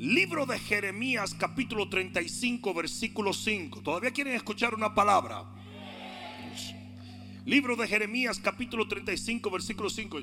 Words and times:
Libro 0.00 0.46
de 0.46 0.58
Jeremías 0.58 1.34
capítulo 1.34 1.90
35 1.90 2.72
versículo 2.72 3.34
5. 3.34 3.82
¿Todavía 3.82 4.12
quieren 4.12 4.34
escuchar 4.34 4.74
una 4.74 4.94
palabra? 4.94 5.44
Libro 7.44 7.76
de 7.76 7.86
Jeremías 7.86 8.40
capítulo 8.42 8.88
35 8.88 9.50
versículo 9.50 9.90
5. 9.90 10.20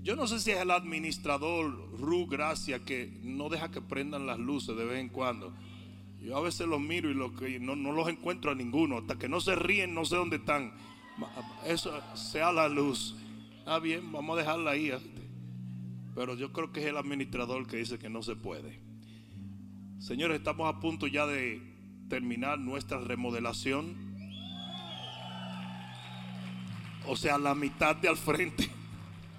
Yo 0.00 0.14
no 0.14 0.28
sé 0.28 0.38
si 0.38 0.52
es 0.52 0.58
el 0.58 0.70
administrador 0.70 1.90
Ru 1.98 2.28
Gracia 2.28 2.84
que 2.84 3.18
no 3.24 3.48
deja 3.48 3.72
que 3.72 3.80
prendan 3.80 4.28
las 4.28 4.38
luces 4.38 4.76
de 4.76 4.84
vez 4.84 5.00
en 5.00 5.08
cuando. 5.08 5.52
Yo 6.20 6.36
a 6.36 6.40
veces 6.40 6.68
los 6.68 6.80
miro 6.80 7.10
y 7.10 7.58
no, 7.58 7.74
no 7.74 7.90
los 7.90 8.08
encuentro 8.08 8.52
a 8.52 8.54
ninguno. 8.54 8.98
Hasta 8.98 9.18
que 9.18 9.28
no 9.28 9.40
se 9.40 9.56
ríen, 9.56 9.92
no 9.92 10.04
sé 10.04 10.14
dónde 10.14 10.36
están. 10.36 10.72
Eso 11.66 12.00
sea 12.14 12.52
la 12.52 12.68
luz. 12.68 13.16
Ah, 13.66 13.80
bien, 13.80 14.12
vamos 14.12 14.36
a 14.36 14.40
dejarla 14.42 14.70
ahí. 14.70 14.92
Pero 16.16 16.34
yo 16.34 16.50
creo 16.50 16.72
que 16.72 16.80
es 16.80 16.86
el 16.86 16.96
administrador 16.96 17.66
que 17.66 17.76
dice 17.76 17.98
que 17.98 18.08
no 18.08 18.22
se 18.22 18.36
puede. 18.36 18.80
Señores, 19.98 20.38
estamos 20.38 20.74
a 20.74 20.80
punto 20.80 21.06
ya 21.06 21.26
de 21.26 21.60
terminar 22.08 22.58
nuestra 22.58 22.98
remodelación. 22.98 24.16
O 27.06 27.16
sea, 27.16 27.36
la 27.36 27.54
mitad 27.54 27.96
de 27.96 28.08
al 28.08 28.16
frente. 28.16 28.70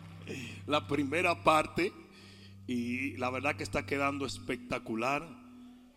La 0.67 0.87
primera 0.87 1.43
parte. 1.43 1.91
Y 2.67 3.17
la 3.17 3.31
verdad 3.31 3.55
que 3.55 3.63
está 3.63 3.87
quedando 3.87 4.27
espectacular. 4.27 5.27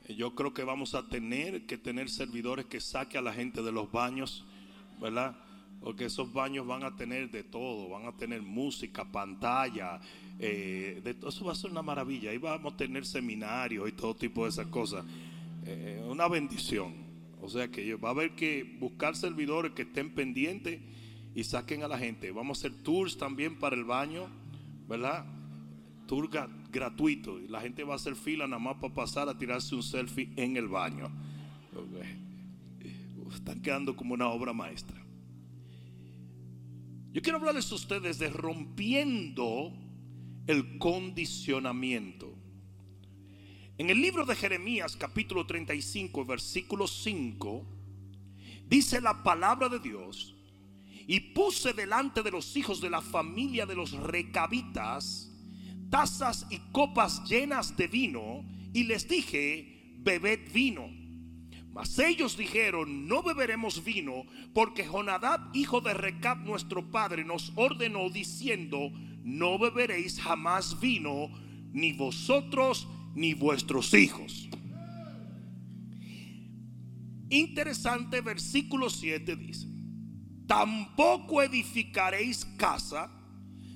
Yo 0.09 0.35
creo 0.35 0.55
que 0.55 0.65
vamos 0.65 0.95
a 0.95 1.09
tener 1.11 1.67
que 1.67 1.77
tener 1.77 2.09
servidores 2.09 2.65
que 2.65 2.81
saque 2.81 3.19
a 3.19 3.23
la 3.23 3.35
gente 3.35 3.63
de 3.63 3.71
los 3.71 3.93
baños, 3.93 4.47
¿verdad? 4.99 5.37
Porque 5.83 6.07
esos 6.07 6.33
baños 6.33 6.67
van 6.67 6.85
a 6.85 6.95
tener 6.95 7.31
de 7.31 7.43
todo, 7.43 7.89
van 7.89 8.07
a 8.07 8.13
tener 8.13 8.43
música, 8.43 9.05
pantalla, 9.05 10.01
eh, 10.39 11.01
de, 11.05 11.17
eso 11.29 11.45
va 11.45 11.53
a 11.53 11.55
ser 11.55 11.71
una 11.71 11.83
maravilla. 11.83 12.31
Ahí 12.31 12.39
vamos 12.39 12.75
a 12.75 12.77
tener 12.77 13.05
seminarios 13.05 13.89
y 13.89 13.93
todo 13.93 14.15
tipo 14.15 14.45
de 14.45 14.51
esas 14.51 14.67
cosas. 14.67 15.05
Eh, 15.67 16.03
una 16.09 16.29
bendición. 16.29 16.95
O 17.43 17.49
sea 17.49 17.69
que 17.69 17.95
va 17.95 18.09
a 18.09 18.13
haber 18.13 18.35
que 18.35 18.77
buscar 18.79 19.17
servidores 19.17 19.73
que 19.73 19.83
estén 19.83 20.11
pendientes 20.15 20.81
y 21.35 21.45
saquen 21.45 21.83
a 21.83 21.89
la 21.89 21.99
gente. 21.99 22.31
Vamos 22.31 22.59
a 22.59 22.69
hacer 22.69 22.83
tours 22.83 23.17
también 23.17 23.59
para 23.59 23.77
el 23.77 23.85
baño, 23.85 24.29
¿verdad? 24.89 25.25
Tour 26.07 26.29
gratuito. 26.71 27.39
La 27.49 27.61
gente 27.61 27.85
va 27.85 27.95
a 27.95 27.97
hacer 27.97 28.17
fila 28.17 28.47
nada 28.47 28.59
más 28.59 28.77
para 28.77 28.93
pasar 28.93 29.29
a 29.29 29.39
tirarse 29.39 29.75
un 29.75 29.83
selfie 29.83 30.31
en 30.37 30.57
el 30.57 30.69
baño. 30.69 31.11
Están 33.35 33.61
quedando 33.63 33.95
como 33.95 34.15
una 34.15 34.29
obra 34.29 34.53
maestra. 34.53 35.00
Yo 37.13 37.23
quiero 37.23 37.39
hablarles 37.39 37.73
a 37.73 37.75
ustedes 37.75 38.21
de 38.21 38.31
rompiendo 38.31 39.73
el 40.47 40.79
condicionamiento. 40.79 42.33
En 43.79 43.91
el 43.91 44.01
libro 44.01 44.25
de 44.25 44.37
Jeremías 44.37 44.97
capítulo 44.97 45.45
35 45.45 46.25
versículo 46.25 46.87
5 46.87 47.67
dice 48.69 49.01
la 49.01 49.25
palabra 49.25 49.69
de 49.69 49.81
Dios 49.81 50.37
y 51.09 51.19
puse 51.19 51.73
delante 51.73 52.23
de 52.23 52.31
los 52.31 52.57
hijos 52.57 52.81
de 52.81 52.91
la 52.91 53.01
familia 53.01 53.67
de 53.67 53.75
los 53.75 53.91
recabitas 53.91 55.33
tazas 55.91 56.47
y 56.49 56.59
copas 56.71 57.29
llenas 57.29 57.77
de 57.77 57.89
vino 57.89 58.45
y 58.73 58.85
les 58.85 59.09
dije, 59.09 59.97
bebed 59.99 60.53
vino. 60.53 61.00
Mas 61.73 61.99
ellos 62.01 62.37
dijeron, 62.37 63.07
no 63.07 63.23
beberemos 63.23 63.85
vino, 63.85 64.25
porque 64.53 64.85
Jonadab, 64.85 65.55
hijo 65.55 65.81
de 65.81 65.95
Recab, 65.95 66.39
nuestro 66.45 66.91
padre, 66.91 67.25
nos 67.25 67.53
ordenó 67.55 68.11
diciendo, 68.11 68.91
no 69.23 69.59
beberéis 69.59 70.21
jamás 70.21 70.81
vino, 70.81 71.31
ni 71.73 71.93
vosotros 71.93 72.89
ni 73.15 73.35
vuestros 73.35 73.95
hijos. 73.95 74.49
Interesante 77.29 78.21
versículo 78.21 78.91
7 78.91 79.37
dice, 79.37 79.69
tampoco 80.49 81.41
edificaréis 81.41 82.45
casa, 82.57 83.13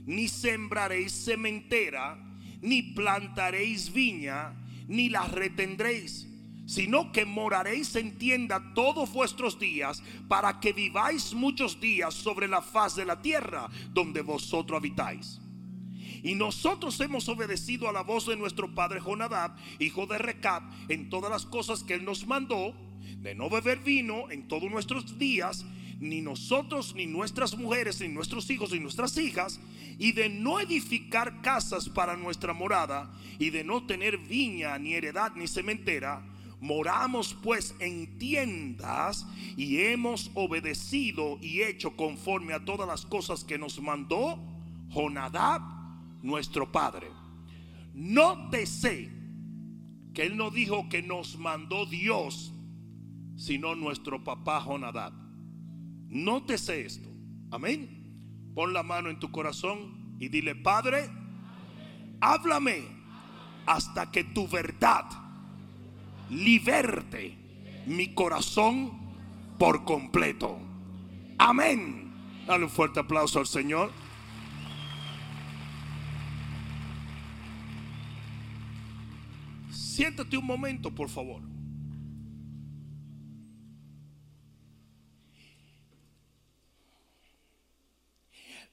ni 0.05 0.27
sembraréis 0.27 1.13
cementera, 1.25 2.19
ni 2.61 2.83
plantaréis 2.83 3.93
viña, 3.93 4.57
ni 4.89 5.09
la 5.09 5.29
retendréis 5.29 6.34
sino 6.67 7.13
que 7.13 7.25
moraréis 7.25 7.95
en 7.97 8.17
tienda 8.19 8.73
todos 8.75 9.13
vuestros 9.13 9.59
días, 9.59 10.03
para 10.29 10.61
que 10.61 10.73
viváis 10.73 11.35
muchos 11.35 11.81
días 11.81 12.15
sobre 12.15 12.49
la 12.49 12.63
faz 12.63 12.97
de 12.97 13.05
la 13.05 13.21
tierra 13.21 13.69
donde 13.93 14.23
vosotros 14.23 14.79
habitáis. 14.79 15.41
Y 16.23 16.35
nosotros 16.35 16.99
hemos 17.01 17.29
obedecido 17.29 17.89
a 17.89 17.93
la 17.93 18.03
voz 18.03 18.27
de 18.27 18.37
nuestro 18.37 18.75
padre 18.75 19.01
Jonadab, 19.01 19.57
hijo 19.79 20.07
de 20.07 20.17
Recab, 20.17 20.63
en 20.89 21.11
todas 21.11 21.31
las 21.31 21.45
cosas 21.45 21.83
que 21.83 21.95
él 21.95 22.05
nos 22.05 22.27
mandó, 22.27 22.75
de 23.19 23.35
no 23.35 23.51
beber 23.51 23.81
vino 23.81 24.31
en 24.31 24.49
todos 24.49 24.71
nuestros 24.71 25.19
días, 25.19 25.67
ni 26.01 26.23
nosotros, 26.23 26.95
ni 26.95 27.07
nuestras 27.07 27.57
mujeres, 27.57 28.01
ni 28.01 28.09
nuestros 28.09 28.49
hijos, 28.51 28.73
ni 28.73 28.81
nuestras 28.81 29.17
hijas, 29.19 29.61
y 29.99 30.13
de 30.13 30.29
no 30.29 30.61
edificar 30.61 31.43
casas 31.43 31.89
para 31.89 32.17
nuestra 32.17 32.55
morada, 32.55 33.13
y 33.39 33.51
de 33.51 33.63
no 33.63 33.87
tener 33.87 34.17
viña, 34.19 34.79
ni 34.79 34.95
heredad, 34.95 35.33
ni 35.37 35.47
cementera, 35.47 36.25
Moramos 36.65 37.35
pues 37.43 37.75
en 37.79 38.17
tiendas 38.17 39.27
y 39.55 39.83
hemos 39.83 40.31
obedecido 40.33 41.37
y 41.43 41.61
hecho 41.61 41.95
conforme 41.95 42.55
a 42.55 42.65
todas 42.65 42.89
las 42.89 43.05
cosas 43.05 43.45
que 43.45 43.59
nos 43.59 43.83
mandó 43.83 44.43
Jonadab, 44.89 45.61
nuestro 46.23 46.73
padre. 46.73 47.09
Sé 48.65 49.13
que 50.15 50.23
él 50.23 50.39
no 50.39 50.51
dijo 50.51 50.89
que 50.89 51.03
nos 51.03 51.39
mandó 51.39 51.85
Dios, 51.85 52.55
sino 53.37 53.75
nuestro 53.75 54.25
papá 54.25 54.65
Jonadab. 54.65 55.13
No 56.09 56.47
te 56.47 56.57
sé 56.57 56.87
esto. 56.87 57.11
Amén. 57.51 58.53
Pon 58.55 58.73
la 58.73 58.83
mano 58.83 59.11
en 59.11 59.19
tu 59.19 59.31
corazón 59.31 60.17
y 60.19 60.29
dile, 60.29 60.55
Padre, 60.55 61.11
háblame 62.23 62.85
hasta 63.67 64.11
que 64.11 64.25
tu 64.25 64.49
verdad 64.49 65.24
liberte 66.31 67.37
mi 67.87 68.15
corazón 68.15 68.93
por 69.59 69.85
completo. 69.85 70.59
Amén. 71.39 72.13
Dale 72.47 72.65
un 72.65 72.71
fuerte 72.71 73.01
aplauso 73.01 73.39
al 73.39 73.47
Señor. 73.47 73.91
Siéntate 79.71 80.37
un 80.37 80.47
momento, 80.47 80.91
por 80.95 81.09
favor. 81.09 81.41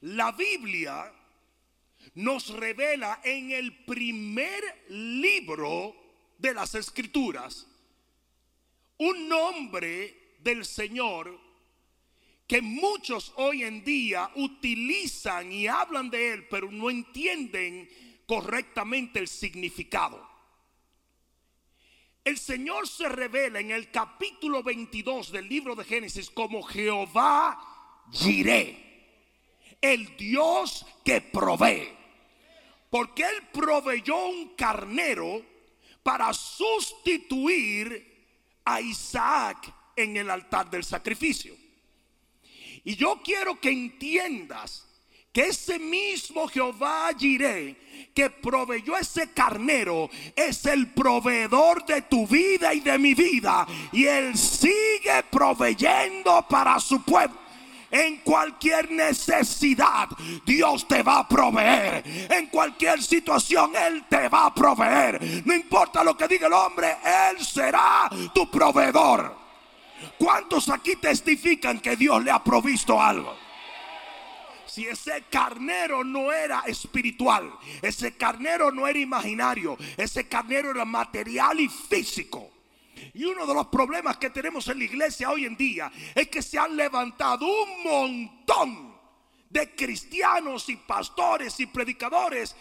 La 0.00 0.32
Biblia 0.32 1.12
nos 2.16 2.48
revela 2.50 3.20
en 3.22 3.52
el 3.52 3.84
primer 3.84 4.60
libro 4.88 5.94
de 6.42 6.52
las 6.52 6.74
escrituras, 6.74 7.68
un 8.98 9.28
nombre 9.28 10.34
del 10.40 10.64
Señor 10.64 11.40
que 12.48 12.60
muchos 12.60 13.32
hoy 13.36 13.62
en 13.62 13.84
día 13.84 14.28
utilizan 14.34 15.52
y 15.52 15.68
hablan 15.68 16.10
de 16.10 16.32
él, 16.32 16.48
pero 16.48 16.70
no 16.70 16.90
entienden 16.90 17.88
correctamente 18.26 19.20
el 19.20 19.28
significado. 19.28 20.28
El 22.24 22.38
Señor 22.38 22.88
se 22.88 23.08
revela 23.08 23.60
en 23.60 23.70
el 23.70 23.90
capítulo 23.90 24.64
22 24.64 25.30
del 25.30 25.48
libro 25.48 25.76
de 25.76 25.84
Génesis 25.84 26.28
como 26.28 26.62
Jehová 26.62 28.04
Jireh, 28.10 29.76
el 29.80 30.16
Dios 30.16 30.84
que 31.04 31.20
provee. 31.20 31.88
Porque 32.90 33.22
Él 33.22 33.48
proveyó 33.52 34.26
un 34.26 34.50
carnero 34.50 35.51
para 36.02 36.32
sustituir 36.32 38.12
a 38.64 38.80
Isaac 38.80 39.72
en 39.96 40.16
el 40.16 40.30
altar 40.30 40.70
del 40.70 40.84
sacrificio. 40.84 41.54
Y 42.84 42.96
yo 42.96 43.20
quiero 43.22 43.60
que 43.60 43.70
entiendas 43.70 44.86
que 45.32 45.46
ese 45.46 45.78
mismo 45.78 46.46
Jehová 46.46 47.10
Jireh 47.18 48.10
que 48.14 48.28
proveyó 48.28 48.96
ese 48.98 49.30
carnero 49.30 50.10
es 50.36 50.66
el 50.66 50.88
proveedor 50.88 51.86
de 51.86 52.02
tu 52.02 52.26
vida 52.26 52.74
y 52.74 52.80
de 52.80 52.98
mi 52.98 53.14
vida. 53.14 53.66
Y 53.92 54.04
él 54.04 54.36
sigue 54.36 55.22
proveyendo 55.30 56.46
para 56.48 56.78
su 56.78 57.02
pueblo. 57.02 57.41
En 57.92 58.16
cualquier 58.22 58.90
necesidad, 58.90 60.08
Dios 60.46 60.88
te 60.88 61.02
va 61.02 61.18
a 61.18 61.28
proveer. 61.28 62.02
En 62.30 62.46
cualquier 62.46 63.02
situación, 63.02 63.72
Él 63.76 64.06
te 64.08 64.30
va 64.30 64.46
a 64.46 64.54
proveer. 64.54 65.44
No 65.44 65.54
importa 65.54 66.02
lo 66.02 66.16
que 66.16 66.26
diga 66.26 66.46
el 66.46 66.54
hombre, 66.54 66.96
Él 67.04 67.44
será 67.44 68.08
tu 68.34 68.50
proveedor. 68.50 69.36
¿Cuántos 70.18 70.70
aquí 70.70 70.96
testifican 70.96 71.80
que 71.80 71.94
Dios 71.94 72.24
le 72.24 72.30
ha 72.30 72.42
provisto 72.42 73.00
algo? 73.00 73.36
si 74.72 74.86
ese 74.86 75.24
carnero 75.28 76.02
no 76.02 76.32
era 76.32 76.60
espiritual, 76.60 77.52
ese 77.82 78.16
carnero 78.16 78.72
no 78.72 78.88
era 78.88 78.98
imaginario, 78.98 79.76
ese 79.98 80.28
carnero 80.28 80.70
era 80.70 80.86
material 80.86 81.60
y 81.60 81.68
físico. 81.68 82.50
Y 83.14 83.24
uno 83.24 83.46
de 83.46 83.54
los 83.54 83.66
problemas 83.66 84.16
que 84.16 84.30
tenemos 84.30 84.66
en 84.68 84.78
la 84.78 84.84
iglesia 84.84 85.30
hoy 85.30 85.44
en 85.44 85.56
día 85.56 85.90
es 86.14 86.28
que 86.28 86.42
se 86.42 86.58
han 86.58 86.76
levantado 86.76 87.46
un 87.46 87.82
montón 87.84 88.96
de 89.48 89.74
cristianos 89.74 90.68
y 90.68 90.76
pastores 90.76 91.58
y 91.60 91.66
predicadores 91.66 92.56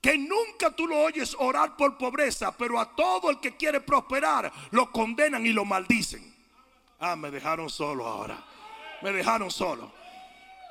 que 0.00 0.16
nunca 0.16 0.74
tú 0.74 0.86
lo 0.86 0.98
oyes 0.98 1.36
orar 1.38 1.76
por 1.76 1.98
pobreza, 1.98 2.56
pero 2.56 2.80
a 2.80 2.94
todo 2.94 3.30
el 3.30 3.40
que 3.40 3.56
quiere 3.56 3.80
prosperar 3.80 4.50
lo 4.70 4.90
condenan 4.90 5.44
y 5.44 5.50
lo 5.50 5.64
maldicen. 5.64 6.34
Ah, 6.98 7.16
me 7.16 7.30
dejaron 7.30 7.68
solo 7.68 8.06
ahora. 8.06 8.44
Me 9.02 9.12
dejaron 9.12 9.50
solo 9.50 9.99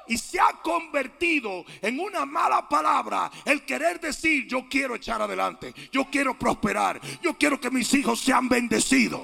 y 0.10 0.18
se 0.18 0.40
ha 0.40 0.54
convertido 0.62 1.64
en 1.82 2.00
una 2.00 2.26
mala 2.26 2.68
palabra 2.68 3.32
el 3.46 3.64
querer 3.64 4.02
decir 4.02 4.48
yo 4.48 4.68
quiero 4.68 4.96
echar 4.96 5.22
adelante, 5.22 5.74
yo 5.92 6.06
quiero 6.06 6.38
prosperar, 6.38 7.00
yo 7.22 7.38
quiero 7.38 7.62
que 7.62 7.70
mis 7.70 7.94
hijos 7.94 8.20
sean 8.20 8.50
bendecidos. 8.50 9.22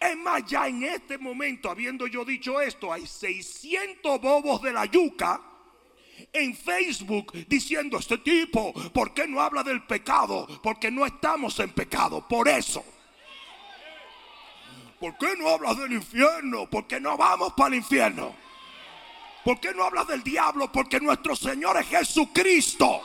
Es 0.00 0.16
más, 0.16 0.44
ya 0.46 0.66
en 0.66 0.82
este 0.82 1.18
momento, 1.18 1.70
habiendo 1.70 2.06
yo 2.06 2.24
dicho 2.24 2.60
esto, 2.60 2.92
hay 2.92 3.06
600 3.06 4.20
bobos 4.20 4.62
de 4.62 4.72
la 4.72 4.86
yuca 4.86 5.40
en 6.32 6.54
Facebook 6.54 7.32
diciendo, 7.46 7.98
este 7.98 8.18
tipo, 8.18 8.72
¿por 8.92 9.12
qué 9.14 9.26
no 9.26 9.40
habla 9.40 9.62
del 9.62 9.82
pecado? 9.82 10.46
Porque 10.62 10.90
no 10.90 11.04
estamos 11.06 11.58
en 11.60 11.70
pecado, 11.70 12.26
por 12.26 12.48
eso. 12.48 12.84
¿Por 15.00 15.16
qué 15.18 15.34
no 15.38 15.48
hablas 15.48 15.78
del 15.78 15.92
infierno? 15.92 16.68
Porque 16.70 16.98
no 16.98 17.16
vamos 17.16 17.52
para 17.54 17.68
el 17.68 17.74
infierno. 17.76 18.45
¿Por 19.46 19.60
qué 19.60 19.72
no 19.72 19.84
hablas 19.84 20.08
del 20.08 20.24
diablo? 20.24 20.72
Porque 20.72 20.98
nuestro 20.98 21.36
Señor 21.36 21.76
es 21.76 21.86
Jesucristo. 21.86 23.00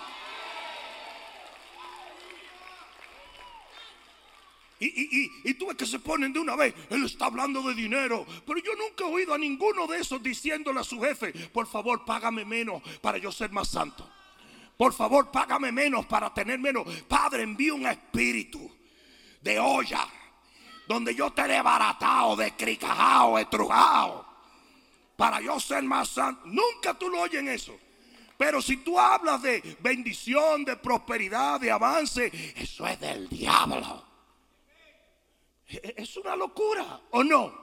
Y, 4.80 5.54
tú 5.54 5.68
ves 5.68 5.78
que 5.78 5.86
se 5.86 6.00
ponen 6.00 6.34
de 6.34 6.40
una 6.40 6.56
vez, 6.56 6.74
él 6.90 7.06
está 7.06 7.28
hablando 7.28 7.62
de 7.62 7.76
dinero, 7.76 8.26
pero 8.48 8.58
yo 8.58 8.72
nunca 8.76 9.04
he 9.04 9.14
oído 9.14 9.36
a 9.36 9.38
ninguno 9.38 9.86
de 9.86 10.00
esos 10.00 10.24
diciéndole 10.24 10.80
a 10.80 10.84
su 10.84 11.00
jefe, 11.00 11.32
por 11.50 11.68
favor 11.68 12.04
págame 12.06 12.44
menos 12.44 12.82
para 13.02 13.20
yo 13.20 13.32
ser 13.32 13.52
más 13.52 13.68
santo. 13.68 14.10
Por 14.76 14.94
favor 14.94 15.30
págame 15.30 15.72
menos 15.72 16.08
para 16.08 16.34
tener 16.34 16.58
menos. 16.58 16.88
Padre, 17.08 17.44
envío 17.44 17.76
un 17.76 17.86
espíritu 17.86 18.68
de 19.42 19.60
olla, 19.60 20.08
donde 20.88 21.14
yo 21.14 21.32
te 21.34 21.44
he 21.44 21.62
baratado, 21.62 22.36
de 22.36 22.56
cricajao, 22.56 23.38
estrujado 23.38 24.31
para 25.22 25.40
yo 25.40 25.60
ser 25.60 25.84
más 25.84 26.10
santo. 26.10 26.42
Nunca 26.46 26.96
tú 26.96 27.08
lo 27.08 27.22
oyes 27.22 27.42
en 27.42 27.50
eso. 27.50 27.80
Pero 28.40 28.60
si 28.60 28.78
tú 28.78 29.00
hablas 29.00 29.40
de 29.44 29.62
bendición, 29.80 30.66
de 30.66 30.78
prosperidad, 30.78 31.60
de 31.60 31.70
avance, 31.70 32.32
eso 32.56 32.88
es 32.88 33.00
del 33.00 33.30
diablo. 33.30 34.04
Es 35.68 36.18
una 36.18 36.36
locura, 36.36 37.02
¿o 37.12 37.24
no? 37.24 37.54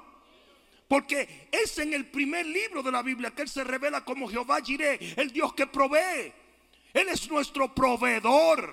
Porque 0.86 1.48
es 1.50 1.76
en 1.80 1.94
el 1.94 2.06
primer 2.06 2.46
libro 2.46 2.80
de 2.80 2.92
la 2.92 3.02
Biblia 3.02 3.32
que 3.32 3.42
Él 3.42 3.48
se 3.48 3.64
revela 3.64 4.04
como 4.04 4.28
Jehová 4.28 4.60
Jireh, 4.62 5.14
el 5.16 5.32
Dios 5.32 5.52
que 5.52 5.66
provee. 5.66 6.32
Él 6.94 7.08
es 7.08 7.28
nuestro 7.28 7.74
proveedor. 7.74 8.72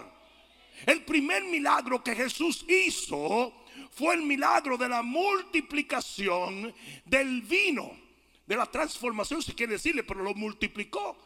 El 0.85 1.03
primer 1.05 1.43
milagro 1.45 2.03
que 2.03 2.15
Jesús 2.15 2.63
hizo 2.69 3.51
fue 3.89 4.13
el 4.13 4.21
milagro 4.21 4.77
de 4.77 4.89
la 4.89 5.01
multiplicación 5.01 6.71
del 7.03 7.41
vino 7.41 8.04
de 8.45 8.55
la 8.55 8.65
transformación, 8.65 9.41
si 9.41 9.53
quiere 9.53 9.73
decirle, 9.73 10.03
pero 10.03 10.23
lo 10.23 10.33
multiplicó. 10.33 11.17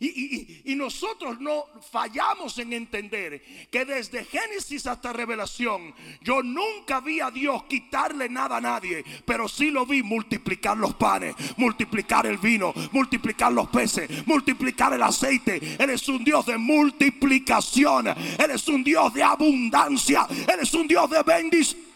Y, 0.00 0.76
nosotros 0.76 1.40
no 1.40 1.64
fallamos 1.90 2.56
en 2.58 2.72
entender 2.72 3.42
que 3.68 3.84
desde 3.84 4.24
Génesis 4.24 4.86
hasta 4.86 5.12
Revelación 5.12 5.92
yo 6.22 6.40
nunca 6.40 7.00
vi 7.00 7.18
a 7.18 7.32
Dios 7.32 7.64
quitarle 7.64 8.28
nada 8.28 8.58
a 8.58 8.60
nadie, 8.60 9.04
pero 9.24 9.48
sí 9.48 9.70
lo 9.70 9.84
vi 9.86 10.04
multiplicar 10.04 10.76
los 10.76 10.94
panes, 10.94 11.34
multiplicar 11.56 12.26
el 12.26 12.38
vino, 12.38 12.72
multiplicar 12.92 13.52
los 13.52 13.68
peces, 13.70 14.24
multiplicar 14.24 14.92
el 14.92 15.02
aceite. 15.02 15.60
Él 15.80 15.90
es 15.90 16.08
un 16.08 16.22
Dios 16.22 16.46
de 16.46 16.58
multiplicación, 16.58 18.06
Él 18.06 18.50
es 18.52 18.68
un 18.68 18.84
Dios 18.84 19.12
de 19.12 19.24
abundancia, 19.24 20.28
Él 20.30 20.60
es 20.60 20.72
un 20.74 20.86
Dios 20.86 21.10
de 21.10 21.22
bendición. 21.24 21.87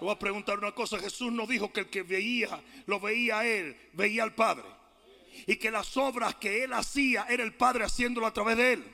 Le 0.00 0.04
voy 0.04 0.14
a 0.14 0.18
preguntar 0.18 0.58
una 0.58 0.72
cosa. 0.72 0.98
Jesús 0.98 1.32
no 1.32 1.46
dijo 1.46 1.72
que 1.72 1.80
el 1.80 1.88
que 1.88 2.02
veía, 2.02 2.60
lo 2.86 3.00
veía 3.00 3.40
a 3.40 3.46
él, 3.46 3.76
veía 3.94 4.22
al 4.22 4.34
Padre. 4.34 4.64
Y 5.46 5.56
que 5.56 5.70
las 5.70 5.96
obras 5.96 6.36
que 6.36 6.64
él 6.64 6.72
hacía 6.72 7.26
era 7.28 7.42
el 7.42 7.54
Padre 7.54 7.84
haciéndolo 7.84 8.26
a 8.26 8.32
través 8.32 8.56
de 8.56 8.72
él. 8.74 8.84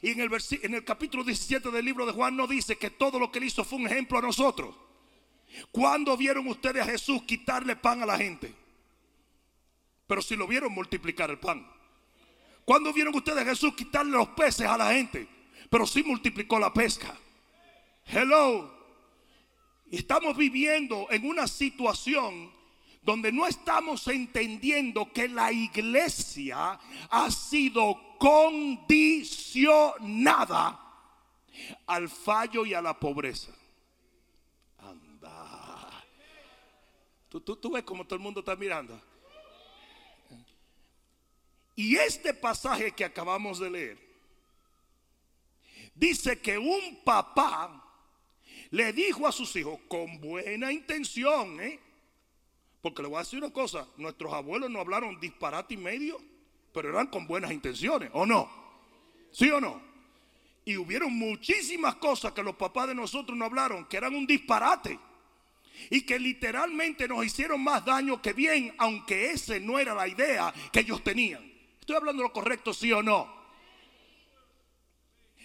Y 0.00 0.10
en 0.10 0.20
el, 0.20 0.30
en 0.62 0.74
el 0.74 0.84
capítulo 0.84 1.24
17 1.24 1.70
del 1.70 1.84
libro 1.84 2.06
de 2.06 2.12
Juan 2.12 2.36
no 2.36 2.46
dice 2.46 2.76
que 2.76 2.90
todo 2.90 3.18
lo 3.18 3.30
que 3.30 3.38
él 3.38 3.46
hizo 3.46 3.64
fue 3.64 3.78
un 3.78 3.86
ejemplo 3.86 4.18
a 4.18 4.22
nosotros. 4.22 4.74
¿Cuándo 5.70 6.16
vieron 6.16 6.46
ustedes 6.48 6.82
a 6.82 6.86
Jesús 6.86 7.22
quitarle 7.24 7.76
pan 7.76 8.02
a 8.02 8.06
la 8.06 8.16
gente? 8.16 8.54
Pero 10.06 10.22
si 10.22 10.36
lo 10.36 10.46
vieron 10.46 10.72
multiplicar 10.72 11.30
el 11.30 11.38
pan. 11.38 11.66
¿Cuándo 12.64 12.92
vieron 12.92 13.14
ustedes 13.14 13.38
a 13.38 13.44
Jesús 13.44 13.74
quitarle 13.74 14.12
los 14.12 14.28
peces 14.28 14.66
a 14.66 14.78
la 14.78 14.92
gente? 14.92 15.26
Pero 15.68 15.86
sí 15.86 16.02
multiplicó 16.02 16.58
la 16.58 16.72
pesca. 16.72 17.14
Hello. 18.06 18.81
Estamos 19.92 20.36
viviendo 20.38 21.06
en 21.10 21.26
una 21.26 21.46
situación 21.46 22.50
donde 23.02 23.30
no 23.30 23.46
estamos 23.46 24.08
entendiendo 24.08 25.12
que 25.12 25.28
la 25.28 25.52
iglesia 25.52 26.80
ha 27.10 27.30
sido 27.30 28.16
condicionada 28.16 30.80
al 31.86 32.08
fallo 32.08 32.64
y 32.64 32.72
a 32.72 32.80
la 32.80 32.98
pobreza. 32.98 33.52
Anda. 34.78 35.90
Tú, 37.28 37.70
ves 37.70 37.82
como 37.82 38.06
todo 38.06 38.14
el 38.14 38.22
mundo 38.22 38.40
está 38.40 38.56
mirando. 38.56 38.98
Y 41.76 41.96
este 41.96 42.32
pasaje 42.32 42.92
que 42.92 43.04
acabamos 43.04 43.58
de 43.58 43.68
leer 43.68 43.98
dice 45.94 46.40
que 46.40 46.56
un 46.56 47.04
papá 47.04 47.81
le 48.72 48.92
dijo 48.94 49.26
a 49.26 49.32
sus 49.32 49.54
hijos 49.56 49.78
con 49.86 50.18
buena 50.18 50.72
intención, 50.72 51.60
¿eh? 51.60 51.78
Porque 52.80 53.02
le 53.02 53.08
voy 53.08 53.18
a 53.18 53.20
decir 53.20 53.38
una 53.38 53.52
cosa, 53.52 53.86
nuestros 53.98 54.32
abuelos 54.32 54.70
no 54.70 54.80
hablaron 54.80 55.20
disparate 55.20 55.74
y 55.74 55.76
medio, 55.76 56.18
pero 56.72 56.88
eran 56.88 57.08
con 57.08 57.26
buenas 57.26 57.52
intenciones, 57.52 58.10
¿o 58.14 58.24
no? 58.24 58.50
¿Sí 59.30 59.50
o 59.50 59.60
no? 59.60 59.80
Y 60.64 60.78
hubieron 60.78 61.12
muchísimas 61.12 61.96
cosas 61.96 62.32
que 62.32 62.42
los 62.42 62.56
papás 62.56 62.88
de 62.88 62.94
nosotros 62.94 63.36
no 63.36 63.44
hablaron, 63.44 63.84
que 63.84 63.98
eran 63.98 64.14
un 64.14 64.26
disparate. 64.26 64.98
Y 65.90 66.02
que 66.02 66.18
literalmente 66.18 67.06
nos 67.06 67.26
hicieron 67.26 67.62
más 67.62 67.84
daño 67.84 68.22
que 68.22 68.32
bien, 68.32 68.74
aunque 68.78 69.32
esa 69.32 69.58
no 69.58 69.78
era 69.78 69.94
la 69.94 70.08
idea 70.08 70.52
que 70.72 70.80
ellos 70.80 71.04
tenían. 71.04 71.42
Estoy 71.78 71.96
hablando 71.96 72.22
lo 72.22 72.32
correcto, 72.32 72.72
sí 72.72 72.90
o 72.90 73.02
no. 73.02 73.30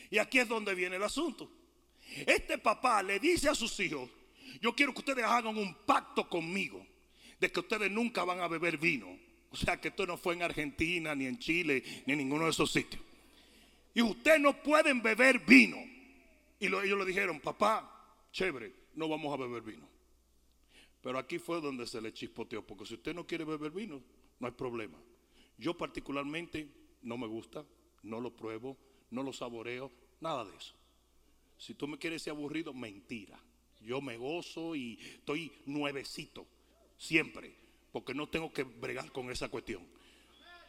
Y 0.09 0.17
aquí 0.17 0.39
es 0.39 0.47
donde 0.47 0.73
viene 0.75 0.95
el 0.95 1.03
asunto. 1.03 1.56
Este 2.25 2.57
papá 2.57 3.03
le 3.03 3.19
dice 3.19 3.49
a 3.49 3.55
sus 3.55 3.79
hijos, 3.79 4.09
yo 4.61 4.73
quiero 4.73 4.93
que 4.93 4.99
ustedes 4.99 5.25
hagan 5.25 5.57
un 5.57 5.73
pacto 5.85 6.27
conmigo 6.27 6.85
de 7.39 7.51
que 7.51 7.59
ustedes 7.59 7.91
nunca 7.91 8.23
van 8.23 8.39
a 8.39 8.47
beber 8.47 8.77
vino. 8.77 9.17
O 9.49 9.55
sea 9.55 9.79
que 9.79 9.89
esto 9.89 10.05
no 10.05 10.17
fue 10.17 10.33
en 10.35 10.43
Argentina, 10.43 11.15
ni 11.15 11.25
en 11.25 11.39
Chile, 11.39 11.83
ni 12.05 12.13
en 12.13 12.19
ninguno 12.19 12.45
de 12.45 12.51
esos 12.51 12.71
sitios. 12.71 13.01
Y 13.93 14.01
ustedes 14.01 14.39
no 14.39 14.61
pueden 14.61 15.01
beber 15.01 15.39
vino. 15.39 15.77
Y 16.59 16.65
ellos 16.65 16.99
le 16.99 17.05
dijeron, 17.05 17.39
papá, 17.39 18.15
chévere, 18.31 18.73
no 18.95 19.07
vamos 19.07 19.33
a 19.33 19.37
beber 19.37 19.61
vino. 19.61 19.87
Pero 21.01 21.19
aquí 21.19 21.39
fue 21.39 21.61
donde 21.61 21.87
se 21.87 22.01
le 22.01 22.13
chispoteó, 22.13 22.65
porque 22.65 22.85
si 22.85 22.95
usted 22.95 23.13
no 23.13 23.25
quiere 23.25 23.45
beber 23.45 23.71
vino, 23.71 24.01
no 24.39 24.47
hay 24.47 24.53
problema. 24.53 24.97
Yo 25.57 25.75
particularmente 25.77 26.67
no 27.01 27.17
me 27.17 27.27
gusta, 27.27 27.65
no 28.03 28.19
lo 28.19 28.35
pruebo, 28.35 28.77
no 29.11 29.23
lo 29.23 29.33
saboreo, 29.33 29.91
nada 30.19 30.45
de 30.45 30.55
eso. 30.55 30.75
Si 31.57 31.73
tú 31.73 31.87
me 31.87 31.97
quieres 31.97 32.21
ser 32.21 32.31
aburrido, 32.31 32.73
mentira. 32.73 33.39
Yo 33.81 34.01
me 34.01 34.17
gozo 34.17 34.75
y 34.75 34.99
estoy 35.01 35.51
nuevecito, 35.65 36.45
siempre, 36.97 37.55
porque 37.91 38.13
no 38.13 38.27
tengo 38.27 38.51
que 38.51 38.63
bregar 38.63 39.11
con 39.11 39.31
esa 39.31 39.49
cuestión. 39.49 39.85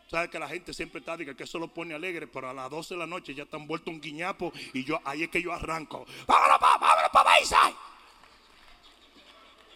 Sabes 0.08 0.30
que 0.30 0.38
la 0.38 0.48
gente 0.48 0.72
siempre 0.72 1.00
está 1.00 1.16
diga 1.16 1.34
que 1.34 1.44
eso 1.44 1.58
lo 1.58 1.72
pone 1.72 1.94
alegre, 1.94 2.26
pero 2.26 2.48
a 2.48 2.54
las 2.54 2.70
12 2.70 2.94
de 2.94 2.98
la 2.98 3.06
noche 3.06 3.34
ya 3.34 3.42
están 3.42 3.66
vuelto 3.66 3.90
un 3.90 4.00
guiñapo 4.00 4.52
y 4.72 4.82
yo 4.82 5.00
ahí 5.04 5.24
es 5.24 5.28
que 5.28 5.42
yo 5.42 5.52
arranco. 5.52 6.06
¡Vámonos 6.26 6.58
para, 6.58 6.78
vámonos 6.78 7.10
para 7.12 7.30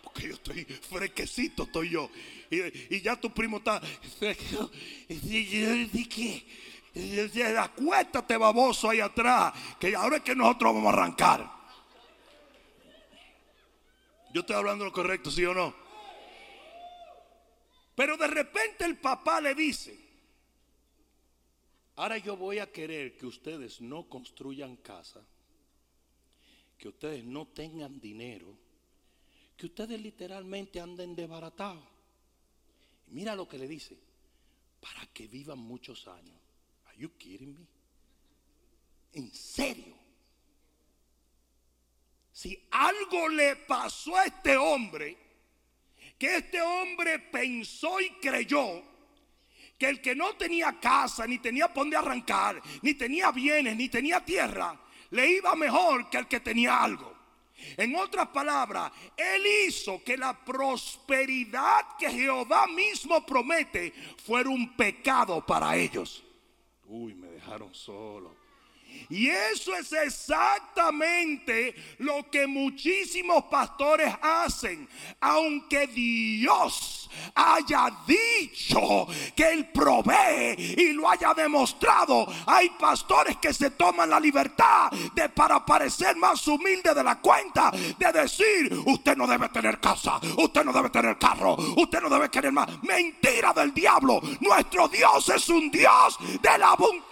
Porque 0.03 0.29
yo 0.29 0.35
estoy 0.35 0.65
fresquecito, 0.65 1.65
estoy 1.65 1.91
yo. 1.91 2.11
Y, 2.51 3.01
ya 3.01 3.21
tu 3.21 3.31
primo 3.31 3.59
está. 3.59 3.81
¿De 4.21 4.37
qué? 6.09 6.47
Acuéstate, 6.95 8.37
baboso, 8.37 8.91
ahí 8.91 9.01
atrás. 9.01 9.53
Que 9.79 9.95
ahora 9.95 10.17
es 10.17 10.23
que 10.23 10.35
nosotros 10.35 10.75
vamos 10.75 10.93
a 10.93 10.97
arrancar. 10.97 11.63
Yo 14.33 14.41
estoy 14.41 14.57
hablando 14.57 14.85
lo 14.85 14.93
correcto, 14.93 15.31
¿sí 15.31 15.45
o 15.45 15.53
no? 15.53 15.75
Pero 17.95 18.17
de 18.17 18.27
repente 18.27 18.85
el 18.85 18.97
papá 18.99 19.41
le 19.41 19.55
dice, 19.55 19.99
ahora 21.97 22.17
yo 22.17 22.37
voy 22.37 22.59
a 22.59 22.73
querer 22.73 23.17
que 23.17 23.27
ustedes 23.27 23.83
no 23.83 24.09
construyan 24.09 24.77
casa, 24.77 25.23
que 26.79 26.89
ustedes 26.89 27.25
no 27.25 27.49
tengan 27.49 28.01
dinero, 28.01 28.57
que 29.57 29.67
ustedes 29.67 30.01
literalmente 30.01 30.81
anden 30.81 31.15
desbaratados. 31.15 31.85
Mira 33.09 33.37
lo 33.37 33.47
que 33.47 33.59
le 33.59 33.69
dice, 33.69 33.99
para 34.81 35.07
que 35.13 35.29
vivan 35.29 35.59
muchos 35.59 36.09
años. 36.09 36.42
¿En 39.13 39.33
serio? 39.33 39.95
Si 42.33 42.67
algo 42.71 43.29
le 43.29 43.57
pasó 43.57 44.17
a 44.17 44.25
este 44.25 44.57
hombre, 44.57 45.17
que 46.19 46.37
este 46.37 46.61
hombre 46.61 47.19
pensó 47.19 48.01
y 48.01 48.11
creyó 48.21 48.83
que 49.79 49.89
el 49.89 50.01
que 50.01 50.15
no 50.15 50.35
tenía 50.37 50.79
casa, 50.79 51.27
ni 51.27 51.39
tenía 51.39 51.67
por 51.69 51.83
dónde 51.83 51.97
arrancar, 51.97 52.63
ni 52.83 52.95
tenía 52.95 53.33
bienes, 53.33 53.77
ni 53.77 53.89
tenía 53.89 54.25
tierra, 54.25 54.81
le 55.11 55.31
iba 55.33 55.55
mejor 55.57 56.09
que 56.09 56.19
el 56.19 56.29
que 56.29 56.41
tenía 56.41 56.83
algo. 56.83 57.13
En 57.77 57.95
otras 57.97 58.29
palabras, 58.29 58.93
Él 59.17 59.45
hizo 59.67 60.03
que 60.03 60.17
la 60.17 60.45
prosperidad 60.45 61.97
que 61.99 62.11
Jehová 62.11 62.67
mismo 62.69 63.25
promete 63.27 63.93
fuera 64.25 64.51
un 64.51 64.77
pecado 64.77 65.45
para 65.45 65.77
ellos. 65.77 66.25
Uy, 66.95 67.15
me 67.15 67.29
dejaron 67.29 67.73
solo. 67.73 68.42
Y 69.09 69.29
eso 69.29 69.75
es 69.75 69.93
exactamente 69.93 71.75
lo 71.99 72.31
que 72.31 72.47
muchísimos 72.47 73.45
pastores 73.45 74.13
hacen. 74.23 74.89
Aunque 75.21 75.87
Dios 75.87 77.11
haya 77.35 77.91
dicho 78.07 79.07
que 79.35 79.51
Él 79.51 79.71
provee 79.71 80.75
y 80.79 80.93
lo 80.93 81.09
haya 81.11 81.35
demostrado, 81.35 82.27
hay 82.47 82.71
pastores 82.71 83.37
que 83.37 83.53
se 83.53 83.71
toman 83.71 84.11
la 84.11 84.21
libertad 84.21 84.91
de 85.15 85.29
para 85.29 85.65
parecer 85.65 86.17
más 86.17 86.47
humilde 86.49 86.95
de 86.95 87.05
la 87.05 87.21
cuenta, 87.21 87.71
de 87.71 88.13
decir, 88.13 88.73
usted 88.87 89.17
no 89.17 89.27
debe 89.27 89.49
tener 89.49 89.79
casa, 89.81 90.21
usted 90.39 90.65
no 90.65 90.73
debe 90.73 90.91
tener 90.91 91.19
carro, 91.19 91.57
usted 91.77 92.01
no 92.01 92.09
debe 92.09 92.31
querer 92.31 92.53
más. 92.53 92.69
Mentira 92.83 93.53
del 93.53 93.73
diablo. 93.73 94.21
Nuestro 94.41 94.89
Dios 94.89 95.29
es 95.29 95.49
un 95.49 95.71
Dios 95.71 96.19
de 96.41 96.59
la 96.59 96.71
abundancia 96.71 97.12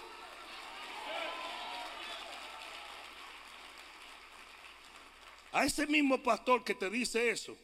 A 5.51 5.65
ese 5.65 5.87
mismo 5.87 6.21
pastor 6.23 6.63
que 6.63 6.75
te 6.75 6.89
dice 6.89 7.29
eso, 7.29 7.57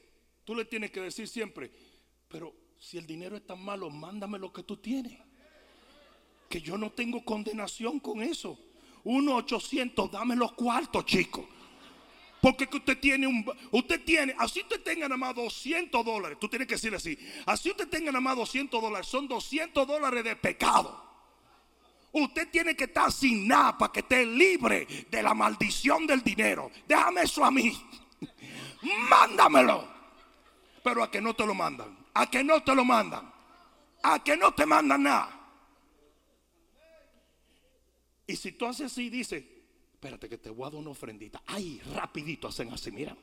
tú 0.44 0.56
le 0.56 0.66
tienes 0.66 0.92
que 0.92 1.02
decir 1.02 1.28
siempre, 1.28 1.72
pero 2.28 2.54
si 2.80 2.98
el 2.98 3.08
dinero 3.08 3.36
es 3.38 3.46
tan 3.46 3.64
malo, 3.64 3.90
mándame 3.90 4.38
lo 4.38 4.52
que 4.52 4.64
tú 4.64 4.78
tienes. 4.78 5.18
Que 6.50 6.62
yo 6.62 6.78
no 6.78 6.92
tengo 6.92 7.24
condenación 7.24 8.00
con 8.00 8.22
eso. 8.22 8.60
Uno 9.04 9.36
800, 9.36 10.12
dame 10.12 10.36
los 10.36 10.54
cuartos, 10.54 11.06
chicos. 11.06 11.46
Porque 12.42 12.68
que 12.68 12.78
usted 12.78 13.00
tiene 13.00 13.26
un, 13.26 13.46
usted 13.72 14.04
tiene, 14.04 14.36
así 14.38 14.62
usted 14.62 14.82
tenga 14.84 15.08
nada 15.08 15.18
más 15.18 15.36
200 15.36 16.06
dólares, 16.06 16.38
tú 16.40 16.48
tienes 16.48 16.68
que 16.68 16.76
decirle 16.76 16.98
así, 16.98 17.18
así 17.46 17.72
usted 17.72 17.88
tenga 17.88 18.12
nada 18.12 18.22
más 18.22 18.38
200 18.38 18.80
dólares, 18.80 19.08
son 19.08 19.28
200 19.28 19.88
dólares 19.88 20.24
de 20.24 20.36
pecado. 20.36 21.07
Usted 22.20 22.50
tiene 22.50 22.76
que 22.76 22.86
estar 22.86 23.12
sin 23.12 23.48
nada 23.48 23.78
para 23.78 23.92
que 23.92 24.00
esté 24.00 24.26
libre 24.26 24.88
de 25.10 25.22
la 25.22 25.36
maldición 25.36 26.08
del 26.08 26.24
dinero. 26.24 26.72
Déjame 26.88 27.22
eso 27.22 27.46
a 27.46 27.52
mí. 27.52 27.72
Mándamelo. 29.10 29.88
Pero 30.84 31.04
a 31.04 31.12
que 31.12 31.22
no 31.22 31.36
te 31.36 31.46
lo 31.46 31.54
mandan. 31.54 31.96
A 32.16 32.28
que 32.28 32.44
no 32.44 32.64
te 32.64 32.74
lo 32.74 32.84
mandan. 32.84 33.32
A 34.02 34.24
que 34.24 34.36
no 34.36 34.52
te 34.54 34.66
mandan 34.66 35.04
nada. 35.04 35.34
Y 38.26 38.36
si 38.36 38.54
tú 38.54 38.66
haces 38.66 38.92
así, 38.92 39.10
dice, 39.10 39.64
espérate 39.94 40.28
que 40.28 40.40
te 40.40 40.50
voy 40.50 40.68
a 40.68 40.72
dar 40.72 40.80
una 40.80 40.90
ofrendita. 40.90 41.44
Ay, 41.46 41.80
rapidito 41.94 42.48
hacen 42.48 42.74
así, 42.74 42.92
mira. 42.92 43.16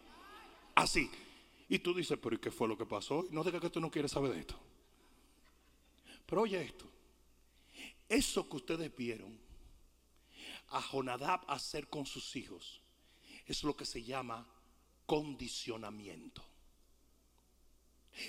Así. 0.76 1.10
Y 1.68 1.80
tú 1.80 1.94
dices, 1.94 2.16
pero 2.22 2.36
¿y 2.36 2.38
qué 2.38 2.52
fue 2.52 2.68
lo 2.68 2.78
que 2.78 2.86
pasó? 2.86 3.26
No 3.30 3.42
digas 3.42 3.60
que 3.60 3.70
tú 3.70 3.80
no 3.80 3.90
quieres 3.90 4.12
saber 4.12 4.32
de 4.32 4.40
esto. 4.40 4.54
Pero 6.26 6.42
oye 6.42 6.62
esto. 6.62 6.93
Eso 8.08 8.48
que 8.48 8.56
ustedes 8.56 8.94
vieron 8.94 9.38
a 10.68 10.80
Jonadab 10.80 11.44
hacer 11.48 11.88
con 11.88 12.06
sus 12.06 12.36
hijos 12.36 12.80
es 13.46 13.62
lo 13.62 13.76
que 13.76 13.84
se 13.84 14.02
llama 14.02 14.46
condicionamiento. 15.06 16.44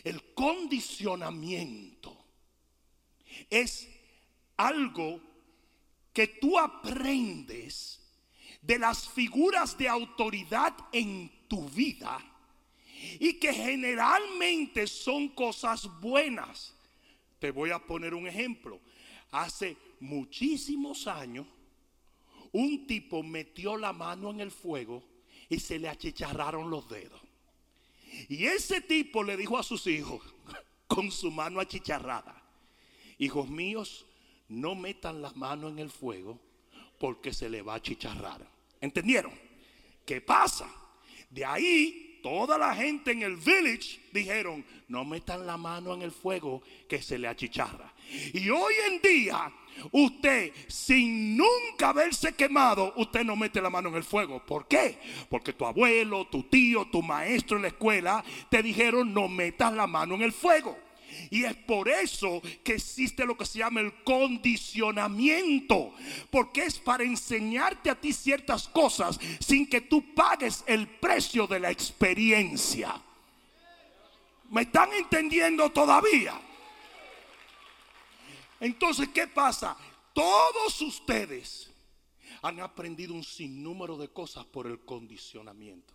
El 0.04 0.34
condicionamiento 0.34 2.26
es 3.50 3.88
algo 4.58 5.22
que 6.14 6.28
tú 6.28 6.58
aprendes 6.58 8.02
de 8.62 8.80
las 8.80 9.08
figuras 9.08 9.78
de 9.78 9.88
autoridad 9.88 10.76
en 10.92 11.48
tu 11.48 11.70
vida 11.70 12.20
y 13.20 13.34
que 13.34 13.54
generalmente 13.54 14.88
son 14.88 15.30
cosas 15.30 15.88
buenas. 16.00 16.74
Te 17.40 17.52
voy 17.52 17.70
a 17.70 17.80
poner 17.80 18.14
un 18.14 18.28
ejemplo 18.28 18.80
hace 19.44 19.78
muchísimos 20.00 21.08
años, 21.08 21.46
un 22.52 22.88
tipo 22.88 23.22
metió 23.22 23.78
la 23.78 23.92
mano 23.92 24.32
en 24.32 24.40
el 24.40 24.52
fuego 24.52 25.04
y 25.50 25.60
se 25.60 25.78
le 25.78 25.90
achicharraron 25.90 26.70
los 26.70 26.90
dedos. 26.90 27.22
Y 28.30 28.46
ese 28.46 28.80
tipo 28.82 29.24
le 29.24 29.36
dijo 29.36 29.58
a 29.58 29.64
sus 29.64 29.88
hijos, 29.88 30.22
con 30.88 31.12
su 31.12 31.32
mano 31.32 31.60
achicharrada, 31.60 32.42
hijos 33.18 33.50
míos, 33.50 34.06
no 34.48 34.76
metan 34.76 35.22
la 35.22 35.32
mano 35.32 35.68
en 35.68 35.80
el 35.80 35.90
fuego 35.90 36.40
porque 37.00 37.34
se 37.34 37.50
le 37.50 37.62
va 37.62 37.74
a 37.74 37.78
achicharrar. 37.78 38.48
¿Entendieron? 38.80 39.34
¿Qué 40.06 40.22
pasa? 40.22 40.70
De 41.30 41.44
ahí 41.44 42.20
toda 42.24 42.58
la 42.58 42.74
gente 42.74 43.12
en 43.12 43.24
el 43.24 43.36
village 43.36 44.00
dijeron, 44.14 44.64
no 44.88 45.04
metan 45.04 45.46
la 45.46 45.58
mano 45.58 45.94
en 45.94 46.04
el 46.04 46.12
fuego 46.12 46.62
que 46.88 47.02
se 47.02 47.20
le 47.20 47.28
achicharra. 47.28 47.95
Y 48.34 48.50
hoy 48.50 48.74
en 48.88 49.02
día, 49.02 49.52
usted, 49.92 50.52
sin 50.68 51.38
nunca 51.38 51.90
haberse 51.90 52.34
quemado, 52.34 52.94
usted 52.98 53.24
no 53.24 53.36
mete 53.36 53.62
la 53.62 53.70
mano 53.70 53.90
en 53.90 53.96
el 53.96 54.04
fuego. 54.04 54.44
¿Por 54.46 54.68
qué? 54.68 55.00
Porque 55.30 55.54
tu 55.54 55.66
abuelo, 55.66 56.26
tu 56.28 56.44
tío, 56.44 56.86
tu 56.86 57.02
maestro 57.02 57.58
en 57.58 57.64
la 57.64 57.70
escuela 57.70 58.24
te 58.50 58.64
dijeron 58.64 59.14
no 59.14 59.28
metas 59.28 59.74
la 59.74 59.88
mano 59.88 60.16
en 60.16 60.22
el 60.22 60.32
fuego. 60.32 60.78
Y 61.30 61.44
es 61.44 61.56
por 61.56 61.90
eso 61.90 62.42
que 62.64 62.74
existe 62.74 63.26
lo 63.26 63.38
que 63.38 63.46
se 63.46 63.60
llama 63.60 63.80
el 63.80 63.94
condicionamiento. 64.04 65.94
Porque 66.30 66.64
es 66.64 66.80
para 66.80 67.04
enseñarte 67.04 67.90
a 67.90 68.00
ti 68.00 68.14
ciertas 68.14 68.68
cosas 68.68 69.20
sin 69.40 69.68
que 69.68 69.82
tú 69.82 70.14
pagues 70.14 70.64
el 70.68 70.88
precio 70.88 71.48
de 71.48 71.60
la 71.60 71.72
experiencia. 71.72 73.02
¿Me 74.52 74.64
están 74.64 74.94
entendiendo 74.94 75.72
todavía? 75.72 76.40
Entonces, 78.60 79.10
¿qué 79.10 79.28
pasa? 79.28 79.78
Todos 80.14 80.82
ustedes 80.82 81.70
han 82.42 82.60
aprendido 82.60 83.14
un 83.14 83.24
sinnúmero 83.24 83.98
de 83.98 84.10
cosas 84.10 84.46
por 84.46 84.68
el 84.68 84.80
condicionamiento. 84.86 85.94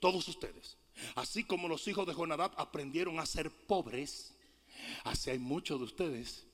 Todos 0.00 0.26
ustedes. 0.28 0.76
Así 1.14 1.44
como 1.44 1.68
los 1.68 1.86
hijos 1.86 2.06
de 2.06 2.14
Jonadab 2.14 2.52
aprendieron 2.56 3.20
a 3.20 3.26
ser 3.26 3.50
pobres, 3.66 4.34
así 5.04 5.30
hay 5.30 5.38
muchos 5.38 5.78
de 5.78 5.84
ustedes 5.84 6.46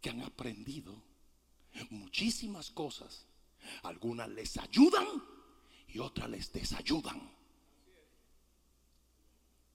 que 0.00 0.10
han 0.10 0.22
aprendido 0.22 1.02
muchísimas 1.90 2.70
cosas. 2.70 3.26
Algunas 3.82 4.28
les 4.28 4.56
ayudan 4.58 5.06
y 5.88 5.98
otras 5.98 6.28
les 6.30 6.52
desayudan. 6.52 7.30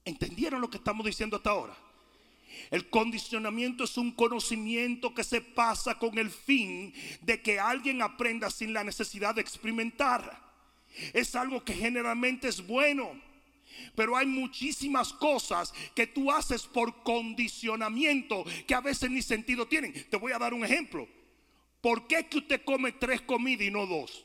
¿Entendieron 0.04 0.60
lo 0.60 0.68
que 0.68 0.76
estamos 0.76 1.04
diciendo 1.06 1.36
hasta 1.36 1.50
ahora? 1.50 1.76
El 2.70 2.88
condicionamiento 2.90 3.84
es 3.84 3.96
un 3.96 4.12
conocimiento 4.12 5.14
que 5.14 5.24
se 5.24 5.40
pasa 5.40 5.98
con 5.98 6.18
el 6.18 6.30
fin 6.30 6.92
de 7.22 7.40
que 7.42 7.58
alguien 7.58 8.02
aprenda 8.02 8.50
sin 8.50 8.72
la 8.72 8.84
necesidad 8.84 9.34
de 9.34 9.40
experimentar. 9.40 10.42
Es 11.12 11.34
algo 11.34 11.64
que 11.64 11.74
generalmente 11.74 12.48
es 12.48 12.66
bueno. 12.66 13.20
Pero 13.96 14.16
hay 14.16 14.26
muchísimas 14.26 15.12
cosas 15.12 15.72
que 15.94 16.06
tú 16.06 16.30
haces 16.30 16.62
por 16.62 17.02
condicionamiento 17.02 18.44
que 18.66 18.74
a 18.74 18.80
veces 18.80 19.10
ni 19.10 19.22
sentido 19.22 19.66
tienen. 19.66 19.92
Te 20.10 20.16
voy 20.16 20.32
a 20.32 20.38
dar 20.38 20.54
un 20.54 20.64
ejemplo. 20.64 21.08
¿Por 21.80 22.06
qué 22.06 22.26
que 22.26 22.38
usted 22.38 22.64
come 22.64 22.92
tres 22.92 23.20
comidas 23.22 23.66
y 23.66 23.70
no 23.70 23.86
dos? 23.86 24.24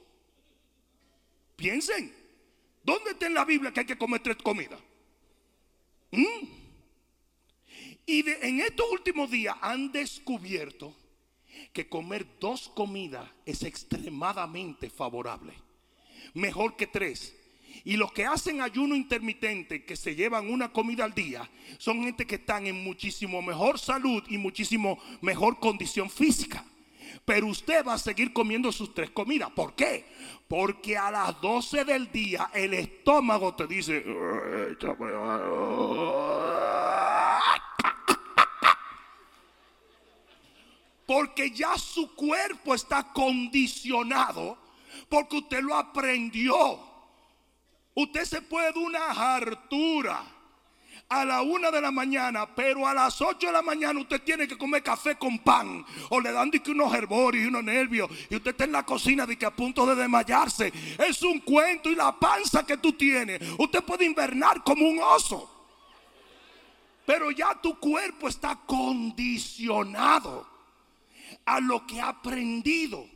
Piensen. 1.55 2.13
¿Dónde 2.83 3.11
está 3.11 3.27
en 3.27 3.33
la 3.33 3.45
Biblia 3.45 3.73
que 3.73 3.81
hay 3.81 3.85
que 3.85 3.97
comer 3.97 4.21
tres 4.21 4.37
comidas? 4.37 4.79
¿Mm? 6.11 6.58
Y 8.09 8.25
en 8.41 8.59
estos 8.61 8.87
últimos 8.91 9.29
días 9.29 9.55
han 9.61 9.91
descubierto 9.91 10.95
que 11.71 11.87
comer 11.87 12.25
dos 12.39 12.67
comidas 12.69 13.29
es 13.45 13.61
extremadamente 13.61 14.89
favorable. 14.89 15.53
Mejor 16.33 16.75
que 16.75 16.87
tres. 16.87 17.35
Y 17.83 17.97
los 17.97 18.11
que 18.11 18.25
hacen 18.25 18.61
ayuno 18.61 18.95
intermitente, 18.95 19.85
que 19.85 19.95
se 19.95 20.15
llevan 20.15 20.49
una 20.49 20.73
comida 20.73 21.05
al 21.05 21.13
día, 21.13 21.47
son 21.77 22.03
gente 22.03 22.25
que 22.25 22.35
están 22.35 22.65
en 22.65 22.83
muchísimo 22.83 23.43
mejor 23.43 23.77
salud 23.77 24.23
y 24.27 24.39
muchísimo 24.39 24.97
mejor 25.21 25.59
condición 25.59 26.09
física. 26.09 26.65
Pero 27.25 27.45
usted 27.45 27.85
va 27.85 27.93
a 27.93 27.99
seguir 27.99 28.33
comiendo 28.33 28.71
sus 28.71 28.91
tres 28.91 29.11
comidas. 29.11 29.51
¿Por 29.51 29.75
qué? 29.75 30.05
Porque 30.47 30.97
a 30.97 31.11
las 31.11 31.39
12 31.41 31.85
del 31.85 32.11
día 32.11 32.49
el 32.55 32.73
estómago 32.73 33.53
te 33.53 33.67
dice... 33.67 34.03
Porque 41.09 41.49
ya 41.49 41.75
su 41.75 42.13
cuerpo 42.13 42.75
está 42.75 43.11
condicionado. 43.11 44.59
Porque 45.09 45.37
usted 45.37 45.63
lo 45.63 45.73
aprendió. 45.73 46.79
Usted 47.95 48.25
se 48.25 48.43
puede 48.43 48.67
dar 48.67 48.77
una 48.77 49.05
hartura 49.07 50.21
a 51.09 51.25
la 51.25 51.41
una 51.41 51.71
de 51.71 51.81
la 51.81 51.89
mañana, 51.89 52.53
pero 52.53 52.87
a 52.87 52.93
las 52.93 53.19
ocho 53.21 53.47
de 53.47 53.53
la 53.53 53.63
mañana 53.63 53.99
usted 53.99 54.21
tiene 54.21 54.47
que 54.47 54.55
comer 54.55 54.83
café 54.83 55.15
con 55.15 55.39
pan. 55.39 55.83
O 56.09 56.21
le 56.21 56.31
dan 56.31 56.51
que 56.51 56.69
unos 56.69 56.93
herborios 56.93 57.43
y 57.43 57.47
unos 57.47 57.63
nervios. 57.63 58.07
Y 58.29 58.35
usted 58.35 58.51
está 58.51 58.65
en 58.65 58.73
la 58.73 58.85
cocina 58.85 59.25
de 59.25 59.35
que 59.35 59.47
a 59.47 59.55
punto 59.55 59.87
de 59.87 59.95
desmayarse. 59.95 60.71
Es 60.99 61.23
un 61.23 61.39
cuento 61.39 61.89
y 61.89 61.95
la 61.95 62.19
panza 62.19 62.63
que 62.67 62.77
tú 62.77 62.93
tienes. 62.93 63.41
Usted 63.57 63.83
puede 63.83 64.05
invernar 64.05 64.63
como 64.63 64.87
un 64.87 64.99
oso. 64.99 65.49
Pero 67.03 67.31
ya 67.31 67.59
tu 67.59 67.79
cuerpo 67.79 68.27
está 68.27 68.59
condicionado 68.67 70.58
a 71.45 71.59
lo 71.59 71.85
que 71.85 71.99
ha 71.99 72.09
aprendido. 72.09 73.07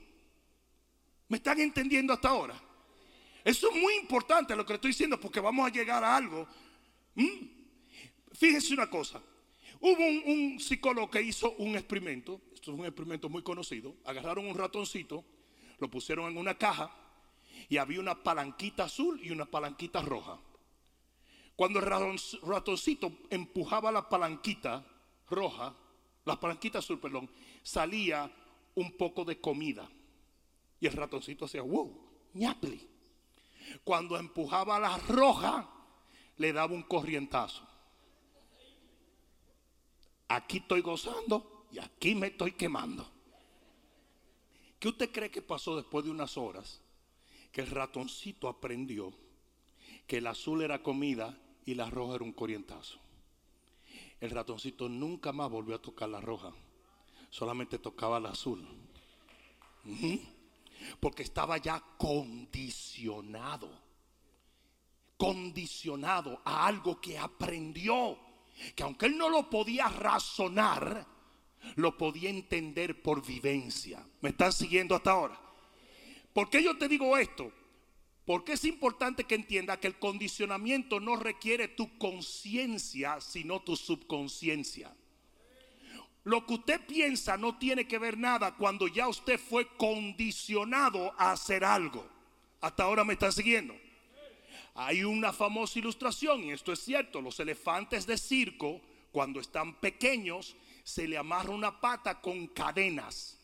¿Me 1.27 1.37
están 1.37 1.59
entendiendo 1.59 2.13
hasta 2.13 2.29
ahora? 2.29 2.61
Eso 3.43 3.69
es 3.69 3.81
muy 3.81 3.95
importante 3.95 4.55
lo 4.55 4.65
que 4.65 4.73
estoy 4.73 4.91
diciendo 4.91 5.19
porque 5.19 5.39
vamos 5.39 5.67
a 5.67 5.71
llegar 5.71 6.03
a 6.03 6.15
algo. 6.15 6.47
¿Mm? 7.15 7.47
Fíjense 8.33 8.73
una 8.73 8.89
cosa. 8.89 9.21
Hubo 9.79 10.31
un, 10.31 10.59
psicólogo 10.59 11.11
que 11.11 11.21
hizo 11.21 11.51
un 11.57 11.75
experimento. 11.75 12.41
Esto 12.53 12.71
es 12.71 12.79
un 12.79 12.85
experimento 12.85 13.27
muy 13.29 13.43
conocido. 13.43 13.95
Agarraron 14.05 14.47
un 14.47 14.57
ratoncito, 14.57 15.25
lo 15.79 15.89
pusieron 15.89 16.31
en 16.31 16.37
una 16.37 16.57
caja 16.57 16.89
y 17.67 17.77
había 17.77 17.99
una 17.99 18.23
palanquita 18.23 18.85
azul 18.85 19.19
y 19.21 19.31
una 19.31 19.45
palanquita 19.45 20.01
roja. 20.01 20.39
Cuando 21.55 21.79
el 21.79 21.85
ratoncito 22.43 23.11
empujaba 23.29 23.91
la 23.91 24.07
palanquita 24.07 24.85
roja, 25.29 25.75
la 26.25 26.39
palanquita 26.39 26.79
azul, 26.79 26.99
perdón, 26.99 27.29
salía 27.63 28.31
un 28.75 28.95
poco 28.97 29.25
de 29.25 29.39
comida. 29.39 29.89
Y 30.79 30.87
el 30.87 30.93
ratoncito 30.93 31.45
hacía, 31.45 31.61
wow, 31.61 31.97
ñapli. 32.33 32.89
Cuando 33.83 34.17
empujaba 34.17 34.79
la 34.79 34.97
roja, 34.97 35.69
le 36.37 36.53
daba 36.53 36.73
un 36.73 36.83
corrientazo. 36.83 37.67
Aquí 40.27 40.57
estoy 40.57 40.81
gozando 40.81 41.67
y 41.71 41.79
aquí 41.79 42.15
me 42.15 42.27
estoy 42.27 42.53
quemando. 42.53 43.09
¿Qué 44.79 44.89
usted 44.89 45.11
cree 45.11 45.31
que 45.31 45.41
pasó 45.41 45.77
después 45.77 46.03
de 46.03 46.11
unas 46.11 46.37
horas? 46.37 46.81
Que 47.51 47.61
el 47.61 47.67
ratoncito 47.67 48.49
aprendió 48.49 49.13
que 50.07 50.17
el 50.17 50.27
azul 50.27 50.61
era 50.61 50.83
comida 50.83 51.37
y 51.65 51.75
la 51.75 51.89
roja 51.89 52.15
era 52.15 52.23
un 52.23 52.33
corrientazo. 52.33 52.99
El 54.19 54.31
ratoncito 54.31 54.89
nunca 54.89 55.31
más 55.31 55.49
volvió 55.49 55.75
a 55.75 55.81
tocar 55.81 56.09
la 56.09 56.21
roja, 56.21 56.53
solamente 57.33 57.79
tocaba 57.79 58.19
la 58.19 58.29
azul 58.29 58.63
porque 60.99 61.23
estaba 61.23 61.57
ya 61.57 61.83
condicionado, 61.97 63.71
condicionado 65.17 66.39
a 66.45 66.67
algo 66.67 67.01
que 67.01 67.17
aprendió, 67.17 68.19
que 68.75 68.83
aunque 68.83 69.07
él 69.07 69.17
no 69.17 69.29
lo 69.29 69.49
podía 69.49 69.87
razonar, 69.87 71.07
lo 71.75 71.97
podía 71.97 72.29
entender 72.29 73.01
por 73.01 73.25
vivencia. 73.25 74.05
¿Me 74.21 74.29
están 74.29 74.53
siguiendo 74.53 74.95
hasta 74.95 75.11
ahora? 75.11 75.41
¿Por 76.33 76.51
qué 76.51 76.61
yo 76.61 76.77
te 76.77 76.87
digo 76.87 77.17
esto? 77.17 77.51
Porque 78.25 78.53
es 78.53 78.63
importante 78.65 79.23
que 79.23 79.35
entienda 79.35 79.79
que 79.79 79.87
el 79.87 79.97
condicionamiento 79.97 80.99
no 80.99 81.15
requiere 81.15 81.67
tu 81.67 81.97
conciencia, 81.97 83.19
sino 83.21 83.61
tu 83.61 83.75
subconsciencia. 83.75 84.95
Lo 86.23 86.45
que 86.45 86.53
usted 86.53 86.85
piensa 86.85 87.35
no 87.37 87.57
tiene 87.57 87.85
que 87.85 87.99
ver 87.99 88.17
nada 88.17 88.55
cuando 88.55 88.87
ya 88.87 89.07
usted 89.07 89.39
fue 89.39 89.67
condicionado 89.75 91.13
a 91.17 91.33
hacer 91.33 91.65
algo. 91.65 92.07
Hasta 92.61 92.83
ahora 92.83 93.03
me 93.03 93.13
están 93.13 93.33
siguiendo. 93.33 93.75
Hay 94.75 95.03
una 95.03 95.33
famosa 95.33 95.77
ilustración, 95.77 96.45
y 96.45 96.51
esto 96.51 96.71
es 96.71 96.79
cierto, 96.79 97.21
los 97.21 97.39
elefantes 97.39 98.07
de 98.07 98.17
circo, 98.17 98.81
cuando 99.11 99.39
están 99.39 99.75
pequeños, 99.75 100.55
se 100.83 101.07
le 101.07 101.17
amarra 101.17 101.51
una 101.51 101.79
pata 101.79 102.21
con 102.21 102.47
cadenas. 102.47 103.37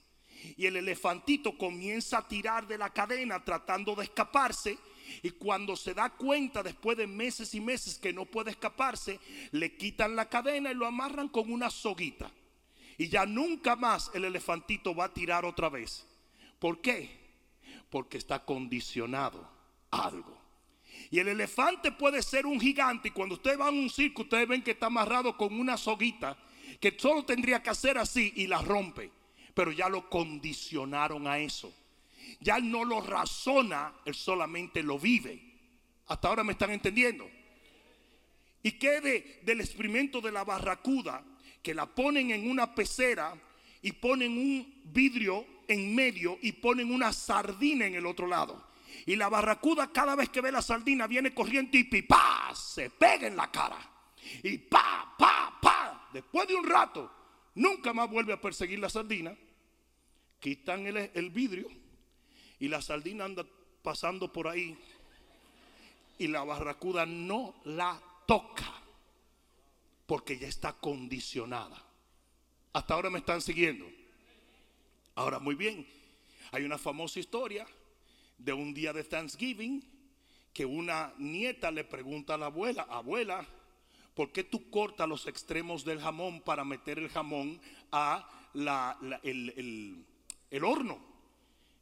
Y 0.58 0.66
el 0.66 0.78
elefantito 0.78 1.58
comienza 1.58 2.20
a 2.20 2.28
tirar 2.28 2.66
de 2.66 2.78
la 2.78 2.92
cadena 2.92 3.44
tratando 3.44 3.94
de 3.94 4.06
escaparse. 4.06 4.78
Y 5.22 5.32
cuando 5.32 5.76
se 5.76 5.94
da 5.94 6.10
cuenta 6.10 6.64
después 6.64 6.98
de 6.98 7.08
meses 7.08 7.54
y 7.54 7.60
meses 7.60 7.98
que 7.98 8.14
no 8.14 8.26
puede 8.26 8.52
escaparse, 8.52 9.20
le 9.52 9.76
quitan 9.76 10.16
la 10.16 10.30
cadena 10.30 10.72
y 10.72 10.76
lo 10.76 10.86
amarran 10.86 11.28
con 11.28 11.52
una 11.52 11.70
soguita. 11.70 12.32
Y 13.00 13.08
ya 13.08 13.26
nunca 13.26 13.78
más 13.78 14.12
el 14.14 14.26
elefantito 14.26 14.94
va 14.94 15.06
a 15.06 15.14
tirar 15.14 15.46
otra 15.46 15.70
vez. 15.70 16.06
¿Por 16.60 16.82
qué? 16.82 17.10
Porque 17.90 18.18
está 18.18 18.44
condicionado 18.44 19.50
a 19.90 20.04
algo. 20.04 20.38
Y 21.10 21.20
el 21.20 21.30
elefante 21.30 21.94
puede 21.94 22.22
ser 22.22 22.46
un 22.46 22.60
gigante. 22.60 23.08
Y 23.08 23.12
cuando 23.12 23.36
usted 23.36 23.58
va 23.58 23.68
a 23.68 23.72
un 23.72 23.90
circo, 23.90 24.24
ustedes 24.24 24.50
ven 24.50 24.62
que 24.62 24.72
está 24.72 24.88
amarrado 24.88 25.38
con 25.38 25.58
una 25.58 25.78
soguita 25.78 26.38
que 26.82 26.94
solo 27.00 27.24
tendría 27.24 27.64
que 27.64 27.70
hacer 27.70 27.98
así 27.98 28.34
y 28.36 28.48
la 28.48 28.62
rompe. 28.62 29.10
Pero 29.54 29.72
ya 29.72 29.88
lo 29.88 30.10
condicionaron 30.10 31.26
a 31.26 31.40
eso. 31.40 31.74
Ya 32.42 32.60
no 32.60 32.84
lo 32.84 33.00
razona, 33.00 33.94
él 34.04 34.14
solamente 34.14 34.84
lo 34.84 35.00
vive. 35.00 35.42
Hasta 36.08 36.28
ahora 36.28 36.44
me 36.44 36.52
están 36.52 36.72
entendiendo. 36.72 37.30
¿Y 38.62 38.74
qué 38.74 39.00
de, 39.00 39.40
del 39.44 39.62
experimento 39.62 40.20
de 40.20 40.34
la 40.34 40.44
barracuda? 40.44 41.24
Que 41.62 41.74
la 41.74 41.86
ponen 41.86 42.32
en 42.32 42.50
una 42.50 42.74
pecera 42.74 43.36
y 43.82 43.92
ponen 43.94 44.38
un 44.38 44.82
vidrio 44.86 45.46
en 45.68 45.94
medio 45.94 46.38
y 46.42 46.54
ponen 46.54 46.92
una 46.92 47.14
sardina 47.14 47.86
en 47.86 47.96
el 47.96 48.06
otro 48.06 48.28
lado. 48.28 48.70
Y 49.06 49.16
la 49.16 49.30
barracuda 49.30 49.92
cada 49.92 50.16
vez 50.16 50.30
que 50.30 50.42
ve 50.42 50.52
la 50.52 50.62
sardina 50.62 51.08
viene 51.08 51.34
corriendo 51.34 51.78
y 51.78 51.84
pa, 52.04 52.52
se 52.54 52.90
pega 52.90 53.28
en 53.28 53.36
la 53.36 53.50
cara. 53.52 53.80
Y 54.44 54.58
pa, 54.58 55.16
pa, 55.18 55.58
pa. 55.62 56.10
Después 56.14 56.48
de 56.48 56.56
un 56.56 56.68
rato, 56.68 57.12
nunca 57.56 57.94
más 57.94 58.10
vuelve 58.10 58.34
a 58.34 58.42
perseguir 58.42 58.80
la 58.80 58.90
sardina. 58.90 59.36
Quitan 60.40 60.88
el, 60.88 61.12
el 61.14 61.30
vidrio 61.30 61.68
y 62.60 62.68
la 62.68 62.82
sardina 62.82 63.26
anda 63.26 63.46
pasando 63.82 64.32
por 64.32 64.48
ahí. 64.48 64.78
Y 66.18 66.28
la 66.28 66.44
barracuda 66.44 67.06
no 67.06 67.56
la 67.64 68.00
toca 68.26 68.79
porque 70.10 70.40
ya 70.40 70.48
está 70.48 70.74
condicionada. 70.74 71.86
Hasta 72.74 72.96
ahora 72.96 73.12
me 73.12 73.20
están 73.20 73.44
siguiendo. 73.44 73.86
Ahora, 75.14 75.38
muy 75.38 75.54
bien, 75.54 75.86
hay 76.52 76.64
una 76.64 76.80
famosa 76.80 77.20
historia 77.20 77.68
de 78.40 78.52
un 78.52 78.74
día 78.74 78.92
de 78.92 79.04
Thanksgiving 79.04 79.84
que 80.52 80.66
una 80.66 81.14
nieta 81.20 81.70
le 81.70 81.84
pregunta 81.84 82.34
a 82.34 82.38
la 82.40 82.48
abuela, 82.48 82.88
abuela, 82.90 83.46
¿por 84.16 84.32
qué 84.32 84.44
tú 84.44 84.72
cortas 84.72 85.08
los 85.08 85.28
extremos 85.28 85.86
del 85.86 86.02
jamón 86.02 86.42
para 86.42 86.66
meter 86.66 86.98
el 86.98 87.10
jamón 87.10 87.62
a 87.92 88.28
el, 89.22 90.04
el 90.50 90.64
horno? 90.64 90.98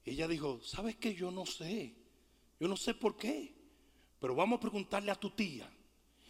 Ella 0.04 0.28
dijo, 0.28 0.60
¿sabes 0.64 0.98
qué? 0.98 1.16
Yo 1.16 1.32
no 1.32 1.46
sé, 1.46 1.94
yo 2.60 2.68
no 2.68 2.76
sé 2.76 2.94
por 2.94 3.16
qué, 3.16 3.54
pero 4.20 4.36
vamos 4.36 4.58
a 4.58 4.60
preguntarle 4.60 5.12
a 5.12 5.16
tu 5.16 5.30
tía. 5.30 5.72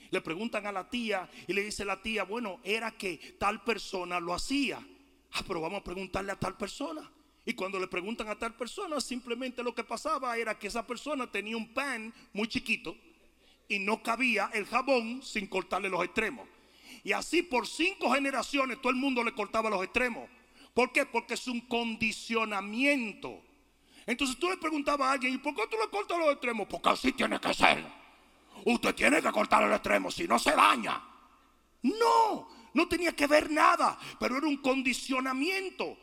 Le 0.10 0.22
preguntan 0.22 0.65
a 0.65 0.72
la 0.72 0.89
tía 0.89 1.30
y 1.48 1.54
le 1.54 1.63
dice 1.63 1.86
la 1.86 2.02
tía, 2.02 2.24
bueno, 2.24 2.60
era 2.63 2.91
que 2.91 3.36
tal 3.39 3.63
persona 3.63 4.20
lo 4.20 4.34
hacía. 4.34 4.80
Ah, 5.34 5.43
pero 5.48 5.62
vamos 5.62 5.82
a 5.82 5.84
preguntarle 5.84 6.32
a 6.32 6.39
tal 6.39 6.58
persona. 6.58 7.10
Y 7.46 7.54
cuando 7.54 7.80
le 7.80 7.88
preguntan 7.88 8.28
a 8.28 8.38
tal 8.38 8.56
persona, 8.56 9.00
simplemente 9.00 9.63
lo 9.63 9.74
que 9.74 9.84
pasaba 9.84 10.38
era 10.38 10.60
que 10.60 10.67
esa 10.67 10.86
persona 10.86 11.32
tenía 11.32 11.56
un 11.56 11.74
pan 11.74 12.13
muy 12.34 12.48
chiquito 12.48 12.96
y 13.70 13.80
no 13.80 14.04
cabía 14.04 14.50
el 14.54 14.65
jabón 14.65 15.22
sin 15.24 15.48
cortarle 15.48 15.89
los 15.89 16.04
extremos. 16.04 16.48
Y 17.04 17.13
así 17.13 17.43
por 17.43 17.67
cinco 17.67 18.12
generaciones 18.12 18.82
todo 18.82 18.89
el 18.89 18.98
mundo 18.98 19.24
le 19.24 19.34
cortaba 19.34 19.70
los 19.70 19.84
extremos. 19.84 20.30
¿Por 20.74 20.91
qué? 20.91 21.06
Porque 21.06 21.36
es 21.36 21.48
un 21.48 21.62
condicionamiento. 21.62 23.41
Entonces 24.06 24.38
tú 24.38 24.50
le 24.50 24.58
preguntabas 24.58 25.08
a 25.08 25.12
alguien, 25.13 25.34
¿y 25.34 25.38
por 25.38 25.56
qué 25.56 25.63
tú 25.70 25.78
le 25.82 25.89
cortas 25.89 26.17
los 26.17 26.32
extremos? 26.32 26.67
Porque 26.67 26.89
así 26.89 27.12
tiene 27.13 27.39
que 27.39 27.54
ser. 27.54 27.97
Usted 28.65 28.96
tiene 28.96 29.22
que 29.22 29.32
cortar 29.32 29.63
el 29.63 29.72
extremo, 29.72 30.12
si 30.12 30.28
no 30.28 30.39
se 30.39 30.52
daña. 30.52 31.02
No, 31.84 32.50
no 32.74 32.88
tenía 32.88 33.15
que 33.15 33.28
ver 33.28 33.52
nada, 33.52 33.98
pero 34.20 34.38
era 34.38 34.48
un 34.48 34.58
condicionamiento. 34.58 35.98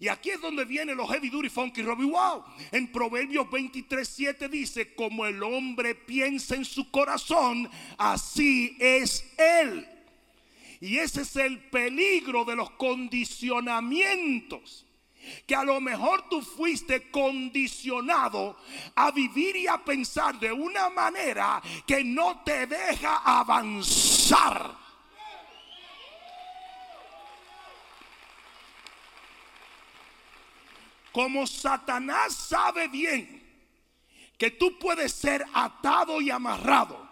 Y 0.00 0.08
aquí 0.08 0.30
es 0.30 0.40
donde 0.40 0.64
vienen 0.64 0.96
los 0.96 1.10
heavy 1.10 1.28
duty 1.28 1.48
funky 1.48 1.82
Robbie 1.82 2.06
Wow. 2.06 2.44
En 2.70 2.90
Proverbios 2.90 3.50
23, 3.50 4.08
7 4.08 4.48
dice, 4.48 4.94
como 4.94 5.26
el 5.26 5.42
hombre 5.42 5.94
piensa 5.94 6.54
en 6.54 6.64
su 6.64 6.90
corazón, 6.90 7.68
así 7.98 8.76
es 8.80 9.30
él. 9.36 9.86
Y 10.80 10.96
ese 10.98 11.22
es 11.22 11.36
el 11.36 11.58
peligro 11.70 12.44
de 12.44 12.56
los 12.56 12.70
condicionamientos. 12.70 14.86
Que 15.46 15.54
a 15.54 15.64
lo 15.64 15.80
mejor 15.80 16.28
tú 16.28 16.42
fuiste 16.42 17.10
condicionado 17.10 18.56
a 18.94 19.10
vivir 19.10 19.56
y 19.56 19.66
a 19.66 19.78
pensar 19.84 20.38
de 20.38 20.52
una 20.52 20.88
manera 20.90 21.62
que 21.86 22.04
no 22.04 22.42
te 22.44 22.66
deja 22.66 23.22
avanzar. 23.24 24.82
Como 31.12 31.46
Satanás 31.46 32.34
sabe 32.34 32.88
bien 32.88 33.42
que 34.38 34.50
tú 34.50 34.78
puedes 34.78 35.12
ser 35.12 35.44
atado 35.52 36.20
y 36.20 36.30
amarrado 36.30 37.08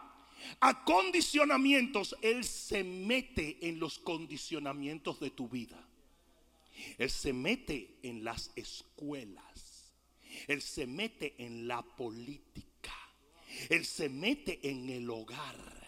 a 0.61 0.85
condicionamientos, 0.85 2.17
Él 2.23 2.45
se 2.45 2.83
mete 2.83 3.69
en 3.69 3.79
los 3.79 3.99
condicionamientos 3.99 5.21
de 5.21 5.31
tu 5.31 5.49
vida. 5.49 5.77
Él 6.99 7.11
se 7.11 7.33
mete 7.33 7.99
en 8.03 8.25
las 8.25 8.51
escuelas. 8.57 9.93
Él 10.47 10.63
se 10.63 10.87
mete 10.87 11.35
en 11.39 11.67
la 11.67 11.83
política. 11.83 12.95
Él 13.69 13.85
se 13.85 14.09
mete 14.09 14.61
en 14.69 14.89
el 14.89 15.09
hogar. 15.11 15.81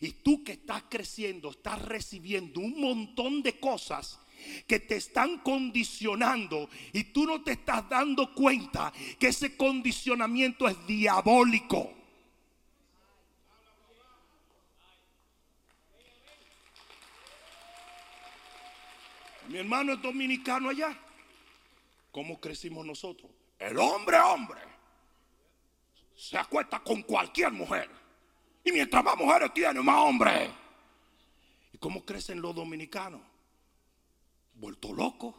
Y 0.00 0.10
tú 0.10 0.44
que 0.44 0.52
estás 0.52 0.84
creciendo, 0.90 1.50
estás 1.50 1.80
recibiendo 1.82 2.60
un 2.60 2.80
montón 2.80 3.42
de 3.42 3.58
cosas 3.58 4.20
que 4.66 4.80
te 4.80 4.96
están 4.96 5.38
condicionando 5.38 6.68
y 6.92 7.04
tú 7.04 7.26
no 7.26 7.42
te 7.42 7.52
estás 7.52 7.88
dando 7.88 8.34
cuenta 8.34 8.92
que 9.18 9.28
ese 9.28 9.56
condicionamiento 9.56 10.68
es 10.68 10.86
diabólico. 10.86 11.99
Mi 19.50 19.58
hermano 19.58 19.94
es 19.94 20.00
dominicano 20.00 20.68
allá. 20.68 20.96
¿Cómo 22.12 22.40
crecimos 22.40 22.86
nosotros? 22.86 23.28
El 23.58 23.76
hombre, 23.78 24.16
hombre, 24.20 24.60
se 26.14 26.38
acuesta 26.38 26.78
con 26.78 27.02
cualquier 27.02 27.50
mujer. 27.50 27.90
Y 28.64 28.70
mientras 28.70 29.02
más 29.02 29.16
mujeres 29.16 29.52
tiene, 29.52 29.80
más 29.80 29.98
hombres. 29.98 30.50
¿Y 31.72 31.78
cómo 31.78 32.04
crecen 32.04 32.40
los 32.40 32.54
dominicanos? 32.54 33.20
vuelto 34.54 34.92
loco. 34.92 35.34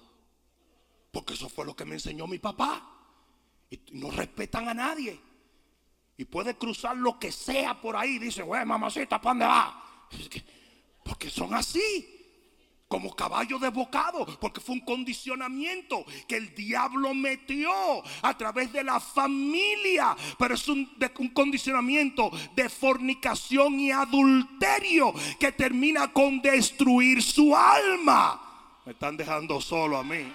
Porque 1.09 1.35
eso 1.35 1.47
fue 1.47 1.65
lo 1.65 1.73
que 1.73 1.85
me 1.85 1.93
enseñó 1.95 2.27
mi 2.27 2.37
papá. 2.37 2.85
Y 3.69 3.79
no 3.93 4.11
respetan 4.11 4.67
a 4.67 4.73
nadie. 4.73 5.17
Y 6.17 6.25
puede 6.25 6.57
cruzar 6.57 6.97
lo 6.97 7.17
que 7.17 7.31
sea 7.31 7.79
por 7.79 7.95
ahí. 7.95 8.19
Dice, 8.19 8.41
güey, 8.43 8.65
mamacita, 8.65 9.21
¿para 9.21 9.31
dónde 9.31 9.45
va? 9.45 10.07
Porque 11.05 11.29
son 11.29 11.53
así. 11.53 12.20
Como 12.91 13.15
caballo 13.15 13.57
desbocado. 13.57 14.25
Porque 14.41 14.59
fue 14.59 14.75
un 14.75 14.81
condicionamiento 14.81 16.03
que 16.27 16.35
el 16.35 16.53
diablo 16.53 17.13
metió 17.13 17.71
a 18.21 18.37
través 18.37 18.73
de 18.73 18.83
la 18.83 18.99
familia. 18.99 20.13
Pero 20.37 20.55
es 20.55 20.67
un, 20.67 20.91
un 21.19 21.29
condicionamiento 21.29 22.29
de 22.53 22.67
fornicación 22.67 23.79
y 23.79 23.91
adulterio 23.91 25.13
que 25.39 25.53
termina 25.53 26.11
con 26.11 26.41
destruir 26.41 27.23
su 27.23 27.55
alma. 27.55 28.81
Me 28.85 28.91
están 28.91 29.15
dejando 29.15 29.61
solo 29.61 29.95
a 29.97 30.03
mí. 30.03 30.33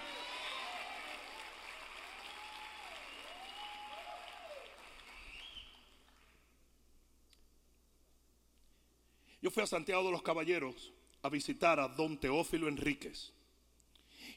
Yo 9.43 9.51
fui 9.51 9.61
a 9.61 9.67
Santiago 9.67 10.03
de 10.05 10.11
los 10.11 10.23
Caballeros 10.23 10.91
a 11.21 11.29
visitar 11.29 11.79
a 11.79 11.87
don 11.87 12.19
Teófilo 12.19 12.67
Enríquez. 12.67 13.33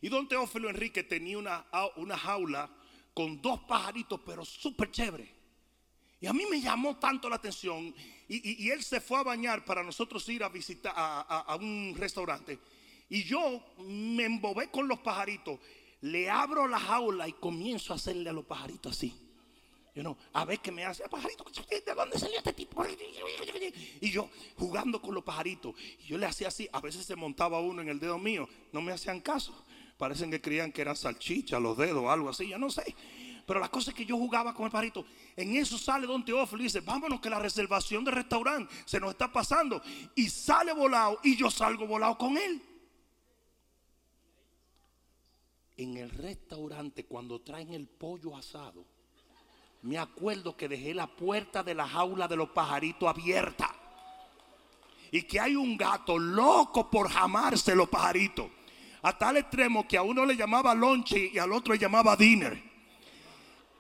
Y 0.00 0.08
don 0.08 0.28
Teófilo 0.28 0.70
Enríquez 0.70 1.06
tenía 1.08 1.38
una, 1.38 1.66
una 1.96 2.16
jaula 2.16 2.70
con 3.14 3.40
dos 3.40 3.60
pajaritos, 3.60 4.20
pero 4.24 4.44
súper 4.44 4.90
chévere. 4.90 5.34
Y 6.20 6.26
a 6.26 6.32
mí 6.32 6.44
me 6.50 6.60
llamó 6.60 6.96
tanto 6.96 7.28
la 7.28 7.36
atención. 7.36 7.94
Y, 8.28 8.70
él 8.70 8.82
se 8.82 9.00
fue 9.00 9.18
a 9.18 9.22
bañar 9.22 9.64
para 9.64 9.82
nosotros 9.82 10.28
ir 10.28 10.44
a 10.44 10.48
visitar 10.48 10.92
a 10.96 11.56
un 11.60 11.94
restaurante. 11.96 12.58
Y 13.10 13.24
yo 13.24 13.60
me 13.78 14.24
embobé 14.24 14.70
con 14.70 14.86
los 14.86 15.00
pajaritos. 15.00 15.58
Le 16.02 16.30
abro 16.30 16.66
la 16.68 16.78
jaula 16.78 17.28
y 17.28 17.32
comienzo 17.32 17.92
a 17.92 17.96
hacerle 17.96 18.30
a 18.30 18.32
los 18.32 18.46
pajaritos 18.46 18.96
así. 18.96 19.29
You 19.94 20.16
a 20.32 20.44
ver 20.44 20.60
qué 20.60 20.70
me 20.70 20.84
hace, 20.84 21.08
pajarito, 21.08 21.44
¿de 21.68 21.94
dónde 21.94 22.18
salió 22.18 22.38
este 22.38 22.52
tipo? 22.52 22.84
Y 24.00 24.10
yo 24.10 24.30
jugando 24.56 25.02
con 25.02 25.14
los 25.14 25.24
pajaritos. 25.24 25.74
Yo 26.06 26.16
le 26.16 26.26
hacía 26.26 26.48
así. 26.48 26.68
A 26.72 26.80
veces 26.80 27.04
se 27.06 27.16
montaba 27.16 27.60
uno 27.60 27.82
en 27.82 27.88
el 27.88 27.98
dedo 27.98 28.18
mío. 28.18 28.48
No 28.72 28.80
me 28.80 28.92
hacían 28.92 29.20
caso. 29.20 29.64
Parecen 29.98 30.30
que 30.30 30.40
creían 30.40 30.72
que 30.72 30.82
eran 30.82 30.96
salchichas 30.96 31.60
los 31.60 31.76
dedos 31.76 32.06
algo 32.08 32.28
así. 32.28 32.48
Yo 32.48 32.58
no 32.58 32.70
sé. 32.70 32.94
Pero 33.46 33.58
la 33.58 33.68
cosa 33.68 33.90
es 33.90 33.96
que 33.96 34.06
yo 34.06 34.16
jugaba 34.16 34.54
con 34.54 34.66
el 34.66 34.70
pajarito. 34.70 35.04
En 35.34 35.56
eso 35.56 35.76
sale 35.76 36.06
Don 36.06 36.24
Teófilo 36.24 36.62
y 36.62 36.64
dice, 36.64 36.80
vámonos 36.80 37.20
que 37.20 37.28
la 37.28 37.40
reservación 37.40 38.04
de 38.04 38.12
restaurante 38.12 38.72
se 38.84 39.00
nos 39.00 39.10
está 39.10 39.32
pasando. 39.32 39.82
Y 40.14 40.28
sale 40.28 40.72
volado 40.72 41.18
y 41.24 41.36
yo 41.36 41.50
salgo 41.50 41.86
volado 41.86 42.16
con 42.16 42.38
él. 42.38 42.62
en 45.82 45.96
el 45.96 46.10
restaurante 46.10 47.06
cuando 47.06 47.40
traen 47.40 47.72
el 47.72 47.88
pollo 47.88 48.36
asado, 48.36 48.84
me 49.82 49.98
acuerdo 49.98 50.56
que 50.56 50.68
dejé 50.68 50.92
la 50.92 51.06
puerta 51.06 51.62
de 51.62 51.74
la 51.74 51.88
jaula 51.88 52.28
de 52.28 52.36
los 52.36 52.50
pajaritos 52.50 53.08
abierta. 53.08 53.74
Y 55.10 55.22
que 55.22 55.40
hay 55.40 55.56
un 55.56 55.76
gato 55.76 56.18
loco 56.18 56.90
por 56.90 57.10
jamarse 57.10 57.74
los 57.74 57.88
pajaritos. 57.88 58.46
A 59.02 59.16
tal 59.16 59.38
extremo 59.38 59.88
que 59.88 59.96
a 59.96 60.02
uno 60.02 60.26
le 60.26 60.36
llamaba 60.36 60.74
lonche 60.74 61.30
y 61.32 61.38
al 61.38 61.52
otro 61.52 61.72
le 61.72 61.80
llamaba 61.80 62.14
dinner. 62.14 62.62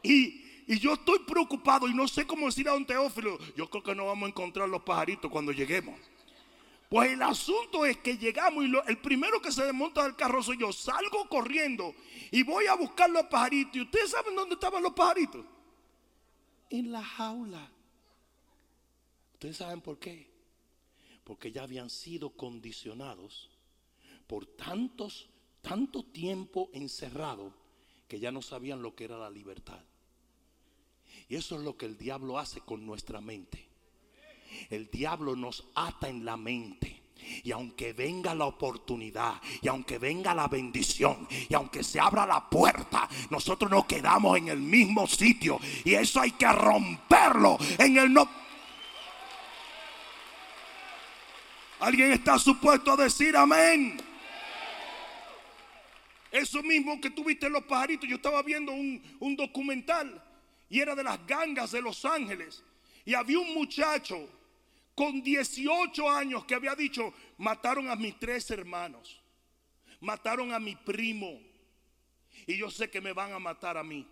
Y, 0.02 0.64
y 0.66 0.78
yo 0.78 0.94
estoy 0.94 1.18
preocupado 1.20 1.86
y 1.86 1.94
no 1.94 2.08
sé 2.08 2.26
cómo 2.26 2.46
decir 2.46 2.66
a 2.68 2.74
un 2.74 2.86
Teófilo. 2.86 3.38
Yo 3.54 3.68
creo 3.68 3.82
que 3.82 3.94
no 3.94 4.06
vamos 4.06 4.26
a 4.26 4.30
encontrar 4.30 4.68
los 4.68 4.82
pajaritos 4.82 5.30
cuando 5.30 5.52
lleguemos. 5.52 6.00
Pues 6.88 7.12
el 7.12 7.22
asunto 7.22 7.84
es 7.84 7.98
que 7.98 8.16
llegamos 8.16 8.64
y 8.64 8.72
el 8.88 8.98
primero 8.98 9.40
que 9.40 9.52
se 9.52 9.64
desmonta 9.64 10.02
del 10.02 10.16
carro 10.16 10.42
soy 10.42 10.56
yo. 10.56 10.72
Salgo 10.72 11.28
corriendo 11.28 11.94
y 12.32 12.42
voy 12.42 12.66
a 12.66 12.74
buscar 12.74 13.10
los 13.10 13.24
pajaritos. 13.24 13.76
¿Y 13.76 13.82
ustedes 13.82 14.10
saben 14.10 14.34
dónde 14.34 14.54
estaban 14.54 14.82
los 14.82 14.94
pajaritos? 14.94 15.44
En 16.70 16.92
la 16.92 17.04
jaula. 17.04 17.70
¿Ustedes 19.34 19.58
saben 19.58 19.80
por 19.80 19.98
qué? 19.98 20.30
Porque 21.24 21.52
ya 21.52 21.62
habían 21.62 21.90
sido 21.90 22.30
condicionados 22.30 23.50
por 24.26 24.46
tantos, 24.46 25.28
tanto 25.60 26.04
tiempo 26.04 26.70
encerrado 26.72 27.52
que 28.08 28.20
ya 28.20 28.32
no 28.32 28.42
sabían 28.42 28.82
lo 28.82 28.94
que 28.94 29.04
era 29.04 29.18
la 29.18 29.30
libertad. 29.30 29.82
Y 31.28 31.36
eso 31.36 31.56
es 31.56 31.62
lo 31.62 31.76
que 31.76 31.86
el 31.86 31.98
diablo 31.98 32.38
hace 32.38 32.60
con 32.60 32.86
nuestra 32.86 33.20
mente 33.20 33.70
el 34.68 34.90
diablo 34.90 35.36
nos 35.36 35.64
ata 35.74 36.08
en 36.08 36.24
la 36.24 36.36
mente. 36.36 36.99
Y 37.44 37.52
aunque 37.52 37.92
venga 37.92 38.34
la 38.34 38.46
oportunidad, 38.46 39.40
y 39.62 39.68
aunque 39.68 39.98
venga 39.98 40.34
la 40.34 40.48
bendición, 40.48 41.26
y 41.48 41.54
aunque 41.54 41.82
se 41.82 42.00
abra 42.00 42.26
la 42.26 42.48
puerta, 42.48 43.08
nosotros 43.30 43.70
nos 43.70 43.86
quedamos 43.86 44.38
en 44.38 44.48
el 44.48 44.58
mismo 44.58 45.06
sitio. 45.06 45.58
Y 45.84 45.94
eso 45.94 46.20
hay 46.20 46.32
que 46.32 46.50
romperlo 46.52 47.58
en 47.78 47.96
el 47.96 48.12
no. 48.12 48.28
¿Alguien 51.80 52.12
está 52.12 52.38
supuesto 52.38 52.92
a 52.92 52.96
decir 52.96 53.36
amén? 53.36 54.00
Eso 56.30 56.62
mismo 56.62 57.00
que 57.00 57.10
tuviste 57.10 57.46
en 57.46 57.54
los 57.54 57.64
pajaritos. 57.64 58.08
Yo 58.08 58.16
estaba 58.16 58.42
viendo 58.42 58.72
un, 58.72 59.02
un 59.18 59.34
documental 59.34 60.22
y 60.68 60.80
era 60.80 60.94
de 60.94 61.02
las 61.02 61.26
gangas 61.26 61.72
de 61.72 61.82
Los 61.82 62.04
Ángeles. 62.04 62.62
Y 63.04 63.14
había 63.14 63.38
un 63.38 63.54
muchacho 63.54 64.28
con 64.94 65.22
18 65.22 66.10
años 66.10 66.44
que 66.44 66.54
había 66.54 66.74
dicho, 66.74 67.12
mataron 67.38 67.88
a 67.88 67.96
mis 67.96 68.18
tres 68.18 68.50
hermanos, 68.50 69.20
mataron 70.00 70.52
a 70.52 70.58
mi 70.58 70.76
primo, 70.76 71.40
y 72.46 72.56
yo 72.56 72.70
sé 72.70 72.90
que 72.90 73.00
me 73.00 73.12
van 73.12 73.32
a 73.32 73.38
matar 73.38 73.76
a 73.76 73.82
mí. 73.82 74.06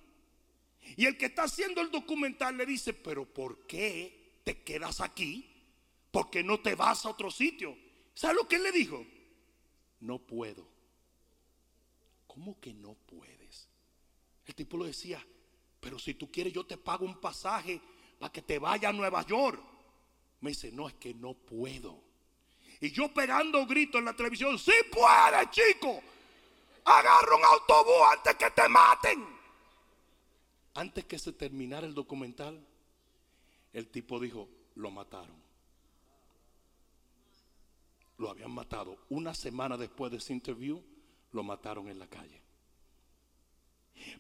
Y 0.97 1.07
el 1.07 1.17
que 1.17 1.27
está 1.27 1.45
haciendo 1.45 1.81
el 1.81 1.91
documental 1.91 2.57
le 2.57 2.67
dice, 2.67 2.93
pero 2.93 3.27
¿por 3.27 3.67
qué 3.67 4.41
te 4.45 4.63
quedas 4.63 5.01
aquí? 5.01 5.49
¿Por 6.11 6.31
qué 6.31 6.43
no 6.43 6.61
te 6.61 6.75
vas 6.75 7.05
a 7.05 7.11
otro 7.11 7.31
sitio? 7.31 7.77
¿Sabe 8.15 8.35
lo 8.35 8.49
que 8.49 8.57
él 8.57 8.63
le 8.63 8.73
dijo? 8.73 9.07
No 10.01 10.19
puedo. 10.19 10.67
¿Cómo 12.27 12.59
que 12.61 12.73
no 12.73 12.95
puedes? 12.95 13.69
El 14.47 14.55
tipo 14.55 14.79
le 14.79 14.87
decía, 14.87 15.25
pero 15.81 15.99
si 15.99 16.15
tú 16.15 16.31
quieres 16.31 16.53
yo 16.53 16.65
te 16.65 16.77
pago 16.77 17.05
un 17.05 17.21
pasaje 17.21 17.81
para 18.19 18.33
que 18.33 18.43
te 18.43 18.59
vaya 18.59 18.89
a 18.89 18.93
Nueva 18.93 19.25
York. 19.27 19.63
Me 20.41 20.51
dice, 20.51 20.71
no, 20.73 20.89
es 20.89 20.95
que 20.95 21.15
no 21.15 21.35
puedo. 21.35 22.03
Y 22.81 22.91
yo 22.93 23.13
pegando 23.13 23.67
gritos 23.67 23.99
en 23.99 24.05
la 24.05 24.15
televisión, 24.15 24.59
sí 24.59 24.73
puede, 24.91 25.51
chico. 25.51 26.01
Agarra 26.85 27.37
un 27.37 27.45
autobús 27.45 28.03
antes 28.13 28.35
que 28.37 28.51
te 28.51 28.69
maten. 28.69 29.27
Antes 30.75 31.05
que 31.05 31.19
se 31.19 31.33
terminara 31.33 31.87
el 31.87 31.95
documental, 31.95 32.65
el 33.73 33.89
tipo 33.89 34.21
dijo, 34.21 34.49
lo 34.77 34.91
mataron. 34.91 35.37
Lo 38.19 38.31
habían 38.31 38.53
matado. 38.53 38.97
Una 39.09 39.35
semana 39.35 39.77
después 39.77 40.13
de 40.13 40.19
ese 40.19 40.33
interview, 40.33 40.83
lo 41.33 41.43
mataron 41.43 41.89
en 41.89 41.99
la 41.99 42.07
calle. 42.07 42.41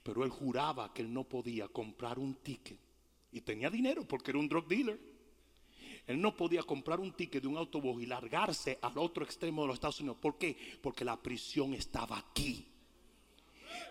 Pero 0.02 0.24
él 0.24 0.31
juraba 0.31 0.92
que 0.92 1.02
él 1.02 1.12
no 1.12 1.24
podía 1.24 1.68
comprar 1.68 2.18
un 2.18 2.35
ticket. 2.35 2.78
Y 3.31 3.40
tenía 3.40 3.70
dinero 3.70 4.07
porque 4.07 4.31
era 4.31 4.38
un 4.38 4.48
drug 4.48 4.66
dealer. 4.66 4.98
Él 6.08 6.22
no 6.22 6.34
podía 6.34 6.62
comprar 6.62 7.00
un 7.00 7.12
ticket 7.12 7.42
de 7.42 7.48
un 7.48 7.58
autobús 7.58 8.02
y 8.02 8.06
largarse 8.06 8.78
al 8.80 8.96
otro 8.96 9.24
extremo 9.24 9.62
de 9.62 9.68
los 9.68 9.74
Estados 9.74 10.00
Unidos. 10.00 10.16
¿Por 10.20 10.38
qué? 10.38 10.56
Porque 10.82 11.04
la 11.04 11.18
prisión 11.18 11.74
estaba 11.74 12.16
aquí. 12.16 12.66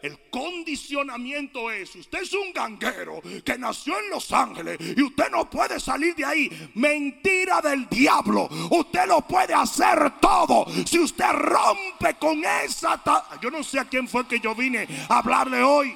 El 0.02 0.30
condicionamiento 0.32 1.70
es, 1.70 1.96
usted 1.96 2.24
es 2.24 2.34
un 2.34 2.52
ganguero 2.54 3.22
que 3.46 3.58
nació 3.60 4.00
en 4.00 4.10
Los 4.10 4.32
Ángeles 4.32 4.80
y 4.80 5.02
usted 5.02 5.30
no 5.30 5.48
puede 5.48 5.80
salir 5.80 6.16
de 6.16 6.26
ahí. 6.26 6.72
Mentira 6.74 7.62
del 7.62 7.88
diablo. 7.88 8.50
Usted 8.72 9.08
lo 9.08 9.22
puede 9.22 9.54
hacer 9.54 10.20
todo. 10.20 10.66
Si 10.86 10.98
usted 10.98 11.32
rompe 11.32 12.16
con 12.20 12.44
esa... 12.44 13.00
Yo 13.40 13.52
no 13.52 13.64
sé 13.64 13.80
a 13.80 13.86
quién 13.86 14.08
fue 14.08 14.28
que 14.28 14.40
yo 14.40 14.56
vine 14.56 14.88
a 15.08 15.20
hablarle 15.20 15.62
hoy. 15.62 15.96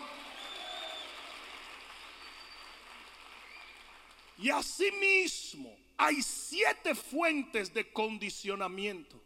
Y 4.38 4.49
asimismo 4.49 5.81
hay 6.02 6.24
siete 6.24 6.96
fuentes 6.96 7.72
de 7.76 7.94
condicionamiento. 7.94 9.22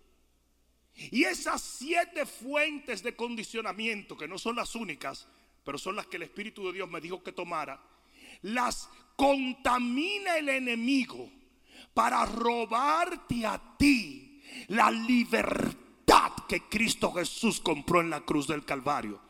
Y 0.94 1.24
esas 1.24 1.62
siete 1.62 2.26
fuentes 2.26 3.02
de 3.02 3.16
condicionamiento, 3.16 4.18
que 4.18 4.28
no 4.28 4.38
son 4.38 4.58
las 4.58 4.76
únicas, 4.76 5.26
pero 5.64 5.78
son 5.78 5.96
las 5.96 6.08
que 6.08 6.18
el 6.18 6.24
Espíritu 6.24 6.68
de 6.68 6.74
Dios 6.74 6.90
me 6.90 7.00
dijo 7.00 7.24
que 7.24 7.32
tomara, 7.32 7.82
las 8.42 8.90
contamina 9.16 10.38
el 10.38 10.50
enemigo 10.50 11.32
para 11.94 12.26
robarte 12.26 13.46
a 13.46 13.78
ti 13.78 14.42
la 14.68 14.92
libertad 14.92 16.34
que 16.50 16.64
Cristo 16.64 17.14
Jesús 17.14 17.62
compró 17.62 18.02
en 18.02 18.10
la 18.10 18.20
cruz 18.20 18.48
del 18.48 18.66
Calvario. 18.66 19.22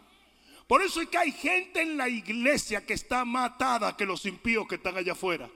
Por 0.66 0.82
eso 0.82 1.00
es 1.00 1.10
que 1.10 1.20
hay 1.20 1.32
gente 1.32 1.84
en 1.84 1.96
la 1.96 2.10
iglesia 2.10 2.84
que 2.88 2.96
está 2.96 3.24
matada 3.24 3.96
que 3.96 4.08
los 4.08 4.26
impíos 4.26 4.68
que 4.68 4.76
están 4.76 4.98
allá 4.98 5.12
afuera. 5.12 5.48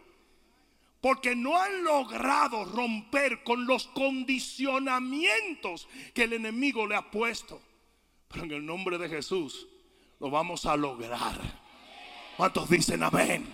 Porque 1.01 1.35
no 1.35 1.57
han 1.57 1.83
logrado 1.83 2.65
romper 2.65 3.43
con 3.43 3.65
los 3.65 3.87
condicionamientos 3.87 5.87
que 6.13 6.23
el 6.23 6.33
enemigo 6.33 6.85
le 6.85 6.95
ha 6.95 7.09
puesto. 7.09 7.61
Pero 8.27 8.43
en 8.43 8.51
el 8.51 8.65
nombre 8.65 8.97
de 8.97 9.07
Jesús 9.07 9.67
lo 10.19 10.29
vamos 10.29 10.65
a 10.65 10.75
lograr. 10.75 11.39
¿Cuántos 12.35 12.69
dicen 12.69 13.03
amén? 13.03 13.47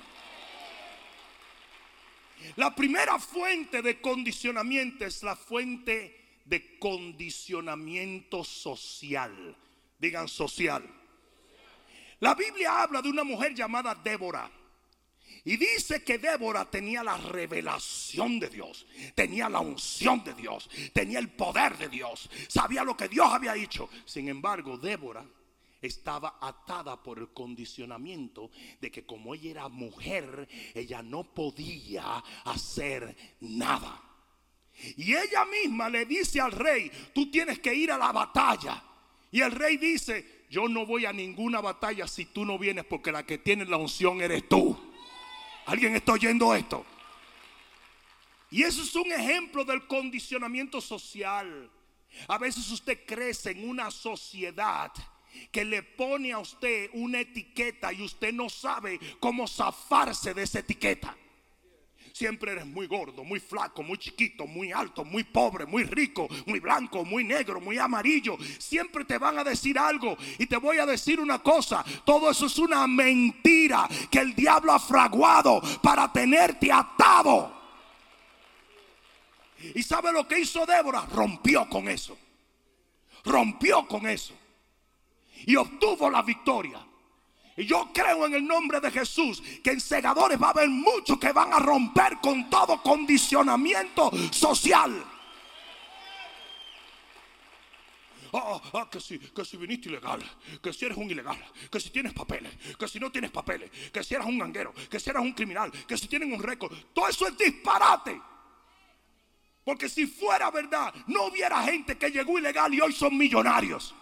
La 2.55 2.75
primera 2.75 3.19
fuente 3.19 3.81
de 3.81 4.01
condicionamiento 4.01 5.05
es 5.05 5.23
la 5.23 5.35
fuente 5.35 6.39
de 6.45 6.77
condicionamiento 6.79 8.43
social. 8.43 9.55
Digan 9.97 10.27
social. 10.27 10.83
La 12.19 12.35
Biblia 12.35 12.83
habla 12.83 13.01
de 13.01 13.09
una 13.09 13.23
mujer 13.23 13.53
llamada 13.53 13.95
Débora. 13.95 14.49
Y 15.45 15.57
dice 15.57 16.03
que 16.03 16.17
Débora 16.17 16.69
tenía 16.69 17.03
la 17.03 17.17
revelación 17.17 18.39
de 18.39 18.49
Dios, 18.49 18.87
tenía 19.13 19.47
la 19.47 19.59
unción 19.59 20.23
de 20.23 20.33
Dios, 20.33 20.67
tenía 20.91 21.19
el 21.19 21.29
poder 21.29 21.77
de 21.77 21.87
Dios, 21.87 22.27
sabía 22.47 22.83
lo 22.83 22.97
que 22.97 23.07
Dios 23.07 23.27
había 23.31 23.53
dicho. 23.53 23.87
Sin 24.05 24.27
embargo, 24.27 24.79
Débora 24.79 25.23
estaba 25.83 26.39
atada 26.41 27.01
por 27.01 27.19
el 27.19 27.29
condicionamiento 27.29 28.49
de 28.81 28.89
que 28.89 29.05
como 29.05 29.35
ella 29.35 29.51
era 29.51 29.69
mujer, 29.69 30.47
ella 30.73 31.03
no 31.03 31.23
podía 31.23 32.23
hacer 32.45 33.15
nada. 33.41 34.01
Y 34.97 35.13
ella 35.13 35.45
misma 35.45 35.89
le 35.89 36.07
dice 36.07 36.41
al 36.41 36.53
rey, 36.53 36.91
tú 37.13 37.29
tienes 37.29 37.59
que 37.59 37.73
ir 37.73 37.91
a 37.91 37.99
la 37.99 38.11
batalla. 38.11 38.83
Y 39.31 39.41
el 39.41 39.51
rey 39.51 39.77
dice, 39.77 40.45
yo 40.49 40.67
no 40.67 40.87
voy 40.87 41.05
a 41.05 41.13
ninguna 41.13 41.61
batalla 41.61 42.07
si 42.07 42.25
tú 42.25 42.45
no 42.45 42.57
vienes 42.57 42.85
porque 42.85 43.11
la 43.11 43.25
que 43.25 43.37
tiene 43.37 43.65
la 43.65 43.77
unción 43.77 44.21
eres 44.21 44.49
tú. 44.49 44.84
¿Alguien 45.65 45.95
está 45.95 46.13
oyendo 46.13 46.53
esto? 46.53 46.85
Y 48.51 48.63
eso 48.63 48.83
es 48.83 48.95
un 48.95 49.11
ejemplo 49.11 49.65
del 49.65 49.87
condicionamiento 49.87 50.79
social. 50.79 51.69
A 52.27 52.37
veces 52.37 52.69
usted 52.71 53.05
crece 53.05 53.51
en 53.51 53.67
una 53.67 53.91
sociedad 53.91 54.91
que 55.51 55.65
le 55.65 55.83
pone 55.83 56.31
a 56.31 56.39
usted 56.39 56.89
una 56.93 57.19
etiqueta 57.19 57.91
y 57.91 58.01
usted 58.01 58.31
no 58.31 58.49
sabe 58.49 58.99
cómo 59.19 59.47
zafarse 59.47 60.33
de 60.33 60.43
esa 60.43 60.59
etiqueta. 60.59 61.17
Siempre 62.15 62.53
eres 62.53 62.65
muy 62.65 62.87
gordo, 62.87 63.25
muy 63.25 63.41
flaco, 63.41 63.83
muy 63.83 63.97
chiquito, 63.97 64.47
muy 64.47 64.71
alto, 64.71 65.03
muy 65.03 65.25
pobre, 65.25 65.65
muy 65.65 65.83
rico, 65.83 66.29
muy 66.45 66.61
blanco, 66.61 67.03
muy 67.03 67.25
negro, 67.25 67.59
muy 67.59 67.77
amarillo. 67.77 68.37
Siempre 68.57 69.03
te 69.03 69.17
van 69.17 69.37
a 69.37 69.43
decir 69.43 69.77
algo. 69.77 70.15
Y 70.39 70.45
te 70.45 70.55
voy 70.55 70.77
a 70.77 70.85
decir 70.85 71.19
una 71.19 71.39
cosa. 71.39 71.83
Todo 72.05 72.31
eso 72.31 72.45
es 72.45 72.57
una 72.57 72.87
mentira 72.87 73.89
que 74.09 74.19
el 74.19 74.33
diablo 74.33 74.71
ha 74.71 74.79
fraguado 74.79 75.61
para 75.83 76.09
tenerte 76.13 76.71
atado. 76.71 77.53
¿Y 79.73 79.83
sabe 79.83 80.13
lo 80.13 80.25
que 80.25 80.39
hizo 80.39 80.65
Débora? 80.65 81.05
Rompió 81.11 81.67
con 81.67 81.89
eso. 81.89 82.17
Rompió 83.25 83.85
con 83.89 84.07
eso. 84.07 84.33
Y 85.45 85.57
obtuvo 85.57 86.09
la 86.09 86.21
victoria. 86.21 86.79
Y 87.57 87.65
yo 87.65 87.89
creo 87.93 88.25
en 88.25 88.33
el 88.33 88.45
nombre 88.45 88.81
de 88.81 88.91
Jesús 88.91 89.41
que 89.63 89.71
en 89.71 89.79
segadores 89.79 90.41
va 90.41 90.47
a 90.47 90.51
haber 90.51 90.69
muchos 90.69 91.17
que 91.17 91.31
van 91.31 91.53
a 91.53 91.59
romper 91.59 92.17
con 92.21 92.49
todo 92.49 92.81
condicionamiento 92.81 94.11
social. 94.31 95.05
Ah, 98.33 98.61
ah, 98.73 98.89
que 98.91 98.99
si, 98.99 99.17
que 99.17 99.45
si 99.45 99.55
viniste 99.55 99.87
ilegal, 99.87 100.21
que 100.61 100.73
si 100.73 100.83
eres 100.83 100.97
un 100.97 101.09
ilegal, 101.09 101.37
que 101.71 101.79
si 101.79 101.89
tienes 101.89 102.11
papeles, 102.11 102.51
que 102.77 102.85
si 102.85 102.99
no 102.99 103.09
tienes 103.09 103.31
papeles, 103.31 103.71
que 103.93 104.03
si 104.03 104.13
eres 104.13 104.27
un 104.27 104.37
ganguero, 104.37 104.73
que 104.89 104.99
si 104.99 105.09
eres 105.09 105.21
un 105.21 105.31
criminal, 105.31 105.71
que 105.71 105.97
si 105.97 106.09
tienen 106.09 106.33
un 106.33 106.43
récord. 106.43 106.75
Todo 106.93 107.07
eso 107.07 107.27
es 107.27 107.37
disparate. 107.37 108.21
Porque 109.63 109.87
si 109.87 110.05
fuera 110.05 110.51
verdad, 110.51 110.93
no 111.07 111.27
hubiera 111.27 111.63
gente 111.63 111.97
que 111.97 112.11
llegó 112.11 112.37
ilegal 112.37 112.73
y 112.73 112.81
hoy 112.81 112.91
son 112.91 113.17
millonarios. 113.17 113.95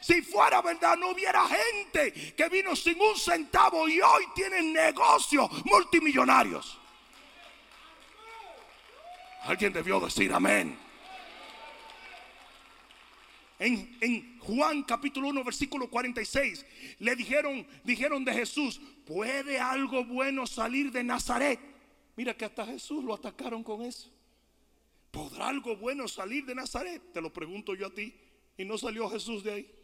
Si 0.00 0.22
fuera 0.22 0.62
verdad, 0.62 0.96
no 0.96 1.10
hubiera 1.10 1.46
gente 1.46 2.34
que 2.34 2.48
vino 2.48 2.74
sin 2.76 3.00
un 3.00 3.16
centavo 3.16 3.88
y 3.88 4.00
hoy 4.00 4.24
tienen 4.34 4.72
negocios 4.72 5.50
multimillonarios. 5.64 6.78
Alguien 9.42 9.72
debió 9.72 10.00
decir 10.00 10.32
amén. 10.32 10.78
En, 13.58 13.96
en, 14.00 14.38
Juan 14.40 14.82
capítulo 14.84 15.28
1 15.28 15.44
versículo 15.44 15.90
46 15.90 16.64
le 17.00 17.16
dijeron, 17.16 17.66
dijeron 17.82 18.24
de 18.24 18.32
Jesús, 18.32 18.80
¿puede 19.04 19.58
algo 19.58 20.04
bueno 20.04 20.46
salir 20.46 20.92
de 20.92 21.02
Nazaret? 21.02 21.58
Mira 22.16 22.34
que 22.36 22.44
hasta 22.44 22.64
Jesús 22.66 23.04
lo 23.04 23.14
atacaron 23.14 23.62
con 23.62 23.82
eso. 23.82 24.10
¿Podrá 25.10 25.48
algo 25.48 25.76
bueno 25.76 26.06
salir 26.08 26.44
de 26.44 26.54
Nazaret? 26.54 27.02
Te 27.12 27.20
lo 27.20 27.32
pregunto 27.32 27.74
yo 27.74 27.86
a 27.86 27.94
ti. 27.94 28.14
Y 28.56 28.64
no 28.64 28.76
salió 28.76 29.08
Jesús 29.08 29.44
de 29.44 29.52
ahí. 29.52 29.77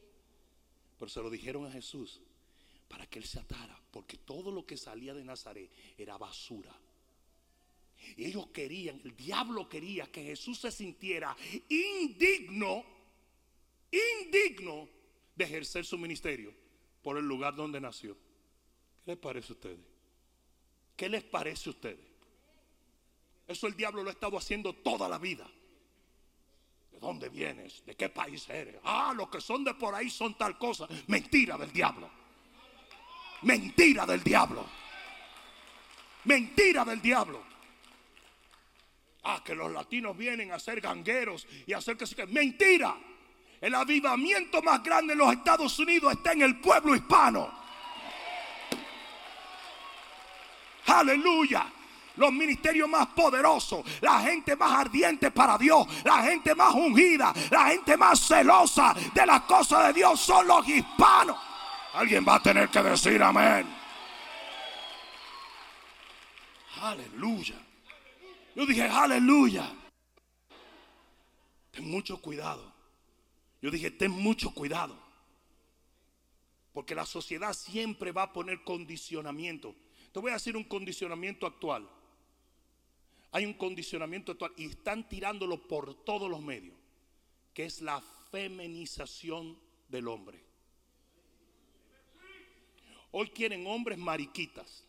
Pero 0.98 1.08
se 1.08 1.20
lo 1.20 1.30
dijeron 1.30 1.66
a 1.66 1.70
Jesús 1.70 2.20
para 2.88 3.06
que 3.06 3.18
él 3.18 3.24
se 3.24 3.40
atara, 3.40 3.78
porque 3.90 4.18
todo 4.18 4.50
lo 4.50 4.64
que 4.64 4.76
salía 4.76 5.14
de 5.14 5.24
Nazaret 5.24 5.70
era 5.98 6.16
basura. 6.16 6.74
Y 8.16 8.24
ellos 8.24 8.48
querían, 8.48 9.00
el 9.04 9.16
diablo 9.16 9.68
quería 9.68 10.10
que 10.10 10.22
Jesús 10.22 10.58
se 10.58 10.70
sintiera 10.70 11.36
indigno, 11.68 12.84
indigno 13.90 14.88
de 15.34 15.44
ejercer 15.44 15.84
su 15.84 15.98
ministerio 15.98 16.54
por 17.02 17.18
el 17.18 17.24
lugar 17.24 17.54
donde 17.54 17.80
nació. 17.80 18.16
¿Qué 19.04 19.12
les 19.12 19.18
parece 19.18 19.52
a 19.52 19.54
ustedes? 19.54 19.86
¿Qué 20.96 21.08
les 21.08 21.24
parece 21.24 21.68
a 21.68 21.72
ustedes? 21.72 22.06
Eso 23.46 23.66
el 23.66 23.76
diablo 23.76 24.02
lo 24.02 24.08
ha 24.08 24.12
estado 24.12 24.38
haciendo 24.38 24.72
toda 24.72 25.08
la 25.08 25.18
vida. 25.18 25.50
¿De 27.04 27.08
dónde 27.08 27.28
vienes? 27.28 27.84
¿De 27.84 27.94
qué 27.94 28.08
país 28.08 28.48
eres? 28.48 28.76
Ah, 28.82 29.12
los 29.14 29.28
que 29.28 29.38
son 29.38 29.62
de 29.62 29.74
por 29.74 29.94
ahí 29.94 30.08
son 30.08 30.38
tal 30.38 30.56
cosa. 30.56 30.88
Mentira 31.08 31.58
del 31.58 31.70
diablo. 31.70 32.08
Mentira 33.42 34.06
del 34.06 34.24
diablo. 34.24 34.64
Mentira 36.24 36.82
del 36.82 37.02
diablo. 37.02 37.42
Ah, 39.24 39.42
que 39.44 39.54
los 39.54 39.70
latinos 39.70 40.16
vienen 40.16 40.50
a 40.52 40.58
ser 40.58 40.80
gangueros 40.80 41.46
y 41.66 41.74
a 41.74 41.76
hacer 41.76 41.98
que 41.98 42.06
se 42.06 42.24
Mentira. 42.24 42.96
El 43.60 43.74
avivamiento 43.74 44.62
más 44.62 44.82
grande 44.82 45.12
en 45.12 45.18
los 45.18 45.30
Estados 45.30 45.78
Unidos 45.78 46.14
está 46.14 46.32
en 46.32 46.40
el 46.40 46.58
pueblo 46.58 46.96
hispano. 46.96 47.52
Aleluya. 50.86 51.70
Los 52.16 52.32
ministerios 52.32 52.88
más 52.88 53.08
poderosos, 53.08 53.84
la 54.00 54.20
gente 54.20 54.56
más 54.56 54.72
ardiente 54.72 55.30
para 55.30 55.58
Dios, 55.58 55.86
la 56.04 56.22
gente 56.22 56.54
más 56.54 56.74
ungida, 56.74 57.32
la 57.50 57.66
gente 57.66 57.96
más 57.96 58.20
celosa 58.20 58.94
de 59.12 59.26
las 59.26 59.42
cosas 59.42 59.88
de 59.88 59.92
Dios 59.94 60.20
son 60.20 60.46
los 60.46 60.68
hispanos. 60.68 61.36
Alguien 61.94 62.24
va 62.26 62.36
a 62.36 62.42
tener 62.42 62.68
que 62.68 62.82
decir 62.82 63.22
amén. 63.22 63.66
Aleluya. 66.80 67.54
Yo 68.54 68.66
dije, 68.66 68.82
aleluya. 68.82 69.72
Ten 71.70 71.90
mucho 71.90 72.20
cuidado. 72.20 72.72
Yo 73.62 73.70
dije, 73.70 73.90
ten 73.90 74.10
mucho 74.10 74.52
cuidado. 74.52 74.96
Porque 76.72 76.94
la 76.94 77.06
sociedad 77.06 77.52
siempre 77.52 78.12
va 78.12 78.24
a 78.24 78.32
poner 78.32 78.62
condicionamiento. 78.64 79.74
Te 80.12 80.20
voy 80.20 80.30
a 80.30 80.34
decir 80.34 80.56
un 80.56 80.64
condicionamiento 80.64 81.46
actual. 81.46 81.88
Hay 83.34 83.46
un 83.46 83.54
condicionamiento 83.54 84.30
actual 84.30 84.52
y 84.56 84.66
están 84.66 85.08
tirándolo 85.08 85.66
por 85.66 86.04
todos 86.04 86.30
los 86.30 86.40
medios, 86.40 86.76
que 87.52 87.64
es 87.64 87.82
la 87.82 88.00
feminización 88.30 89.58
del 89.88 90.06
hombre. 90.06 90.40
Hoy 93.10 93.30
quieren 93.30 93.66
hombres 93.66 93.98
mariquitas. 93.98 94.86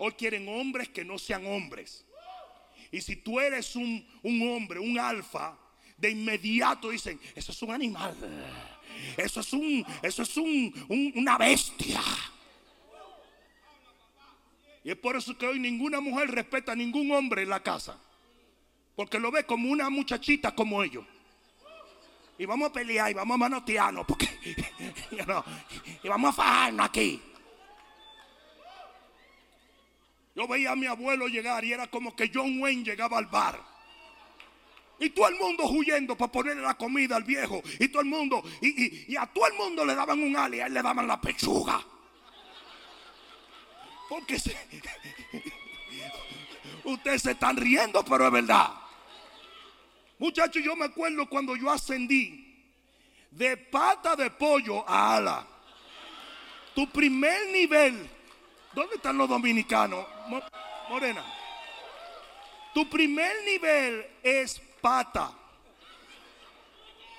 Hoy 0.00 0.14
quieren 0.14 0.48
hombres 0.48 0.88
que 0.88 1.04
no 1.04 1.16
sean 1.16 1.46
hombres. 1.46 2.04
Y 2.90 3.00
si 3.00 3.14
tú 3.14 3.38
eres 3.38 3.76
un, 3.76 4.04
hombre, 4.24 4.80
un 4.80 4.98
alfa, 4.98 5.56
de 5.96 6.10
inmediato 6.10 6.90
dicen, 6.90 7.20
eso 7.36 7.52
es 7.52 7.62
un 7.62 7.70
animal. 7.70 8.16
Eso 9.16 9.38
es 9.38 9.52
un, 9.52 9.86
eso 10.02 10.22
es 10.22 10.36
un, 10.36 11.12
una 11.14 11.38
bestia. 11.38 12.02
Y 14.84 14.90
es 14.90 14.96
por 14.96 15.16
eso 15.16 15.36
que 15.36 15.46
hoy 15.46 15.58
ninguna 15.58 15.98
mujer 16.00 16.30
respeta 16.30 16.72
a 16.72 16.76
ningún 16.76 17.10
hombre 17.10 17.42
en 17.42 17.48
la 17.48 17.62
casa. 17.62 17.98
Porque 18.94 19.18
lo 19.18 19.32
ve 19.32 19.44
como 19.44 19.70
una 19.70 19.88
muchachita 19.88 20.54
como 20.54 20.82
ellos. 20.82 21.04
Y 22.38 22.44
vamos 22.44 22.68
a 22.68 22.72
pelear 22.72 23.10
y 23.10 23.14
vamos 23.14 23.34
a 23.34 23.38
manotearnos. 23.38 24.06
Porque, 24.06 24.28
y 26.02 26.08
vamos 26.08 26.30
a 26.30 26.32
fajarnos 26.34 26.86
aquí. 26.86 27.20
Yo 30.36 30.46
veía 30.46 30.72
a 30.72 30.76
mi 30.76 30.86
abuelo 30.86 31.28
llegar 31.28 31.64
y 31.64 31.72
era 31.72 31.86
como 31.86 32.14
que 32.14 32.30
John 32.32 32.60
Wayne 32.60 32.84
llegaba 32.84 33.16
al 33.16 33.26
bar. 33.26 33.58
Y 34.98 35.10
todo 35.10 35.28
el 35.28 35.36
mundo 35.36 35.64
huyendo 35.64 36.16
para 36.16 36.30
ponerle 36.30 36.62
la 36.62 36.76
comida 36.76 37.16
al 37.16 37.24
viejo. 37.24 37.62
Y 37.80 37.88
todo 37.88 38.02
el 38.02 38.08
mundo, 38.08 38.42
y, 38.60 39.16
a 39.16 39.26
todo 39.26 39.46
el 39.46 39.54
mundo 39.54 39.84
le 39.84 39.94
daban 39.94 40.22
un 40.22 40.36
ali 40.36 40.58
y 40.58 40.60
a 40.60 40.66
él 40.66 40.74
le 40.74 40.82
daban 40.82 41.06
la 41.06 41.20
pechuga. 41.20 41.84
Porque 44.14 44.40
ustedes 46.84 47.22
se 47.22 47.32
están 47.32 47.56
riendo, 47.56 48.04
pero 48.04 48.26
es 48.26 48.32
verdad. 48.32 48.70
Muchachos, 50.18 50.62
yo 50.62 50.76
me 50.76 50.84
acuerdo 50.84 51.28
cuando 51.28 51.56
yo 51.56 51.70
ascendí 51.70 52.64
de 53.30 53.56
pata 53.56 54.14
de 54.14 54.30
pollo 54.30 54.88
a 54.88 55.16
ala. 55.16 55.46
Tu 56.74 56.88
primer 56.90 57.48
nivel 57.50 58.10
¿Dónde 58.74 58.96
están 58.96 59.16
los 59.16 59.28
dominicanos? 59.28 60.04
Morena. 60.88 61.24
Tu 62.74 62.88
primer 62.90 63.32
nivel 63.44 64.04
es 64.20 64.60
pata. 64.80 65.30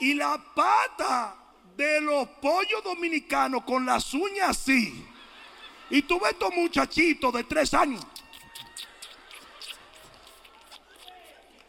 Y 0.01 0.13
la 0.13 0.37
pata 0.53 1.35
de 1.77 2.01
los 2.01 2.27
pollos 2.41 2.83
dominicanos 2.83 3.63
con 3.63 3.85
las 3.85 4.13
uñas 4.13 4.49
así. 4.49 5.05
Y 5.95 6.01
tú 6.01 6.19
ves 6.19 6.33
estos 6.33 6.53
muchachitos 6.53 7.33
de 7.33 7.45
tres 7.45 7.73
años. 7.73 8.05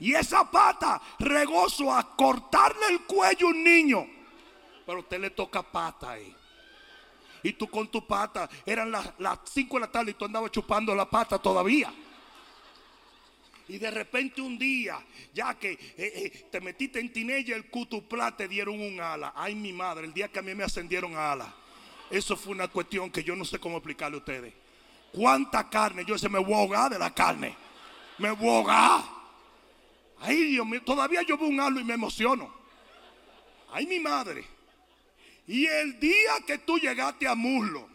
Y 0.00 0.14
esa 0.14 0.50
pata 0.50 1.00
regozo 1.20 1.94
a 1.94 2.16
cortarle 2.16 2.86
el 2.90 3.02
cuello 3.02 3.46
a 3.46 3.50
un 3.50 3.62
niño. 3.62 4.04
Pero 4.84 4.98
a 4.98 5.00
usted 5.02 5.20
le 5.20 5.30
toca 5.30 5.62
pata 5.62 6.10
ahí 6.10 6.34
y 7.44 7.52
tú 7.52 7.68
con 7.68 7.88
tu 7.88 8.04
pata, 8.04 8.50
eran 8.64 8.90
las, 8.90 9.12
5 9.44 9.76
de 9.76 9.80
la 9.80 9.92
tarde 9.92 10.10
y 10.10 10.14
tú 10.14 10.24
andabas 10.24 10.50
chupando 10.50 10.92
la 10.96 11.08
pata 11.08 11.38
todavía. 11.38 11.94
Y 13.68 13.78
de 13.78 13.90
repente 13.92 14.40
un 14.40 14.58
día, 14.58 14.98
ya 15.32 15.56
que 15.56 15.70
eh, 15.70 15.78
eh, 15.96 16.48
te 16.50 16.60
metiste 16.60 16.98
en 16.98 17.12
tinella, 17.12 17.54
el 17.54 17.70
cutuplá 17.70 18.36
te 18.36 18.48
dieron 18.48 18.80
un 18.80 19.00
ala. 19.00 19.32
Ay, 19.36 19.54
mi 19.54 19.72
madre, 19.72 20.06
el 20.06 20.12
día 20.12 20.26
que 20.26 20.40
a 20.40 20.42
mí 20.42 20.56
me 20.56 20.64
ascendieron 20.64 21.14
a 21.14 21.30
ala. 21.30 21.54
Eso 22.10 22.36
fue 22.36 22.52
una 22.52 22.68
cuestión 22.68 23.10
que 23.10 23.24
yo 23.24 23.34
no 23.34 23.44
sé 23.44 23.58
cómo 23.58 23.78
explicarle 23.78 24.16
a 24.16 24.20
ustedes. 24.20 24.54
¿Cuánta 25.12 25.68
carne? 25.68 26.04
Yo 26.04 26.18
se 26.18 26.28
me 26.28 26.38
voy 26.38 26.68
de 26.90 26.98
la 26.98 27.12
carne. 27.12 27.56
Me 28.18 28.30
voy 28.30 28.64
Ay, 30.20 30.44
Dios 30.44 30.66
mío, 30.66 30.82
todavía 30.82 31.22
yo 31.22 31.36
veo 31.36 31.48
un 31.48 31.60
halo 31.60 31.80
y 31.80 31.84
me 31.84 31.94
emociono. 31.94 32.52
Ay, 33.72 33.86
mi 33.86 34.00
madre. 34.00 34.46
Y 35.46 35.66
el 35.66 36.00
día 36.00 36.34
que 36.46 36.58
tú 36.58 36.78
llegaste 36.78 37.28
a 37.28 37.34
muslo, 37.34 37.88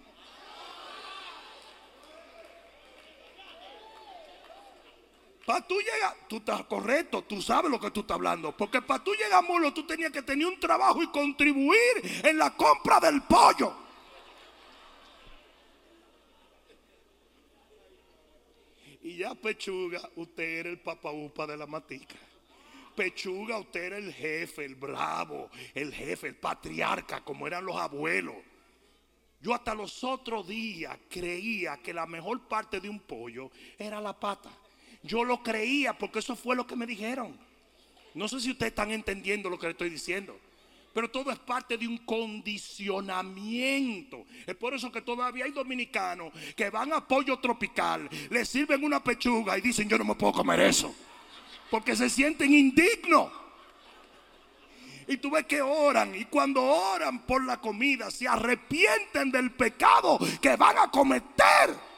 para 5.46 5.66
tú 5.68 5.76
llegar, 5.80 6.16
tú 6.30 6.38
estás 6.38 6.64
correcto, 6.66 7.24
tú 7.24 7.42
sabes 7.42 7.70
lo 7.70 7.80
que 7.80 7.92
tú 7.92 8.02
estás 8.02 8.16
hablando. 8.16 8.56
Porque 8.56 8.82
para 8.82 9.04
tú 9.04 9.14
llegar 9.14 9.40
a 9.40 9.42
muslo, 9.42 9.74
tú 9.74 9.86
tenías 9.86 10.12
que 10.12 10.22
tener 10.22 10.48
un 10.48 10.60
trabajo 10.60 11.02
y 11.02 11.08
contribuir 11.08 12.22
en 12.24 12.38
la 12.38 12.56
compra 12.56 13.00
del 13.00 13.22
pollo. 13.24 13.81
Y 19.04 19.18
ya 19.18 19.34
pechuga, 19.34 20.10
usted 20.16 20.60
era 20.60 20.70
el 20.70 20.80
papaupa 20.80 21.48
de 21.48 21.58
la 21.58 21.66
matica. 21.66 22.16
Pechuga, 22.96 23.58
usted 23.58 23.84
era 23.84 23.98
el 23.98 24.14
jefe, 24.14 24.66
el 24.66 24.76
bravo, 24.76 25.50
el 25.74 25.94
jefe, 25.94 26.28
el 26.28 26.36
patriarca, 26.36 27.22
como 27.22 27.48
eran 27.48 27.66
los 27.66 27.76
abuelos. 27.78 28.36
Yo 29.42 29.56
hasta 29.56 29.74
los 29.74 30.04
otros 30.04 30.48
días 30.48 30.96
creía 31.10 31.78
que 31.78 31.94
la 31.94 32.06
mejor 32.06 32.48
parte 32.48 32.80
de 32.80 32.90
un 32.90 33.00
pollo 33.00 33.50
era 33.78 34.00
la 34.00 34.20
pata. 34.20 34.52
Yo 35.02 35.24
lo 35.24 35.42
creía 35.42 35.98
porque 35.98 36.20
eso 36.20 36.36
fue 36.36 36.56
lo 36.56 36.68
que 36.68 36.76
me 36.76 36.86
dijeron. 36.86 37.40
No 38.14 38.28
sé 38.28 38.40
si 38.40 38.52
ustedes 38.52 38.72
están 38.72 38.92
entendiendo 38.92 39.50
lo 39.50 39.58
que 39.58 39.68
le 39.68 39.72
estoy 39.72 39.90
diciendo. 39.90 40.38
Pero 40.94 41.10
todo 41.10 41.32
es 41.32 41.40
parte 41.40 41.78
de 41.78 41.88
un 41.88 42.00
condicionamiento. 42.00 44.26
Es 44.46 44.56
por 44.56 44.74
eso 44.74 44.92
que 44.92 45.02
todavía 45.02 45.46
hay 45.46 45.52
dominicanos 45.52 46.34
que 46.56 46.70
van 46.70 46.92
a 46.94 47.08
pollo 47.08 47.40
tropical, 47.40 48.10
le 48.30 48.44
sirven 48.46 48.84
una 48.84 49.02
pechuga 49.04 49.58
y 49.58 49.62
dicen 49.62 49.88
yo 49.88 49.98
no 49.98 50.04
me 50.04 50.16
puedo 50.16 50.34
comer 50.34 50.60
eso 50.60 50.94
porque 51.72 51.96
se 51.96 52.10
sienten 52.10 52.54
indignos. 52.54 53.32
Y 55.08 55.18
tú 55.18 55.32
ves 55.32 55.46
que 55.46 55.62
oran 55.62 56.14
y 56.14 56.26
cuando 56.26 56.62
oran 56.62 57.26
por 57.26 57.44
la 57.44 57.60
comida 57.60 58.12
se 58.12 58.28
arrepienten 58.28 59.32
del 59.32 59.52
pecado 59.52 60.20
que 60.40 60.56
van 60.58 60.78
a 60.78 60.92
cometer. 60.92 61.91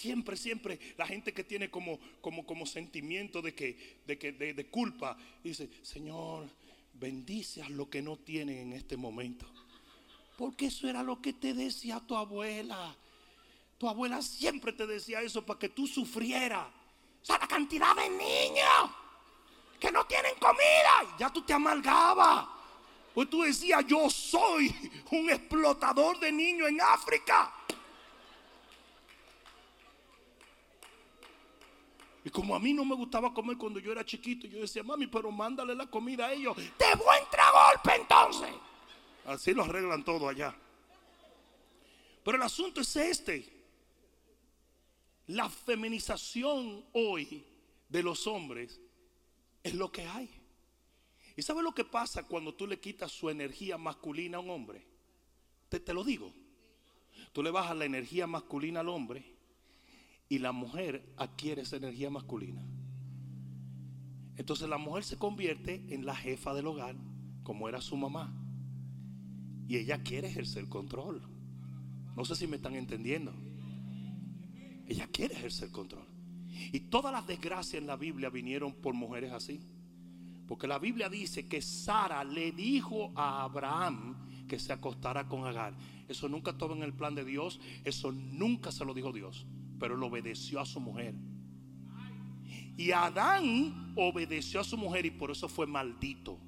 Siempre, 0.00 0.34
siempre 0.34 0.78
la 0.96 1.06
gente 1.06 1.34
que 1.34 1.44
tiene 1.44 1.70
como, 1.70 1.98
como, 2.22 2.46
como 2.46 2.64
sentimiento 2.64 3.42
de 3.42 3.54
que, 3.54 3.98
de, 4.06 4.16
que 4.16 4.32
de, 4.32 4.54
de 4.54 4.66
culpa, 4.66 5.14
dice, 5.44 5.68
Señor, 5.82 6.48
bendice 6.94 7.62
a 7.62 7.68
lo 7.68 7.90
que 7.90 8.00
no 8.00 8.16
tienen 8.16 8.56
en 8.56 8.72
este 8.72 8.96
momento. 8.96 9.44
Porque 10.38 10.66
eso 10.68 10.88
era 10.88 11.02
lo 11.02 11.20
que 11.20 11.34
te 11.34 11.52
decía 11.52 12.00
tu 12.00 12.16
abuela. 12.16 12.96
Tu 13.76 13.86
abuela 13.86 14.22
siempre 14.22 14.72
te 14.72 14.86
decía 14.86 15.20
eso 15.20 15.44
para 15.44 15.58
que 15.58 15.68
tú 15.68 15.86
sufrieras. 15.86 16.66
O 17.20 17.24
sea, 17.26 17.36
la 17.36 17.46
cantidad 17.46 17.94
de 17.94 18.08
niños 18.08 18.90
que 19.78 19.92
no 19.92 20.06
tienen 20.06 20.32
comida. 20.36 21.14
Ya 21.18 21.30
tú 21.30 21.42
te 21.42 21.52
amargabas. 21.52 22.46
Pues 23.12 23.28
tú 23.28 23.42
decías, 23.42 23.84
yo 23.86 24.08
soy 24.08 24.74
un 25.10 25.28
explotador 25.28 26.18
de 26.20 26.32
niños 26.32 26.70
en 26.70 26.80
África. 26.80 27.52
Y 32.24 32.30
como 32.30 32.54
a 32.54 32.58
mí 32.58 32.74
no 32.74 32.84
me 32.84 32.94
gustaba 32.94 33.32
comer 33.32 33.56
cuando 33.56 33.80
yo 33.80 33.92
era 33.92 34.04
chiquito, 34.04 34.46
yo 34.46 34.60
decía, 34.60 34.82
mami, 34.82 35.06
pero 35.06 35.30
mándale 35.30 35.74
la 35.74 35.86
comida 35.86 36.26
a 36.26 36.32
ellos. 36.32 36.56
De 36.56 36.94
buen 36.96 37.22
golpe 37.24 37.96
entonces. 37.98 38.50
Así 39.24 39.54
lo 39.54 39.64
arreglan 39.64 40.04
todo 40.04 40.28
allá. 40.28 40.54
Pero 42.22 42.36
el 42.36 42.42
asunto 42.42 42.82
es 42.82 42.94
este. 42.96 43.48
La 45.28 45.48
feminización 45.48 46.84
hoy 46.92 47.44
de 47.88 48.02
los 48.02 48.26
hombres 48.26 48.78
es 49.62 49.74
lo 49.74 49.90
que 49.90 50.06
hay. 50.06 50.28
¿Y 51.36 51.42
sabe 51.42 51.62
lo 51.62 51.72
que 51.72 51.84
pasa 51.84 52.26
cuando 52.26 52.54
tú 52.54 52.66
le 52.66 52.78
quitas 52.78 53.10
su 53.12 53.30
energía 53.30 53.78
masculina 53.78 54.36
a 54.36 54.40
un 54.40 54.50
hombre? 54.50 54.84
Te, 55.70 55.80
te 55.80 55.94
lo 55.94 56.04
digo. 56.04 56.34
Tú 57.32 57.42
le 57.42 57.50
bajas 57.50 57.76
la 57.76 57.86
energía 57.86 58.26
masculina 58.26 58.80
al 58.80 58.88
hombre 58.88 59.39
y 60.30 60.38
la 60.38 60.52
mujer 60.52 61.12
adquiere 61.16 61.62
esa 61.62 61.76
energía 61.76 62.08
masculina. 62.08 62.62
Entonces 64.36 64.68
la 64.68 64.78
mujer 64.78 65.02
se 65.02 65.18
convierte 65.18 65.84
en 65.92 66.06
la 66.06 66.14
jefa 66.14 66.54
del 66.54 66.68
hogar, 66.68 66.94
como 67.42 67.68
era 67.68 67.80
su 67.80 67.96
mamá. 67.96 68.32
Y 69.66 69.76
ella 69.76 70.04
quiere 70.04 70.28
ejercer 70.28 70.68
control. 70.68 71.20
No 72.16 72.24
sé 72.24 72.36
si 72.36 72.46
me 72.46 72.56
están 72.56 72.76
entendiendo. 72.76 73.34
Ella 74.86 75.08
quiere 75.08 75.34
ejercer 75.34 75.72
control. 75.72 76.06
Y 76.72 76.78
todas 76.78 77.12
las 77.12 77.26
desgracias 77.26 77.82
en 77.82 77.88
la 77.88 77.96
Biblia 77.96 78.30
vinieron 78.30 78.72
por 78.72 78.94
mujeres 78.94 79.32
así. 79.32 79.60
Porque 80.46 80.68
la 80.68 80.78
Biblia 80.78 81.08
dice 81.08 81.48
que 81.48 81.60
Sara 81.60 82.22
le 82.22 82.52
dijo 82.52 83.12
a 83.16 83.42
Abraham 83.42 84.46
que 84.46 84.60
se 84.60 84.72
acostara 84.72 85.26
con 85.26 85.44
Agar. 85.44 85.76
Eso 86.08 86.28
nunca 86.28 86.52
estaba 86.52 86.76
en 86.76 86.84
el 86.84 86.94
plan 86.94 87.16
de 87.16 87.24
Dios. 87.24 87.60
Eso 87.84 88.12
nunca 88.12 88.70
se 88.70 88.84
lo 88.84 88.94
dijo 88.94 89.10
Dios. 89.12 89.44
Pero 89.80 89.96
él 89.96 90.02
obedeció 90.04 90.60
a 90.60 90.66
su 90.66 90.78
mujer. 90.78 91.14
Y 92.76 92.92
Adán 92.92 93.92
obedeció 93.96 94.60
a 94.60 94.64
su 94.64 94.76
mujer 94.76 95.04
y 95.06 95.10
por 95.10 95.30
eso 95.30 95.48
fue 95.48 95.66
maldito. 95.66 96.38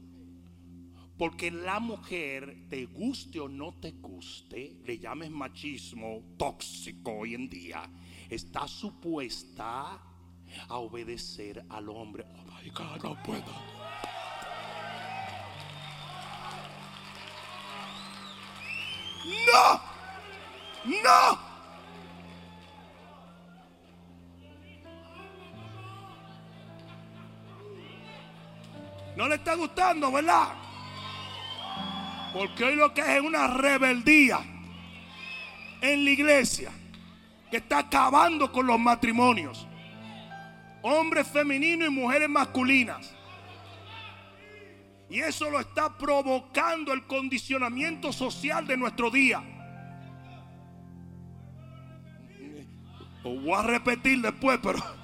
Porque 1.19 1.51
la 1.51 1.79
mujer, 1.79 2.67
te 2.69 2.87
guste 2.87 3.39
o 3.39 3.49
no 3.49 3.75
te 3.75 3.93
guste, 3.93 4.81
le 4.85 4.99
llames 4.99 5.31
machismo 5.31 6.23
tóxico 6.37 7.13
hoy 7.13 7.35
en 7.35 7.49
día, 7.49 7.83
está 8.29 8.67
supuesta 8.67 10.01
a 10.69 10.77
obedecer 10.77 11.65
al 11.69 11.89
hombre. 11.91 12.25
Oh 12.29 12.45
my 12.45 12.71
God, 12.71 13.03
no 13.03 13.23
puedo. 13.23 13.83
No, 19.47 19.81
no. 21.05 21.52
No 29.17 29.29
le 29.29 29.35
está 29.37 29.55
gustando, 29.55 30.11
¿verdad? 30.11 30.49
Porque 32.33 32.65
hoy 32.65 32.77
lo 32.77 32.95
que 32.95 33.01
es 33.01 33.21
una 33.21 33.47
rebeldía 33.47 34.41
en 35.81 36.05
la 36.05 36.11
iglesia 36.11 36.73
que 37.51 37.59
está 37.59 37.81
acabando 37.81 38.51
con 38.51 38.67
los 38.67 38.79
matrimonios. 38.79 39.67
Hombres 40.81 41.29
femeninos 41.29 41.89
y 41.89 41.91
mujeres 41.91 42.29
masculinas. 42.29 43.15
Y 45.11 45.21
eso 45.21 45.51
lo 45.51 45.61
está 45.61 45.97
provocando 45.99 46.95
el 46.95 47.07
condicionamiento 47.07 48.13
social 48.13 48.67
de 48.67 48.79
nuestro 48.79 49.11
día. 49.11 49.43
Lo 53.23 53.41
voy 53.41 53.53
a 53.53 53.63
repetir 53.63 54.23
después, 54.23 54.59
pero... 54.63 55.02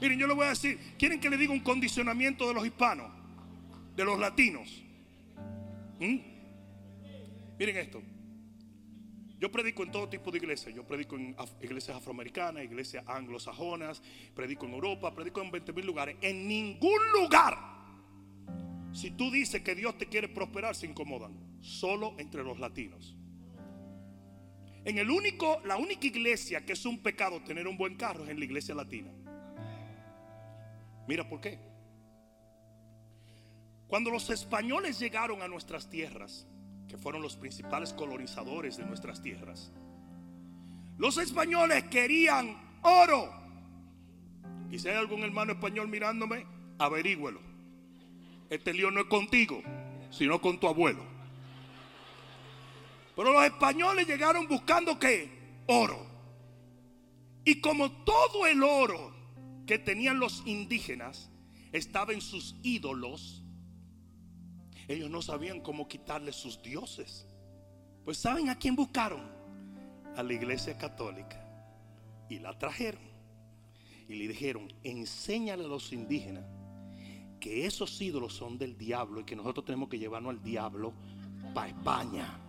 Miren, 0.00 0.18
yo 0.18 0.26
le 0.26 0.34
voy 0.34 0.46
a 0.46 0.50
decir, 0.50 0.78
¿quieren 0.98 1.20
que 1.20 1.28
le 1.28 1.36
diga 1.36 1.52
un 1.52 1.60
condicionamiento 1.60 2.48
de 2.48 2.54
los 2.54 2.64
hispanos? 2.64 3.10
De 3.94 4.04
los 4.04 4.18
latinos. 4.18 4.82
¿Mm? 5.98 6.18
Miren 7.58 7.76
esto. 7.76 8.02
Yo 9.38 9.50
predico 9.50 9.82
en 9.82 9.90
todo 9.90 10.08
tipo 10.08 10.30
de 10.30 10.38
iglesias. 10.38 10.74
Yo 10.74 10.86
predico 10.86 11.16
en 11.16 11.34
iglesias 11.62 11.96
afroamericanas, 11.96 12.64
iglesias 12.64 13.04
anglosajonas, 13.06 14.02
predico 14.34 14.66
en 14.66 14.74
Europa, 14.74 15.14
predico 15.14 15.42
en 15.42 15.50
20 15.50 15.72
mil 15.72 15.86
lugares. 15.86 16.16
En 16.20 16.46
ningún 16.46 17.00
lugar 17.12 17.70
si 18.92 19.12
tú 19.12 19.30
dices 19.30 19.62
que 19.62 19.74
Dios 19.74 19.96
te 19.98 20.06
quiere 20.06 20.28
prosperar, 20.28 20.74
se 20.74 20.86
incomodan. 20.86 21.32
Solo 21.60 22.14
entre 22.18 22.42
los 22.42 22.58
latinos. 22.58 23.16
En 24.84 24.98
el 24.98 25.10
único, 25.10 25.60
la 25.64 25.76
única 25.76 26.06
iglesia 26.06 26.64
que 26.64 26.72
es 26.72 26.84
un 26.86 27.02
pecado 27.02 27.42
tener 27.42 27.68
un 27.68 27.76
buen 27.76 27.96
carro 27.96 28.24
es 28.24 28.30
en 28.30 28.38
la 28.38 28.44
iglesia 28.44 28.74
latina. 28.74 29.12
Mira 31.10 31.28
por 31.28 31.40
qué. 31.40 31.58
Cuando 33.88 34.12
los 34.12 34.30
españoles 34.30 35.00
llegaron 35.00 35.42
a 35.42 35.48
nuestras 35.48 35.90
tierras, 35.90 36.46
que 36.86 36.96
fueron 36.96 37.20
los 37.20 37.34
principales 37.34 37.92
colonizadores 37.92 38.76
de 38.76 38.84
nuestras 38.84 39.20
tierras, 39.20 39.72
los 40.98 41.18
españoles 41.18 41.82
querían 41.90 42.78
oro. 42.82 43.28
Y 44.70 44.78
si 44.78 44.86
hay 44.86 44.98
algún 44.98 45.24
hermano 45.24 45.54
español 45.54 45.88
mirándome, 45.88 46.46
averígüelo. 46.78 47.40
Este 48.48 48.72
lío 48.72 48.92
no 48.92 49.00
es 49.00 49.06
contigo, 49.06 49.64
sino 50.12 50.40
con 50.40 50.60
tu 50.60 50.68
abuelo. 50.68 51.04
Pero 53.16 53.32
los 53.32 53.42
españoles 53.42 54.06
llegaron 54.06 54.46
buscando 54.46 54.96
qué? 54.96 55.28
Oro. 55.66 56.06
Y 57.44 57.60
como 57.60 57.90
todo 58.04 58.46
el 58.46 58.62
oro 58.62 59.19
que 59.70 59.78
tenían 59.78 60.18
los 60.18 60.42
indígenas 60.46 61.30
estaba 61.70 62.12
en 62.12 62.20
sus 62.20 62.56
ídolos, 62.64 63.44
ellos 64.88 65.08
no 65.08 65.22
sabían 65.22 65.60
cómo 65.60 65.86
quitarle 65.86 66.32
sus 66.32 66.60
dioses. 66.60 67.28
Pues 68.04 68.18
¿saben 68.18 68.48
a 68.48 68.58
quién 68.58 68.74
buscaron? 68.74 69.30
A 70.16 70.24
la 70.24 70.32
iglesia 70.32 70.76
católica. 70.76 71.40
Y 72.28 72.40
la 72.40 72.58
trajeron. 72.58 73.00
Y 74.08 74.14
le 74.14 74.26
dijeron, 74.26 74.72
enséñale 74.82 75.66
a 75.66 75.68
los 75.68 75.92
indígenas 75.92 76.44
que 77.38 77.64
esos 77.64 78.00
ídolos 78.02 78.34
son 78.34 78.58
del 78.58 78.76
diablo 78.76 79.20
y 79.20 79.24
que 79.24 79.36
nosotros 79.36 79.64
tenemos 79.64 79.88
que 79.88 80.00
llevarnos 80.00 80.30
al 80.30 80.42
diablo 80.42 80.94
para 81.54 81.68
España. 81.68 82.40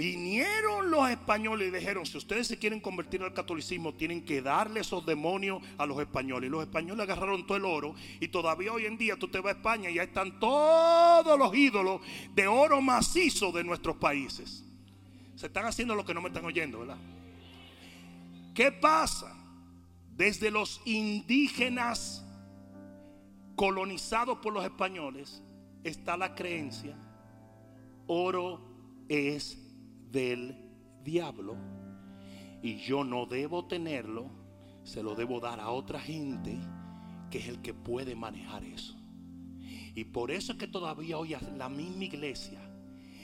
Vinieron 0.00 0.90
los 0.90 1.10
españoles 1.10 1.68
y 1.68 1.76
dijeron, 1.76 2.06
si 2.06 2.16
ustedes 2.16 2.46
se 2.46 2.58
quieren 2.58 2.80
convertir 2.80 3.22
al 3.22 3.34
catolicismo, 3.34 3.92
tienen 3.92 4.24
que 4.24 4.40
darle 4.40 4.80
esos 4.80 5.04
demonios 5.04 5.62
a 5.76 5.84
los 5.84 6.00
españoles. 6.00 6.48
Y 6.48 6.50
los 6.50 6.62
españoles 6.62 7.02
agarraron 7.02 7.46
todo 7.46 7.58
el 7.58 7.66
oro 7.66 7.94
y 8.18 8.28
todavía 8.28 8.72
hoy 8.72 8.86
en 8.86 8.96
día 8.96 9.18
tú 9.18 9.28
te 9.28 9.40
vas 9.40 9.52
a 9.52 9.58
España 9.58 9.90
y 9.90 9.98
ahí 9.98 10.06
están 10.06 10.40
todos 10.40 11.38
los 11.38 11.54
ídolos 11.54 12.00
de 12.34 12.46
oro 12.46 12.80
macizo 12.80 13.52
de 13.52 13.62
nuestros 13.62 13.96
países. 13.96 14.64
Se 15.36 15.48
están 15.48 15.66
haciendo 15.66 15.94
lo 15.94 16.02
que 16.02 16.14
no 16.14 16.22
me 16.22 16.28
están 16.28 16.46
oyendo, 16.46 16.78
¿verdad? 16.78 16.96
¿Qué 18.54 18.72
pasa? 18.72 19.36
Desde 20.16 20.50
los 20.50 20.80
indígenas 20.86 22.24
colonizado 23.54 24.40
por 24.40 24.54
los 24.54 24.64
españoles, 24.64 25.42
está 25.84 26.16
la 26.16 26.34
creencia, 26.34 26.96
oro 28.06 28.62
es 29.10 29.69
del 30.10 30.56
diablo 31.02 31.56
y 32.62 32.76
yo 32.76 33.04
no 33.04 33.26
debo 33.26 33.66
tenerlo, 33.66 34.30
se 34.84 35.02
lo 35.02 35.14
debo 35.14 35.40
dar 35.40 35.60
a 35.60 35.70
otra 35.70 36.00
gente 36.00 36.58
que 37.30 37.38
es 37.38 37.48
el 37.48 37.62
que 37.62 37.72
puede 37.72 38.14
manejar 38.14 38.64
eso. 38.64 38.96
Y 39.94 40.04
por 40.04 40.30
eso 40.30 40.52
es 40.52 40.58
que 40.58 40.66
todavía 40.66 41.18
hoy 41.18 41.36
la 41.56 41.68
misma 41.68 42.04
iglesia, 42.04 42.60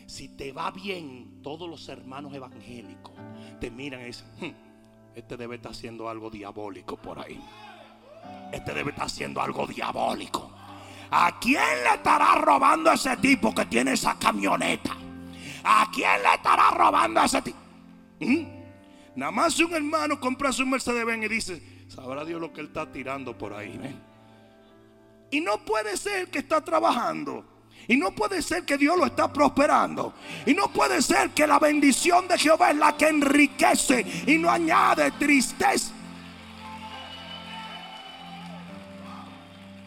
si 0.07 0.28
te 0.28 0.53
va 0.53 0.70
bien, 0.70 1.41
todos 1.43 1.68
los 1.68 1.89
hermanos 1.89 2.34
evangélicos 2.34 3.14
te 3.61 3.70
miran 3.70 4.03
y 4.03 4.05
dicen, 4.07 4.26
hmm, 4.41 5.16
este 5.16 5.37
debe 5.37 5.57
estar 5.57 5.72
haciendo 5.72 6.09
algo 6.09 6.30
diabólico 6.30 6.97
por 6.97 7.18
ahí. 7.18 7.41
Este 8.53 8.72
debe 8.74 8.91
estar 8.91 9.07
haciendo 9.07 9.41
algo 9.41 9.66
diabólico. 9.66 10.51
¿A 11.11 11.39
quién 11.41 11.62
le 11.84 11.95
estará 11.95 12.34
robando 12.37 12.91
ese 12.93 13.16
tipo 13.18 13.55
que 13.55 13.66
tiene 13.66 13.93
esa 13.93 14.18
camioneta? 14.18 14.97
¿A 15.68 15.90
quién 15.92 16.22
le 16.22 16.34
estará 16.34 16.70
robando 16.70 17.20
ese 17.24 17.42
tipo? 17.42 17.58
¿Mm? 18.20 18.46
Nada 19.16 19.32
más 19.32 19.58
un 19.58 19.74
hermano 19.74 20.20
compra 20.20 20.52
su 20.52 20.64
Mercedes 20.64 21.04
Benz 21.04 21.24
y 21.24 21.28
dice, 21.28 21.62
sabrá 21.88 22.24
Dios 22.24 22.40
lo 22.40 22.52
que 22.52 22.60
él 22.60 22.68
está 22.68 22.92
tirando 22.92 23.36
por 23.36 23.52
ahí. 23.52 23.80
Y 25.32 25.40
no 25.40 25.64
puede 25.64 25.96
ser 25.96 26.30
que 26.30 26.38
está 26.38 26.60
trabajando. 26.60 27.44
Y 27.88 27.96
no 27.96 28.12
puede 28.12 28.42
ser 28.42 28.64
que 28.64 28.78
Dios 28.78 28.96
lo 28.96 29.06
está 29.06 29.32
prosperando. 29.32 30.14
Y 30.46 30.54
no 30.54 30.68
puede 30.72 31.02
ser 31.02 31.30
que 31.30 31.46
la 31.48 31.58
bendición 31.58 32.28
de 32.28 32.38
Jehová 32.38 32.70
es 32.70 32.76
la 32.76 32.96
que 32.96 33.08
enriquece 33.08 34.06
y 34.26 34.38
no 34.38 34.48
añade 34.48 35.10
tristeza. 35.12 35.92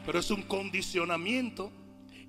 Pero 0.06 0.20
es 0.20 0.30
un 0.30 0.42
condicionamiento 0.44 1.72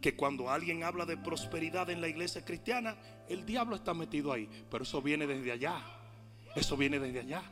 que 0.01 0.15
cuando 0.15 0.51
alguien 0.51 0.83
habla 0.83 1.05
de 1.05 1.17
prosperidad 1.17 1.91
en 1.91 2.01
la 2.01 2.09
iglesia 2.09 2.45
cristiana, 2.45 2.97
el 3.31 3.47
diablo 3.47 3.77
está 3.77 3.95
metido 3.95 4.33
ahí. 4.33 4.49
Pero 4.71 4.85
eso 4.85 5.01
viene 5.01 5.27
desde 5.27 5.53
allá. 5.53 5.81
Eso 6.55 6.77
viene 6.77 6.99
desde 6.99 7.21
allá. 7.21 7.43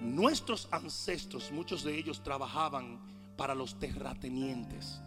Nuestros 0.00 0.68
ancestros, 0.72 1.52
muchos 1.52 1.84
de 1.84 1.96
ellos 1.96 2.22
trabajaban 2.22 3.00
para 3.36 3.54
los 3.54 3.78
terratenientes. 3.78 5.00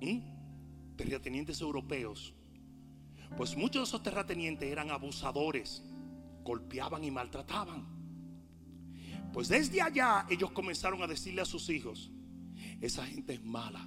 ¿Mm? 0.00 0.96
Terratenientes 0.96 1.60
europeos. 1.60 2.34
Pues 3.36 3.54
muchos 3.56 3.82
de 3.82 3.84
esos 3.84 4.02
terratenientes 4.02 4.68
eran 4.68 4.90
abusadores, 4.90 5.82
golpeaban 6.42 7.04
y 7.04 7.10
maltrataban. 7.10 7.86
Pues 9.34 9.48
desde 9.48 9.82
allá 9.82 10.26
ellos 10.30 10.50
comenzaron 10.50 11.02
a 11.02 11.06
decirle 11.06 11.42
a 11.42 11.44
sus 11.44 11.68
hijos, 11.68 12.10
esa 12.80 13.06
gente 13.06 13.34
es 13.34 13.44
mala. 13.44 13.86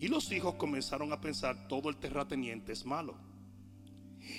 Y 0.00 0.08
los 0.08 0.30
hijos 0.32 0.54
comenzaron 0.54 1.12
a 1.12 1.20
pensar, 1.20 1.68
todo 1.68 1.88
el 1.88 1.96
terrateniente 1.96 2.72
es 2.72 2.86
malo. 2.86 3.16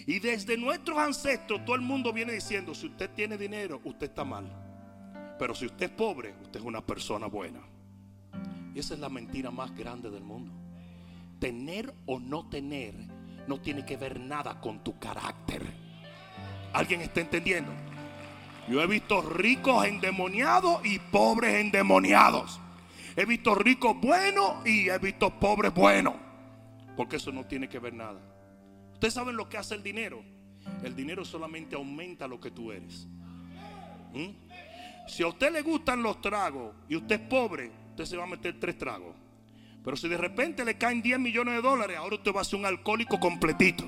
Y 0.06 0.20
desde 0.20 0.58
nuestros 0.58 0.98
ancestros 0.98 1.66
todo 1.66 1.76
el 1.76 1.82
mundo 1.82 2.14
viene 2.14 2.34
diciendo, 2.34 2.74
si 2.74 2.88
usted 2.88 3.10
tiene 3.12 3.38
dinero, 3.38 3.82
usted 3.84 4.08
está 4.08 4.24
mal. 4.24 5.36
Pero 5.38 5.56
si 5.56 5.66
usted 5.66 5.88
es 5.88 5.92
pobre, 5.92 6.34
usted 6.44 6.60
es 6.60 6.66
una 6.66 6.86
persona 6.86 7.28
buena. 7.28 7.62
Y 8.74 8.80
esa 8.80 8.94
es 8.94 9.00
la 9.00 9.10
mentira 9.10 9.52
más 9.52 9.76
grande 9.76 10.10
del 10.10 10.24
mundo. 10.24 10.54
tener 11.40 11.94
o 12.06 12.20
no 12.20 12.50
tener 12.50 12.94
no 13.48 13.60
tiene 13.60 13.86
que 13.86 13.98
ver 13.98 14.20
nada 14.20 14.60
con 14.60 14.84
tu 14.84 15.00
carácter. 15.00 15.66
¿Alguien 16.74 17.02
está 17.02 17.22
entendiendo? 17.22 17.72
Yo 18.68 18.82
he 18.82 18.88
visto 18.88 19.22
ricos 19.22 19.86
endemoniados 19.86 20.86
y 20.86 21.00
pobres 21.00 21.56
endemoniados. 21.56 22.60
He 23.20 23.26
visto 23.26 23.54
ricos 23.54 24.00
buenos 24.00 24.66
y 24.66 24.88
he 24.88 24.98
visto 24.98 25.30
pobres 25.42 25.74
buenos. 25.74 26.14
Porque 26.96 27.18
eso 27.18 27.34
no 27.34 27.46
tiene 27.46 27.68
que 27.68 27.78
ver 27.78 27.94
nada. 27.94 28.18
Ustedes 28.94 29.14
saben 29.14 29.36
lo 29.36 29.50
que 29.50 29.58
hace 29.58 29.76
el 29.76 29.84
dinero. 29.84 30.24
El 30.84 30.96
dinero 30.96 31.26
solamente 31.26 31.76
aumenta 31.76 32.30
lo 32.30 32.40
que 32.40 32.50
tú 32.50 32.72
eres. 32.72 33.10
¿Mm? 34.14 34.30
Si 35.10 35.22
a 35.22 35.28
usted 35.28 35.52
le 35.52 35.62
gustan 35.64 36.02
los 36.02 36.22
tragos 36.22 36.74
y 36.88 36.96
usted 36.96 37.20
es 37.20 37.28
pobre, 37.28 37.70
usted 37.90 38.06
se 38.06 38.16
va 38.16 38.24
a 38.24 38.28
meter 38.28 38.58
tres 38.58 38.78
tragos. 38.78 39.14
Pero 39.84 39.98
si 39.98 40.08
de 40.08 40.16
repente 40.16 40.64
le 40.64 40.78
caen 40.78 41.02
10 41.02 41.20
millones 41.20 41.56
de 41.56 41.62
dólares, 41.62 41.98
ahora 41.98 42.16
usted 42.16 42.34
va 42.34 42.40
a 42.40 42.46
ser 42.46 42.58
un 42.58 42.68
alcohólico 42.68 43.20
completito. 43.20 43.84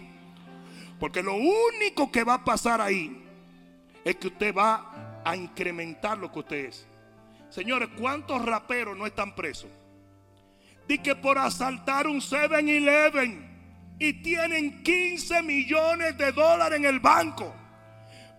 Porque 0.99 1.23
lo 1.23 1.35
único 1.35 2.11
que 2.11 2.25
va 2.25 2.33
a 2.33 2.43
pasar 2.43 2.81
ahí 2.81 3.23
es 4.03 4.13
que 4.17 4.27
usted 4.27 4.53
va 4.53 5.21
a 5.23 5.37
incrementar 5.37 6.17
lo 6.17 6.29
que 6.29 6.39
usted 6.39 6.65
es. 6.65 6.90
Señores, 7.51 7.89
¿cuántos 7.99 8.43
raperos 8.45 8.97
no 8.97 9.05
están 9.05 9.35
presos? 9.35 9.69
Di 10.87 10.99
que 10.99 11.15
por 11.15 11.37
asaltar 11.37 12.07
un 12.07 12.21
7-Eleven 12.21 13.95
y 13.99 14.13
tienen 14.23 14.81
15 14.81 15.43
millones 15.43 16.17
de 16.17 16.31
dólares 16.31 16.79
en 16.79 16.85
el 16.85 17.01
banco. 17.01 17.53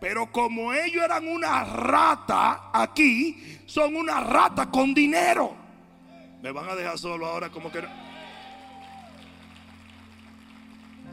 Pero 0.01 0.33
como 0.33 0.73
ellos 0.73 1.05
eran 1.05 1.29
una 1.29 1.63
rata 1.63 2.71
aquí, 2.73 3.61
son 3.67 3.97
una 3.97 4.19
rata 4.21 4.71
con 4.71 4.95
dinero. 4.95 5.55
Me 6.43 6.51
van 6.51 6.71
a 6.71 6.75
dejar 6.75 6.99
solo 6.99 7.27
ahora 7.27 7.51
como 7.51 7.71
que... 7.71 7.85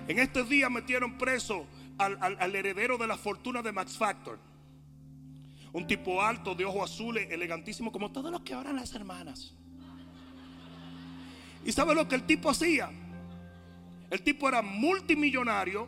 En 0.08 0.18
estos 0.18 0.48
días 0.48 0.72
metieron 0.72 1.18
preso 1.18 1.68
al 1.98 2.56
heredero 2.56 2.98
de 2.98 3.08
la 3.08 3.18
fortuna 3.18 3.62
de 3.62 3.74
Max 3.74 3.98
Factor. 3.98 4.40
Un 5.72 5.86
tipo 5.86 6.22
alto, 6.22 6.56
de 6.56 6.66
ojos 6.66 6.92
azules, 6.92 7.28
elegantísimo, 7.30 7.92
como 7.92 8.12
todos 8.12 8.32
los 8.32 8.42
que 8.42 8.56
oran 8.56 8.76
las 8.76 8.94
hermanas. 8.96 9.54
¿Y 11.64 11.72
sabe 11.72 11.94
lo 11.94 12.08
que 12.08 12.16
el 12.16 12.24
tipo 12.24 12.50
hacía? 12.50 12.90
El 14.10 14.24
tipo 14.24 14.50
era 14.50 14.62
multimillonario, 14.62 15.88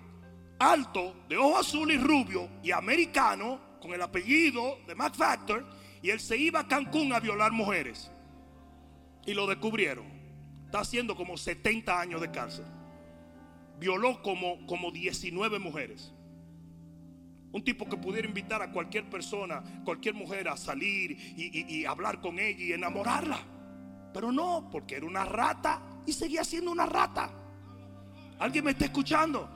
alto, 0.59 1.15
de 1.27 1.37
ojos 1.37 1.67
azules 1.67 1.97
y 1.97 2.03
rubio 2.03 2.49
y 2.61 2.71
americano, 2.71 3.59
con 3.81 3.93
el 3.93 4.01
apellido 4.01 4.77
de 4.85 4.93
Max 4.93 5.17
Factor, 5.17 5.65
y 6.03 6.09
él 6.09 6.19
se 6.19 6.37
iba 6.37 6.59
a 6.59 6.67
Cancún 6.67 7.13
a 7.13 7.19
violar 7.19 7.51
mujeres. 7.51 8.11
Y 9.25 9.33
lo 9.33 9.47
descubrieron. 9.47 10.05
Está 10.65 10.79
haciendo 10.79 11.15
como 11.15 11.37
70 11.37 11.99
años 11.99 12.21
de 12.21 12.31
cárcel. 12.31 12.65
Violó 13.79 14.21
como, 14.21 14.65
como 14.67 14.91
19 14.91 15.59
mujeres. 15.59 16.13
Un 17.51 17.63
tipo 17.63 17.87
que 17.87 17.97
pudiera 17.97 18.27
invitar 18.27 18.61
a 18.61 18.71
cualquier 18.71 19.09
persona, 19.09 19.61
cualquier 19.83 20.15
mujer 20.15 20.47
a 20.47 20.55
salir 20.55 21.11
y, 21.37 21.85
hablar 21.85 22.21
con 22.21 22.39
ella 22.39 22.63
y 22.63 22.73
enamorarla. 22.73 23.39
Pero 24.13 24.31
no, 24.31 24.69
porque 24.71 24.95
era 24.95 25.05
una 25.05 25.25
rata 25.25 25.81
y 26.05 26.13
seguía 26.13 26.43
siendo 26.43 26.71
una 26.71 26.85
rata. 26.85 27.29
¿Alguien 28.39 28.65
me 28.65 28.71
está 28.71 28.85
escuchando? 28.85 29.49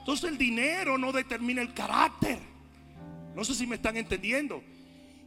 Entonces 0.00 0.30
el 0.30 0.38
dinero 0.38 0.98
no 0.98 1.12
determina 1.12 1.62
el 1.62 1.72
carácter. 1.72 2.38
No 3.36 3.44
sé 3.44 3.54
si 3.54 3.66
me 3.66 3.76
están 3.76 3.96
entendiendo. 3.96 4.62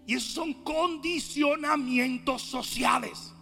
Y 0.06 0.16
esos 0.16 0.34
son 0.34 0.53
condicionamientos 0.64 2.41
sociales. 2.41 3.34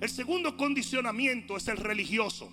El 0.00 0.08
segundo 0.08 0.56
condicionamiento 0.56 1.56
es 1.56 1.68
el 1.68 1.76
religioso. 1.76 2.50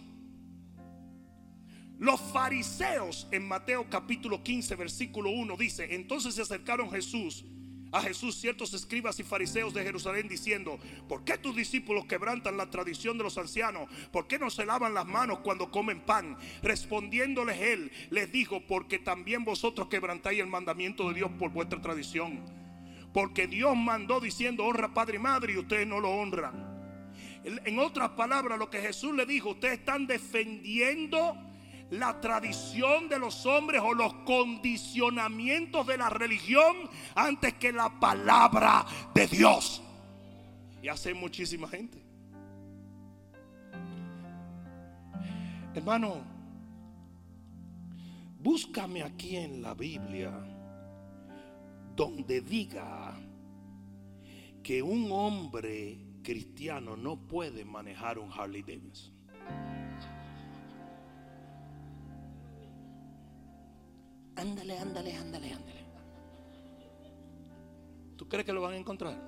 Los 2.01 2.19
fariseos 2.19 3.27
en 3.29 3.47
Mateo 3.47 3.85
capítulo 3.87 4.41
15 4.41 4.75
versículo 4.75 5.29
1 5.29 5.55
dice, 5.55 5.93
entonces 5.93 6.33
se 6.33 6.41
acercaron 6.41 6.89
Jesús 6.89 7.45
a 7.91 8.01
Jesús 8.01 8.41
ciertos 8.41 8.73
escribas 8.73 9.19
y 9.19 9.23
fariseos 9.23 9.71
de 9.71 9.83
Jerusalén 9.83 10.27
diciendo, 10.27 10.79
¿por 11.07 11.23
qué 11.23 11.37
tus 11.37 11.55
discípulos 11.55 12.05
quebrantan 12.05 12.57
la 12.57 12.71
tradición 12.71 13.19
de 13.19 13.25
los 13.25 13.37
ancianos? 13.37 13.87
¿Por 14.11 14.25
qué 14.25 14.39
no 14.39 14.49
se 14.49 14.65
lavan 14.65 14.95
las 14.95 15.05
manos 15.05 15.41
cuando 15.43 15.69
comen 15.69 16.01
pan? 16.01 16.37
Respondiéndoles 16.63 17.59
él, 17.59 17.91
les 18.09 18.31
dijo, 18.31 18.65
porque 18.65 18.97
también 18.97 19.45
vosotros 19.45 19.87
quebrantáis 19.87 20.39
el 20.39 20.47
mandamiento 20.47 21.07
de 21.07 21.13
Dios 21.13 21.29
por 21.37 21.51
vuestra 21.51 21.81
tradición. 21.81 22.43
Porque 23.13 23.45
Dios 23.45 23.77
mandó 23.77 24.19
diciendo, 24.19 24.65
honra 24.65 24.91
padre 24.91 25.17
y 25.17 25.19
madre 25.19 25.53
y 25.53 25.57
ustedes 25.57 25.85
no 25.85 25.99
lo 25.99 26.09
honran. 26.09 26.67
En 27.43 27.77
otras 27.77 28.09
palabras, 28.11 28.57
lo 28.57 28.71
que 28.71 28.81
Jesús 28.81 29.13
le 29.13 29.27
dijo, 29.27 29.51
ustedes 29.51 29.77
están 29.77 30.07
defendiendo 30.07 31.50
la 31.91 32.19
tradición 32.21 33.09
de 33.09 33.19
los 33.19 33.45
hombres 33.45 33.81
o 33.83 33.93
los 33.93 34.13
condicionamientos 34.25 35.85
de 35.85 35.97
la 35.97 36.09
religión 36.09 36.75
antes 37.15 37.53
que 37.55 37.71
la 37.71 37.99
palabra 37.99 38.85
de 39.13 39.27
Dios. 39.27 39.81
Y 40.81 40.87
hace 40.87 41.13
muchísima 41.13 41.67
gente. 41.67 42.01
Hermano, 45.73 46.21
búscame 48.39 49.03
aquí 49.03 49.35
en 49.35 49.61
la 49.61 49.73
Biblia 49.73 50.31
donde 51.95 52.41
diga 52.41 53.17
que 54.63 54.81
un 54.81 55.11
hombre 55.11 55.97
cristiano 56.23 56.95
no 56.95 57.17
puede 57.17 57.65
manejar 57.65 58.17
un 58.17 58.31
Harley 58.31 58.61
Davidson. 58.61 59.13
Ándale, 64.35 64.77
ándale, 64.77 65.15
ándale, 65.15 65.51
ándale. 65.53 65.81
¿Tú 68.15 68.27
crees 68.27 68.45
que 68.45 68.53
lo 68.53 68.61
van 68.61 68.73
a 68.73 68.77
encontrar? 68.77 69.19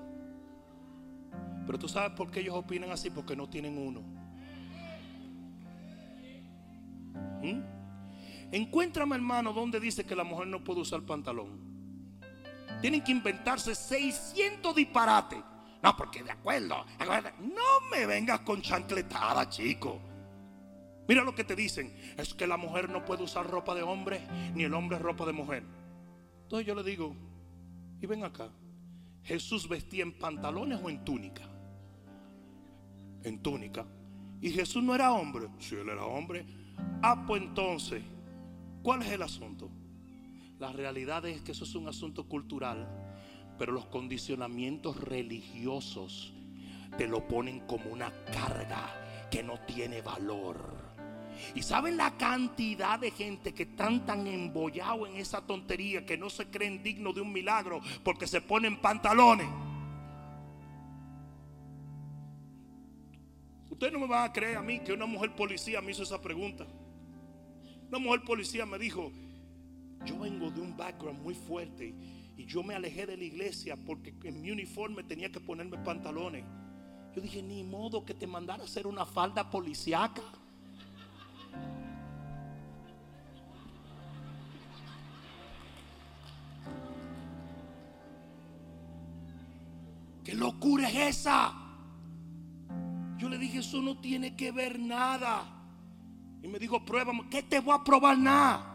Pero 1.66 1.78
tú 1.78 1.88
sabes 1.88 2.12
por 2.12 2.30
qué 2.30 2.40
ellos 2.40 2.54
opinan 2.54 2.90
así, 2.90 3.10
porque 3.10 3.34
no 3.34 3.48
tienen 3.48 3.76
uno. 3.78 4.00
¿Mm? 7.42 7.60
Encuéntrame, 8.52 9.16
hermano, 9.16 9.52
donde 9.52 9.80
dice 9.80 10.04
que 10.04 10.14
la 10.14 10.24
mujer 10.24 10.46
no 10.46 10.62
puede 10.62 10.80
usar 10.80 11.02
pantalón. 11.02 11.58
Tienen 12.80 13.02
que 13.02 13.12
inventarse 13.12 13.74
600 13.74 14.74
disparates. 14.74 15.40
No, 15.82 15.96
porque 15.96 16.22
de 16.22 16.30
acuerdo. 16.30 16.84
No 17.40 17.90
me 17.90 18.06
vengas 18.06 18.40
con 18.40 18.62
chancletada, 18.62 19.48
chico. 19.48 20.00
Mira 21.06 21.22
lo 21.22 21.34
que 21.34 21.44
te 21.44 21.54
dicen. 21.54 21.94
Es 22.16 22.34
que 22.34 22.46
la 22.46 22.56
mujer 22.56 22.88
no 22.88 23.04
puede 23.04 23.22
usar 23.22 23.48
ropa 23.48 23.74
de 23.74 23.82
hombre, 23.82 24.20
ni 24.54 24.64
el 24.64 24.74
hombre 24.74 24.98
ropa 24.98 25.26
de 25.26 25.32
mujer. 25.32 25.64
Entonces 26.42 26.66
yo 26.66 26.74
le 26.74 26.82
digo, 26.82 27.14
y 28.00 28.06
ven 28.06 28.24
acá. 28.24 28.50
Jesús 29.22 29.68
vestía 29.68 30.02
en 30.02 30.12
pantalones 30.12 30.80
o 30.82 30.90
en 30.90 31.04
túnica. 31.04 31.42
En 33.22 33.42
túnica. 33.42 33.86
Y 34.40 34.50
Jesús 34.50 34.82
no 34.82 34.94
era 34.94 35.12
hombre. 35.12 35.48
Si 35.58 35.74
él 35.74 35.88
era 35.88 36.04
hombre. 36.04 36.44
Ah, 37.02 37.24
pues 37.26 37.42
entonces, 37.42 38.02
¿cuál 38.82 39.02
es 39.02 39.10
el 39.10 39.22
asunto? 39.22 39.70
La 40.58 40.72
realidad 40.72 41.24
es 41.24 41.40
que 41.40 41.52
eso 41.52 41.64
es 41.64 41.74
un 41.74 41.88
asunto 41.88 42.28
cultural. 42.28 42.86
Pero 43.58 43.72
los 43.72 43.86
condicionamientos 43.86 45.00
religiosos 45.00 46.34
te 46.98 47.08
lo 47.08 47.26
ponen 47.26 47.60
como 47.60 47.90
una 47.90 48.12
carga 48.26 49.28
que 49.30 49.42
no 49.42 49.58
tiene 49.60 50.02
valor. 50.02 50.83
Y 51.54 51.62
saben 51.62 51.96
la 51.96 52.16
cantidad 52.16 52.98
de 52.98 53.10
gente 53.10 53.52
que 53.52 53.64
están 53.64 54.04
tan 54.06 54.26
embollados 54.26 55.08
en 55.08 55.16
esa 55.16 55.40
tontería 55.46 56.04
que 56.04 56.16
no 56.16 56.30
se 56.30 56.46
creen 56.46 56.82
dignos 56.82 57.14
de 57.14 57.20
un 57.20 57.32
milagro 57.32 57.80
porque 58.02 58.26
se 58.26 58.40
ponen 58.40 58.80
pantalones. 58.80 59.48
Ustedes 63.70 63.92
no 63.92 63.98
me 63.98 64.06
van 64.06 64.30
a 64.30 64.32
creer 64.32 64.56
a 64.56 64.62
mí 64.62 64.78
que 64.80 64.92
una 64.92 65.06
mujer 65.06 65.34
policía 65.34 65.80
me 65.80 65.90
hizo 65.90 66.04
esa 66.04 66.20
pregunta. 66.20 66.66
Una 67.88 67.98
mujer 67.98 68.22
policía 68.22 68.64
me 68.64 68.78
dijo, 68.78 69.10
yo 70.04 70.18
vengo 70.18 70.50
de 70.50 70.60
un 70.60 70.76
background 70.76 71.20
muy 71.22 71.34
fuerte 71.34 71.94
y 72.36 72.46
yo 72.46 72.62
me 72.62 72.74
alejé 72.74 73.06
de 73.06 73.16
la 73.16 73.24
iglesia 73.24 73.76
porque 73.76 74.14
en 74.24 74.40
mi 74.40 74.50
uniforme 74.50 75.02
tenía 75.02 75.30
que 75.30 75.40
ponerme 75.40 75.78
pantalones. 75.78 76.44
Yo 77.14 77.22
dije, 77.22 77.42
ni 77.42 77.62
modo 77.62 78.04
que 78.04 78.14
te 78.14 78.26
mandara 78.26 78.62
a 78.62 78.66
hacer 78.66 78.86
una 78.86 79.06
falda 79.06 79.50
policiaca. 79.50 80.22
¿Qué 90.24 90.34
locura 90.34 90.88
es 90.88 91.18
esa? 91.18 91.54
Yo 93.18 93.28
le 93.28 93.38
dije, 93.38 93.58
eso 93.58 93.80
no 93.82 93.98
tiene 93.98 94.34
que 94.34 94.50
ver 94.50 94.78
nada. 94.78 95.44
Y 96.42 96.48
me 96.48 96.58
dijo, 96.58 96.84
pruébame. 96.84 97.28
¿Qué 97.30 97.42
te 97.42 97.60
voy 97.60 97.74
a 97.74 97.84
probar 97.84 98.18
nada? 98.18 98.70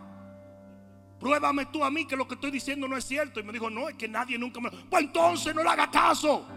Pruébame 1.20 1.66
tú 1.66 1.84
a 1.84 1.92
mí 1.92 2.06
que 2.06 2.16
lo 2.16 2.28
que 2.28 2.36
estoy 2.36 2.52
diciendo 2.52 2.88
no 2.88 2.96
es 2.96 3.04
cierto. 3.04 3.40
Y 3.40 3.44
me 3.44 3.52
dijo, 3.52 3.70
no, 3.70 3.90
es 3.90 3.96
que 3.96 4.08
nadie 4.08 4.38
nunca 4.38 4.62
me... 4.62 4.70
Pues 4.72 5.04
entonces 5.04 5.54
no 5.54 5.64
le 5.64 5.70
haga 5.70 5.90
caso. 5.92 6.48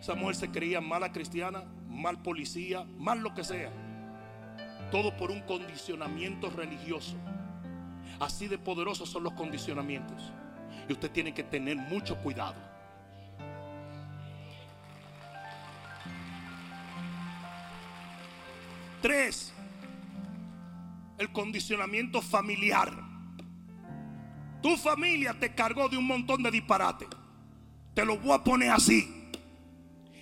Esa 0.00 0.14
mujer 0.14 0.36
se 0.36 0.50
creía 0.50 0.80
mala 0.80 1.12
cristiana, 1.12 1.64
mal 1.88 2.22
policía, 2.22 2.84
mal 2.98 3.20
lo 3.20 3.34
que 3.34 3.44
sea. 3.44 3.70
Todo 4.90 5.16
por 5.16 5.30
un 5.30 5.40
condicionamiento 5.42 6.48
religioso. 6.50 7.16
Así 8.20 8.48
de 8.48 8.58
poderosos 8.58 9.08
son 9.08 9.24
los 9.24 9.32
condicionamientos. 9.34 10.32
Y 10.88 10.92
usted 10.92 11.10
tiene 11.10 11.34
que 11.34 11.42
tener 11.42 11.76
mucho 11.76 12.16
cuidado. 12.16 12.73
Tres, 19.04 19.52
el 21.18 21.30
condicionamiento 21.30 22.22
familiar. 22.22 22.90
Tu 24.62 24.78
familia 24.78 25.38
te 25.38 25.54
cargó 25.54 25.90
de 25.90 25.98
un 25.98 26.06
montón 26.06 26.42
de 26.42 26.50
disparates. 26.50 27.08
Te 27.92 28.02
lo 28.06 28.16
voy 28.16 28.32
a 28.32 28.42
poner 28.42 28.70
así. 28.70 29.06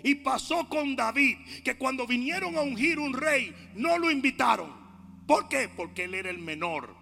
Y 0.02 0.16
pasó 0.16 0.68
con 0.68 0.96
David, 0.96 1.38
que 1.62 1.78
cuando 1.78 2.08
vinieron 2.08 2.56
a 2.56 2.62
ungir 2.62 2.98
un 2.98 3.14
rey, 3.14 3.54
no 3.76 3.98
lo 3.98 4.10
invitaron. 4.10 4.72
¿Por 5.28 5.48
qué? 5.48 5.68
Porque 5.68 6.02
él 6.02 6.16
era 6.16 6.30
el 6.30 6.40
menor. 6.40 6.92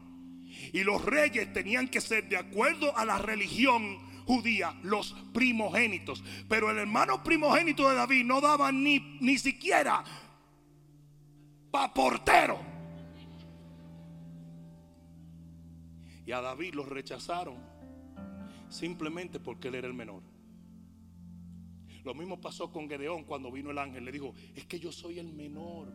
Y 0.75 0.85
los 0.85 1.03
reyes 1.03 1.51
tenían 1.55 1.89
que 1.89 2.03
ser 2.03 2.29
de 2.29 2.37
acuerdo 2.37 2.95
a 2.95 3.07
la 3.07 3.17
religión 3.17 3.97
judía, 4.27 4.75
los 4.83 5.17
primogénitos. 5.33 6.23
Pero 6.47 6.71
el 6.71 6.77
hermano 6.77 7.25
primogénito 7.25 7.89
de 7.89 7.97
David 7.97 8.27
no 8.27 8.43
daba 8.43 8.71
ni, 8.71 9.17
ni 9.23 9.39
siquiera 9.39 10.05
pa' 11.71 11.93
portero. 11.93 12.59
Y 16.27 16.33
a 16.33 16.41
David 16.41 16.75
lo 16.75 16.85
rechazaron 16.85 17.57
simplemente 18.69 19.41
porque 19.41 19.69
él 19.69 19.75
era 19.75 19.89
el 19.89 19.95
menor. 19.95 20.23
Lo 22.05 22.15
mismo 22.15 22.41
pasó 22.41 22.71
con 22.71 22.89
Gedeón 22.89 23.25
cuando 23.25 23.51
vino 23.51 23.71
el 23.71 23.79
ángel. 23.79 24.05
Le 24.05 24.13
dijo, 24.13 24.35
es 24.55 24.65
que 24.67 24.79
yo 24.79 24.93
soy 24.93 25.19
el 25.19 25.33
menor. 25.33 25.93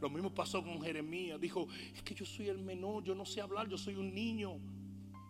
Lo 0.00 0.08
mismo 0.10 0.32
pasó 0.32 0.62
con 0.62 0.80
Jeremías. 0.82 1.40
Dijo, 1.40 1.66
es 1.94 2.02
que 2.02 2.14
yo 2.14 2.24
soy 2.24 2.48
el 2.48 2.58
menor, 2.58 3.02
yo 3.02 3.14
no 3.14 3.24
sé 3.24 3.40
hablar, 3.40 3.68
yo 3.68 3.76
soy 3.76 3.96
un 3.96 4.14
niño. 4.14 4.60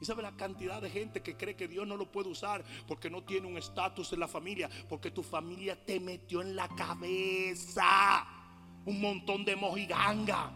Y 0.01 0.05
sabe 0.05 0.23
la 0.23 0.37
cantidad 0.37 0.83
de 0.83 0.91
gente 0.91 1.23
que 1.23 1.37
cree 1.37 1.57
que 1.57 1.67
Dios 1.67 1.87
no 1.87 1.97
lo 1.97 2.13
puede 2.13 2.29
usar 2.29 2.65
porque 2.87 3.11
no 3.11 3.25
tiene 3.25 3.49
un 3.49 3.57
estatus 3.57 4.13
en 4.13 4.21
la 4.21 4.29
familia, 4.29 4.69
porque 4.89 5.11
tu 5.11 5.23
familia 5.23 5.85
te 5.85 5.99
metió 5.99 6.43
en 6.43 6.55
la 6.55 6.69
cabeza 6.69 8.38
un 8.89 9.03
montón 9.03 9.45
de 9.45 9.55
mojiganga. 9.55 10.51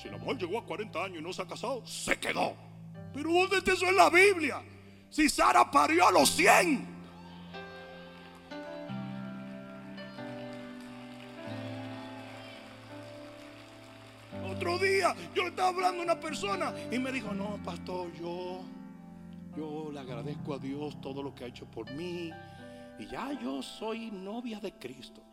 Si 0.00 0.08
la 0.08 0.16
mujer 0.16 0.38
llegó 0.38 0.60
a 0.60 0.64
40 0.64 1.04
años 1.04 1.18
y 1.18 1.22
no 1.22 1.32
se 1.32 1.42
ha 1.42 1.46
casado, 1.46 1.84
se 1.84 2.18
quedó. 2.20 2.54
Pero 3.12 3.32
¿dónde 3.32 3.58
está 3.58 3.72
eso 3.72 3.88
en 3.88 3.96
la 3.96 4.08
Biblia? 4.08 4.62
Si 5.10 5.28
Sara 5.28 5.68
parió 5.68 6.06
a 6.06 6.12
los 6.12 6.30
100. 6.30 6.86
Otro 14.52 14.78
día 14.78 15.16
yo 15.34 15.42
le 15.42 15.48
estaba 15.48 15.70
hablando 15.70 16.02
a 16.02 16.04
una 16.04 16.20
persona 16.20 16.72
y 16.92 16.98
me 17.00 17.10
dijo, 17.10 17.34
no, 17.34 17.60
pastor, 17.64 18.12
yo, 18.12 18.60
yo 19.56 19.90
le 19.92 19.98
agradezco 19.98 20.54
a 20.54 20.58
Dios 20.58 21.00
todo 21.00 21.24
lo 21.24 21.34
que 21.34 21.42
ha 21.42 21.48
hecho 21.48 21.66
por 21.66 21.90
mí. 21.90 22.30
Y 23.00 23.06
ya 23.06 23.32
yo 23.42 23.60
soy 23.62 24.12
novia 24.12 24.60
de 24.60 24.72
Cristo. 24.78 25.31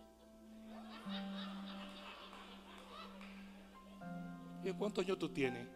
¿Y 4.64 4.72
cuántos 4.74 5.06
años 5.06 5.18
tú 5.18 5.30
tienes? 5.30 5.68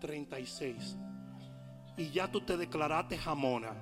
36. 0.00 0.96
Y 1.96 2.10
ya 2.10 2.30
tú 2.30 2.40
te 2.40 2.56
declaraste 2.56 3.16
jamona. 3.16 3.74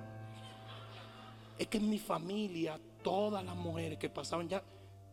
Es 1.57 1.67
que 1.67 1.77
en 1.77 1.89
mi 1.89 1.99
familia, 1.99 2.79
todas 3.03 3.43
las 3.43 3.55
mujeres 3.55 3.97
que 3.97 4.09
pasaban 4.09 4.47
ya, 4.47 4.61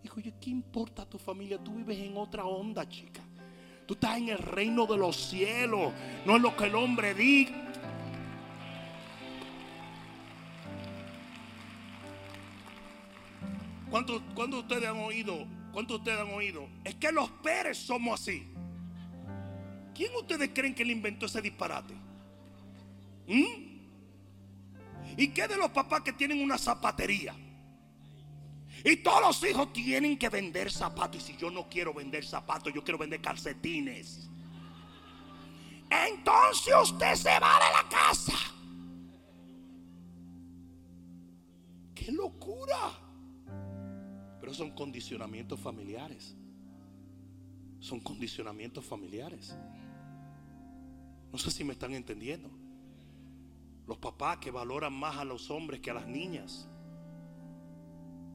dijo 0.03 0.21
yo, 0.21 0.33
¿qué 0.41 0.51
importa 0.51 1.07
tu 1.07 1.19
familia? 1.19 1.59
Tú 1.59 1.75
vives 1.75 1.99
en 1.99 2.17
otra 2.17 2.45
onda, 2.45 2.89
chica. 2.89 3.23
Tú 3.87 3.95
estás 3.95 4.17
en 4.19 4.29
el 4.29 4.39
reino 4.39 4.87
de 4.87 4.97
los 4.97 5.17
cielos. 5.17 5.93
No 6.25 6.37
es 6.37 6.43
lo 6.43 6.57
que 6.57 6.65
el 6.65 6.75
hombre 6.75 7.15
diga. 7.15 7.69
¿Cuántos, 13.91 14.23
¿Cuántos 14.35 14.61
ustedes 14.61 14.89
han 14.89 14.99
oído? 14.99 15.47
¿Cuántos 15.73 15.99
ustedes 15.99 16.21
han 16.21 16.33
oído? 16.35 16.69
Es 16.85 16.95
que 16.97 17.11
los 17.11 17.31
Pérez 17.31 17.79
somos 17.79 18.21
así. 18.21 18.47
¿Quién 19.95 20.15
ustedes 20.17 20.51
creen 20.55 20.75
que 20.75 20.85
le 20.85 20.93
inventó 20.93 21.27
ese 21.27 21.41
disparate? 21.41 21.95
¿Mm? 23.27 23.73
¿Y 25.17 25.29
qué 25.29 25.49
de 25.49 25.57
los 25.57 25.71
papás 25.71 26.03
que 26.03 26.13
tienen 26.13 26.43
una 26.43 26.59
zapatería? 26.59 27.35
Y 28.85 28.97
todos 28.97 29.21
los 29.21 29.51
hijos 29.51 29.73
tienen 29.73 30.19
que 30.19 30.29
vender 30.29 30.71
zapatos. 30.71 31.23
Y 31.23 31.33
si 31.33 31.37
yo 31.37 31.51
no 31.51 31.69
quiero 31.69 31.95
vender 31.95 32.25
zapatos, 32.25 32.73
yo 32.73 32.83
quiero 32.83 32.99
vender 32.99 33.21
calcetines. 33.21 34.29
Entonces 35.91 36.75
usted 36.83 37.15
se 37.15 37.39
va 37.39 37.59
de 37.59 37.73
la 37.73 37.89
casa. 37.89 38.33
¡Qué 41.95 42.11
locura! 42.11 43.02
Pero 44.43 44.53
son 44.53 44.73
condicionamientos 44.73 45.61
familiares. 45.61 46.35
Son 47.79 48.01
condicionamientos 48.01 48.85
familiares. 48.85 49.57
No 51.33 51.39
sé 51.39 51.53
si 51.53 51.63
me 51.63 51.75
están 51.75 51.95
entendiendo. 51.95 52.51
Los 53.87 53.99
papás 53.99 54.39
que 54.39 54.51
valoran 54.51 54.93
más 54.95 55.17
a 55.17 55.25
los 55.25 55.49
hombres 55.49 55.81
que 55.81 55.93
a 55.93 55.95
las 55.95 56.09
niñas. 56.09 56.69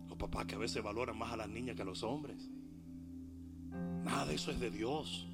Los 0.07 0.17
papás 0.17 0.45
que 0.45 0.55
a 0.55 0.57
veces 0.57 0.81
valoran 0.81 1.17
más 1.17 1.33
a 1.33 1.37
las 1.37 1.49
niñas 1.49 1.75
que 1.75 1.81
a 1.81 1.85
los 1.85 2.01
hombres. 2.03 2.49
Nada 4.05 4.27
de 4.27 4.35
eso 4.35 4.51
es 4.51 4.61
de 4.61 4.71
Dios. 4.71 5.27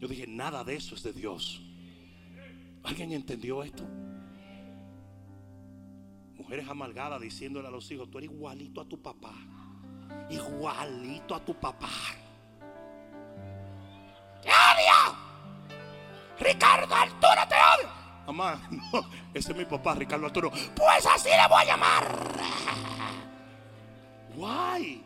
Yo 0.00 0.08
dije, 0.08 0.26
nada 0.26 0.64
de 0.64 0.74
eso 0.74 0.96
es 0.96 1.04
de 1.04 1.12
Dios. 1.12 1.62
¿Alguien 2.82 3.12
entendió 3.12 3.62
esto? 3.62 3.86
Mujeres 6.36 6.68
amargadas 6.68 7.20
diciéndole 7.20 7.68
a 7.68 7.70
los 7.70 7.90
hijos, 7.90 8.10
tú 8.10 8.18
eres 8.18 8.30
igualito 8.30 8.80
a 8.80 8.84
tu 8.84 9.00
papá. 9.00 9.32
Igualito 10.30 11.34
a 11.34 11.40
tu 11.40 11.54
papá. 11.54 11.88
¡Te 14.42 14.48
odio! 14.48 15.16
Ricardo 16.40 16.94
Arturo, 16.94 17.48
te 17.48 17.54
odio. 17.54 18.04
Mamá, 18.26 18.60
no, 18.70 19.00
ese 19.32 19.52
es 19.52 19.58
mi 19.58 19.64
papá, 19.64 19.94
Ricardo 19.94 20.26
Arturo. 20.26 20.50
Pues 20.50 21.06
así 21.06 21.28
le 21.28 21.48
voy 21.48 21.62
a 21.62 21.64
llamar. 21.64 22.34
Guay. 24.36 25.02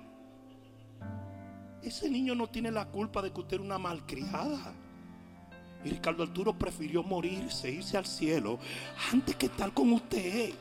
Ese 1.83 2.11
niño 2.11 2.35
no 2.35 2.47
tiene 2.47 2.71
la 2.71 2.87
culpa 2.87 3.23
de 3.23 3.33
que 3.33 3.41
usted 3.41 3.55
era 3.55 3.65
una 3.65 3.79
malcriada. 3.79 4.73
Y 5.85 5.91
Ricardo 5.91 6.23
Arturo 6.23 6.53
prefirió 6.53 7.03
morirse, 7.03 7.71
irse 7.71 7.97
al 7.97 8.07
cielo, 8.07 8.59
antes 9.13 9.37
que 9.37 9.47
estar 9.47 9.73
con 9.73 9.93
usted. 9.93 10.53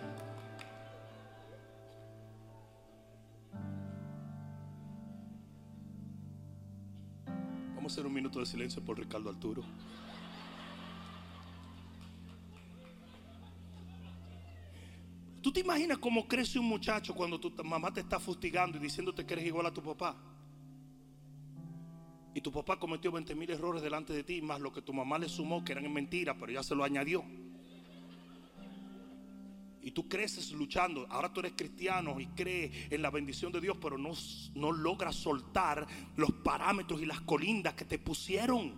Hacer 7.87 8.05
un 8.05 8.13
minuto 8.13 8.41
de 8.41 8.45
silencio 8.45 8.83
por 8.83 8.99
Ricardo 8.99 9.29
Arturo. 9.29 9.63
¿Tú 15.41 15.53
te 15.53 15.61
imaginas 15.61 15.97
cómo 15.97 16.27
crece 16.27 16.59
un 16.59 16.65
muchacho 16.65 17.15
cuando 17.15 17.39
tu 17.39 17.49
mamá 17.63 17.93
te 17.93 18.01
está 18.01 18.19
fustigando 18.19 18.77
y 18.77 18.81
diciéndote 18.81 19.25
que 19.25 19.35
eres 19.35 19.45
igual 19.45 19.67
a 19.67 19.73
tu 19.73 19.81
papá? 19.81 20.17
Y 22.33 22.41
tu 22.41 22.51
papá 22.51 22.77
cometió 22.77 23.09
20 23.09 23.33
mil 23.35 23.49
errores 23.49 23.81
delante 23.81 24.11
de 24.11 24.25
ti, 24.25 24.41
más 24.41 24.59
lo 24.59 24.73
que 24.73 24.81
tu 24.81 24.91
mamá 24.91 25.17
le 25.17 25.29
sumó, 25.29 25.63
que 25.63 25.71
eran 25.71 25.91
mentiras, 25.93 26.35
pero 26.37 26.51
ya 26.51 26.63
se 26.63 26.75
lo 26.75 26.83
añadió. 26.83 27.23
Y 29.87 29.91
tú 29.91 30.09
creces 30.09 30.51
luchando. 30.51 31.07
Ahora 31.09 31.31
tú 31.31 31.39
eres 31.39 31.53
cristiano 31.53 32.19
y 32.19 32.27
crees 32.27 32.91
en 32.91 33.01
la 33.01 33.09
bendición 33.09 33.53
de 33.53 33.61
Dios, 33.61 33.77
pero 33.81 33.97
no, 33.97 34.11
no 34.53 34.73
logras 34.73 35.15
soltar 35.15 35.87
los 36.17 36.29
parámetros 36.43 37.01
y 37.01 37.05
las 37.05 37.21
colindas 37.21 37.73
que 37.73 37.85
te 37.85 37.97
pusieron. 37.97 38.77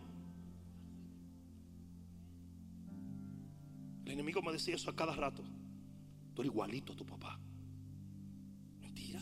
El 4.06 4.12
enemigo 4.12 4.44
me 4.44 4.52
decía 4.52 4.76
eso 4.76 4.92
a 4.92 4.96
cada 4.96 5.16
rato. 5.16 5.42
Tú 6.36 6.44
eres 6.44 6.54
igualito 6.54 6.94
a 6.94 6.96
tu 6.96 7.08
papá. 7.08 7.40
Mentira. 8.80 9.22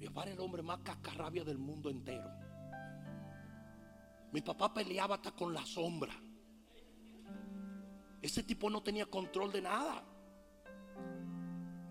Mi 0.00 0.06
papá 0.06 0.24
era 0.24 0.32
el 0.32 0.40
hombre 0.40 0.64
más 0.64 0.80
cascarrabia 0.80 1.44
del 1.44 1.58
mundo 1.58 1.90
entero. 1.90 2.28
Mi 4.32 4.40
papá 4.40 4.74
peleaba 4.74 5.14
hasta 5.14 5.30
con 5.30 5.54
la 5.54 5.64
sombra. 5.64 6.12
Ese 8.20 8.42
tipo 8.42 8.68
no 8.68 8.82
tenía 8.82 9.06
control 9.06 9.52
de 9.52 9.62
nada. 9.62 10.02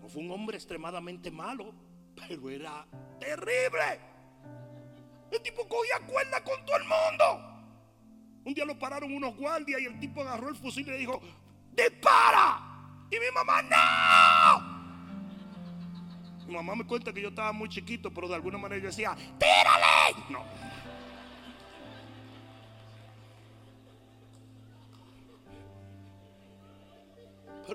No 0.00 0.08
fue 0.08 0.22
un 0.22 0.30
hombre 0.30 0.56
extremadamente 0.56 1.30
malo, 1.30 1.74
pero 2.14 2.50
era 2.50 2.86
terrible. 3.18 4.00
El 5.30 5.42
tipo 5.42 5.66
cogía 5.68 6.00
cuerda 6.06 6.42
con 6.42 6.64
todo 6.64 6.76
el 6.76 6.84
mundo. 6.84 7.58
Un 8.44 8.54
día 8.54 8.64
lo 8.64 8.78
pararon 8.78 9.12
unos 9.12 9.36
guardias 9.36 9.80
y 9.80 9.84
el 9.84 10.00
tipo 10.00 10.22
agarró 10.22 10.48
el 10.48 10.56
fusil 10.56 10.86
y 10.86 10.90
le 10.90 10.98
dijo, 10.98 11.20
dispara. 11.72 12.60
Y 13.10 13.16
mi 13.18 13.30
mamá, 13.34 13.62
no. 13.62 14.78
Mi 16.46 16.54
mamá 16.54 16.74
me 16.74 16.86
cuenta 16.86 17.12
que 17.12 17.20
yo 17.20 17.28
estaba 17.28 17.52
muy 17.52 17.68
chiquito, 17.68 18.10
pero 18.10 18.28
de 18.28 18.36
alguna 18.36 18.56
manera 18.56 18.80
yo 18.80 18.88
decía, 18.88 19.14
¡tírale! 19.38 20.24
No. 20.30 20.44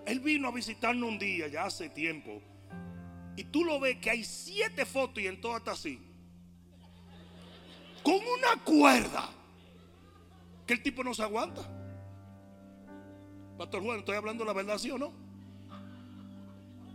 Él 0.05 0.19
vino 0.19 0.47
a 0.47 0.51
visitarnos 0.51 1.07
un 1.07 1.19
día, 1.19 1.47
ya 1.47 1.65
hace 1.65 1.89
tiempo. 1.89 2.41
Y 3.35 3.45
tú 3.45 3.63
lo 3.63 3.79
ves 3.79 3.97
que 3.97 4.09
hay 4.09 4.23
siete 4.23 4.85
fotos 4.85 5.23
y 5.23 5.27
en 5.27 5.41
todas 5.41 5.59
está 5.59 5.71
así. 5.71 5.99
Con 8.03 8.15
una 8.15 8.63
cuerda. 8.63 9.29
Que 10.67 10.73
el 10.73 10.83
tipo 10.83 11.03
no 11.03 11.13
se 11.13 11.23
aguanta. 11.23 11.61
Pastor 13.57 13.83
Juan, 13.83 13.99
estoy 13.99 14.15
hablando 14.15 14.45
la 14.45 14.53
verdad, 14.53 14.77
¿sí 14.77 14.91
o 14.91 14.97
no? 14.97 15.13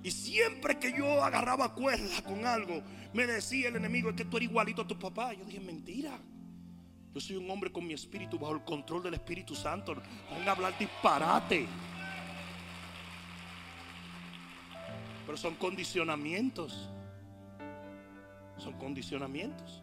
Y 0.02 0.10
siempre 0.10 0.78
que 0.78 0.92
yo 0.96 1.22
agarraba 1.22 1.74
cuerda 1.74 2.22
con 2.22 2.46
algo, 2.46 2.82
me 3.12 3.26
decía 3.26 3.68
el 3.68 3.76
enemigo, 3.76 4.10
es 4.10 4.16
que 4.16 4.24
tú 4.24 4.36
eres 4.36 4.48
igualito 4.48 4.82
a 4.82 4.86
tu 4.86 4.98
papá. 4.98 5.32
Yo 5.34 5.44
dije, 5.44 5.60
mentira. 5.60 6.18
Yo 7.12 7.20
soy 7.20 7.36
un 7.36 7.50
hombre 7.50 7.72
con 7.72 7.86
mi 7.86 7.94
espíritu 7.94 8.38
bajo 8.38 8.54
el 8.54 8.64
control 8.64 9.02
del 9.02 9.14
Espíritu 9.14 9.54
Santo. 9.54 9.94
Van 10.30 10.46
a 10.46 10.52
hablar 10.52 10.78
disparate. 10.78 11.66
Pero 15.28 15.36
son 15.36 15.56
condicionamientos. 15.56 16.88
Son 18.56 18.72
condicionamientos. 18.78 19.82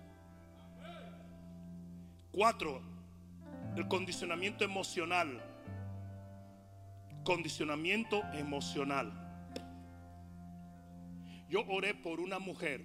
Cuatro, 2.32 2.82
el 3.76 3.88
condicionamiento 3.88 4.64
emocional. 4.64 5.40
Condicionamiento 7.24 8.24
emocional. 8.34 9.14
Yo 11.48 11.64
oré 11.68 11.94
por 11.94 12.20
una 12.20 12.40
mujer 12.40 12.84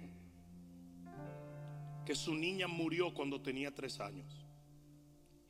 que 2.05 2.13
su 2.13 2.35
niña 2.35 2.67
murió 2.67 3.11
cuando 3.15 3.41
tenía 3.41 3.73
tres 3.73 3.99
años. 3.99 4.45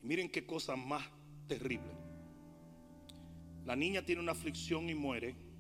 Y 0.02 0.08
miren 0.08 0.32
qué 0.32 0.46
cosa 0.46 0.78
más 0.78 1.04
terrible. 1.50 1.92
La 3.66 3.76
niña 3.76 4.02
tiene 4.02 4.22
una 4.22 4.32
aflicción 4.32 4.90
y 4.90 4.96
muere. 4.96 5.51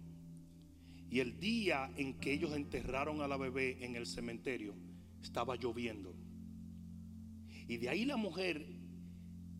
Y 1.11 1.19
el 1.19 1.37
día 1.41 1.91
en 1.97 2.13
que 2.13 2.31
ellos 2.31 2.53
enterraron 2.53 3.21
a 3.21 3.27
la 3.27 3.35
bebé 3.35 3.83
en 3.83 3.97
el 3.97 4.07
cementerio, 4.07 4.73
estaba 5.21 5.57
lloviendo. 5.57 6.15
Y 7.67 7.77
de 7.77 7.89
ahí 7.89 8.05
la 8.05 8.15
mujer 8.15 8.65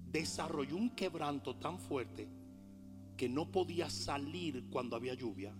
desarrolló 0.09 0.77
un 0.77 0.91
quebranto 0.91 1.57
tan 1.57 1.77
fuerte 1.77 2.29
que 3.17 3.27
no 3.27 3.51
podía 3.51 3.89
salir 3.89 4.63
cuando 4.69 4.95
había 4.95 5.13
lluvia. 5.13 5.53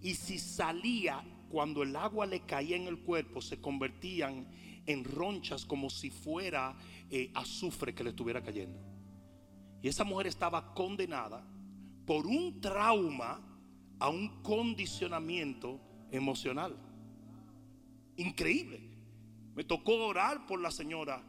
Y 0.00 0.14
si 0.14 0.38
salía, 0.38 1.22
cuando 1.50 1.82
el 1.82 1.94
agua 1.96 2.24
le 2.24 2.40
caía 2.46 2.76
en 2.76 2.86
el 2.86 3.00
cuerpo, 3.00 3.42
se 3.42 3.60
convertían 3.60 4.48
en 4.86 5.04
ronchas 5.04 5.66
como 5.66 5.90
si 5.90 6.08
fuera 6.08 6.74
eh, 7.10 7.30
azufre 7.34 7.94
que 7.94 8.04
le 8.04 8.10
estuviera 8.10 8.42
cayendo. 8.42 8.80
Y 9.82 9.88
esa 9.88 10.04
mujer 10.04 10.28
estaba 10.28 10.72
condenada 10.72 11.46
por 12.06 12.26
un 12.26 12.58
trauma 12.58 13.49
a 14.00 14.08
un 14.08 14.42
condicionamiento 14.42 15.78
emocional. 16.10 16.76
Increíble. 18.16 18.80
Me 19.54 19.64
tocó 19.64 19.94
orar 20.06 20.46
por 20.46 20.60
la 20.60 20.70
señora, 20.70 21.22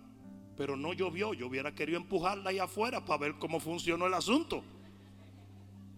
pero 0.56 0.76
no 0.76 0.94
llovió. 0.94 1.34
Yo 1.34 1.48
hubiera 1.48 1.76
querido 1.76 1.98
empujarla 1.98 2.50
ahí 2.50 2.60
afuera 2.60 3.04
para 3.04 3.20
ver 3.20 3.38
cómo 3.38 3.60
funcionó 3.60 4.08
el 4.08 4.14
asunto. 4.14 4.64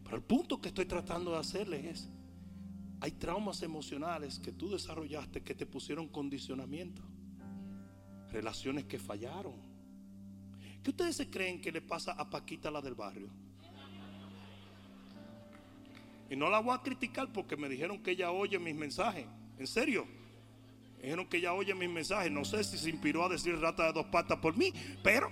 Pero 0.04 0.18
el 0.18 0.24
punto 0.24 0.60
que 0.60 0.70
estoy 0.70 0.86
tratando 0.86 1.32
de 1.32 1.38
hacerle 1.38 1.90
es, 1.90 2.10
hay 3.00 3.12
traumas 3.12 3.62
emocionales 3.62 4.40
que 4.40 4.52
tú 4.52 4.70
desarrollaste 4.70 5.44
que 5.44 5.54
te 5.54 5.66
pusieron 5.66 6.08
condicionamiento. 6.08 7.02
Relaciones 8.32 8.86
que 8.86 8.98
fallaron. 8.98 9.54
¿Qué 10.82 10.90
ustedes 10.90 11.16
se 11.16 11.30
creen 11.30 11.62
que 11.62 11.72
le 11.72 11.82
pasa 11.82 12.14
a 12.14 12.30
Paquita 12.30 12.72
la 12.72 12.82
del 12.82 12.96
barrio? 12.96 13.30
Y 16.34 16.36
no 16.36 16.50
la 16.50 16.58
voy 16.58 16.74
a 16.74 16.82
criticar 16.82 17.32
porque 17.32 17.56
me 17.56 17.70
dijeron 17.70 18.02
que 18.02 18.10
ella 18.10 18.32
oye 18.32 18.58
mis 18.58 18.74
mensajes. 18.74 19.28
En 19.60 19.68
serio. 19.68 20.08
Dijeron 21.00 21.28
que 21.28 21.38
ella 21.38 21.54
oye 21.54 21.76
mis 21.76 21.92
mensajes. 21.92 22.32
No 22.32 22.44
sé 22.44 22.64
si 22.64 22.76
se 22.80 22.90
inspiró 22.90 23.24
a 23.24 23.30
decir 23.30 23.56
rata 23.60 23.86
de 23.86 23.94
dos 23.94 24.08
patas 24.08 24.40
por 24.40 24.58
mí, 24.58 24.74
pero. 25.04 25.30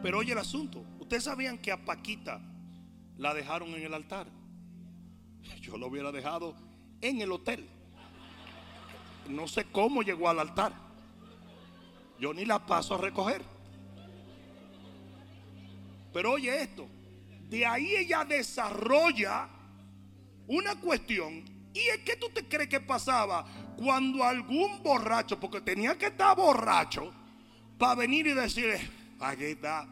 Pero 0.00 0.18
oye 0.18 0.30
el 0.30 0.38
asunto. 0.38 0.84
Ustedes 1.00 1.24
sabían 1.24 1.58
que 1.58 1.72
a 1.72 1.84
Paquita 1.84 2.40
la 3.18 3.34
dejaron 3.34 3.70
en 3.70 3.82
el 3.82 3.92
altar. 3.92 4.28
Yo 5.60 5.76
lo 5.76 5.88
hubiera 5.88 6.12
dejado 6.12 6.54
en 7.00 7.20
el 7.20 7.32
hotel. 7.32 7.68
No 9.28 9.48
sé 9.48 9.64
cómo 9.64 10.02
llegó 10.02 10.28
al 10.28 10.38
altar. 10.38 10.72
Yo 12.20 12.32
ni 12.32 12.44
la 12.44 12.64
paso 12.64 12.94
a 12.94 12.98
recoger. 12.98 13.42
Pero 16.12 16.34
oye 16.34 16.62
esto. 16.62 16.86
De 17.48 17.64
ahí 17.64 17.96
ella 17.96 18.24
desarrolla 18.24 19.48
una 20.46 20.74
cuestión. 20.80 21.44
¿Y 21.72 21.80
es 21.80 21.98
que 21.98 22.16
tú 22.16 22.28
te 22.30 22.48
crees 22.48 22.68
que 22.68 22.80
pasaba 22.80 23.44
cuando 23.76 24.24
algún 24.24 24.82
borracho, 24.82 25.38
porque 25.38 25.60
tenía 25.60 25.96
que 25.96 26.06
estar 26.06 26.36
borracho, 26.36 27.12
para 27.78 27.94
venir 27.96 28.26
y 28.26 28.32
decirle, 28.32 28.80
aquí 29.20 29.44
está. 29.44 29.86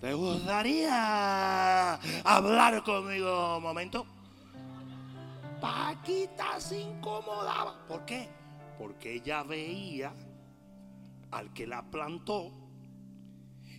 ¿Te 0.00 0.14
gustaría 0.14 1.94
hablar 2.24 2.82
conmigo 2.84 3.56
un 3.56 3.62
momento? 3.62 4.06
Paquita 5.60 6.60
se 6.60 6.80
incomodaba. 6.80 7.84
¿Por 7.88 8.04
qué? 8.04 8.28
Porque 8.78 9.14
ella 9.14 9.42
veía 9.42 10.12
al 11.32 11.52
que 11.52 11.66
la 11.66 11.82
plantó. 11.82 12.52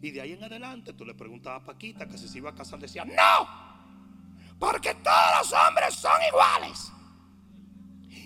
Y 0.02 0.12
de 0.12 0.22
ahí 0.22 0.34
en 0.34 0.44
adelante 0.44 0.94
tú 0.94 1.06
le 1.06 1.14
preguntabas 1.14 1.64
a 1.64 1.66
Paquita 1.66 2.08
que 2.08 2.18
si 2.18 2.28
se 2.28 2.38
iba 2.38 2.50
a 2.50 2.56
casar, 2.56 2.80
decía, 2.80 3.04
no, 3.06 4.58
porque 4.58 4.94
todos 4.96 5.40
los 5.40 5.54
hombres 5.54 5.96
son 5.96 6.22
iguales. 6.28 6.92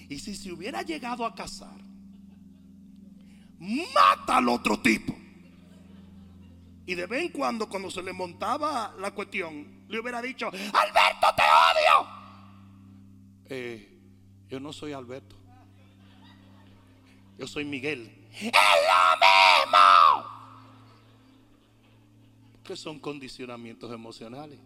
Y 0.10 0.20
si 0.20 0.36
se 0.36 0.52
hubiera 0.52 0.82
llegado 0.82 1.26
a 1.26 1.34
casar, 1.34 1.80
mata 3.60 4.38
al 4.38 4.50
otro 4.50 4.80
tipo. 4.80 5.16
Y 6.86 6.96
de 6.96 7.06
vez 7.06 7.24
en 7.24 7.30
cuando, 7.30 7.70
cuando 7.70 7.90
se 7.90 8.04
le 8.04 8.12
montaba 8.12 8.94
la 9.00 9.12
cuestión, 9.12 9.86
le 9.88 10.00
hubiera 10.00 10.22
dicho, 10.22 10.48
Alberto, 10.48 11.28
te 11.36 11.44
odio. 11.44 12.08
Eh, 13.46 14.00
yo 14.50 14.60
no 14.60 14.74
soy 14.74 14.92
Alberto. 14.92 15.38
Yo 17.38 17.48
soy 17.48 17.66
Miguel. 17.66 18.30
Es 18.34 18.44
lo 18.44 18.50
mismo. 18.52 20.03
Que 22.64 22.76
son 22.76 23.00
condicionamientos 23.00 23.92
emocionales. 23.92 24.60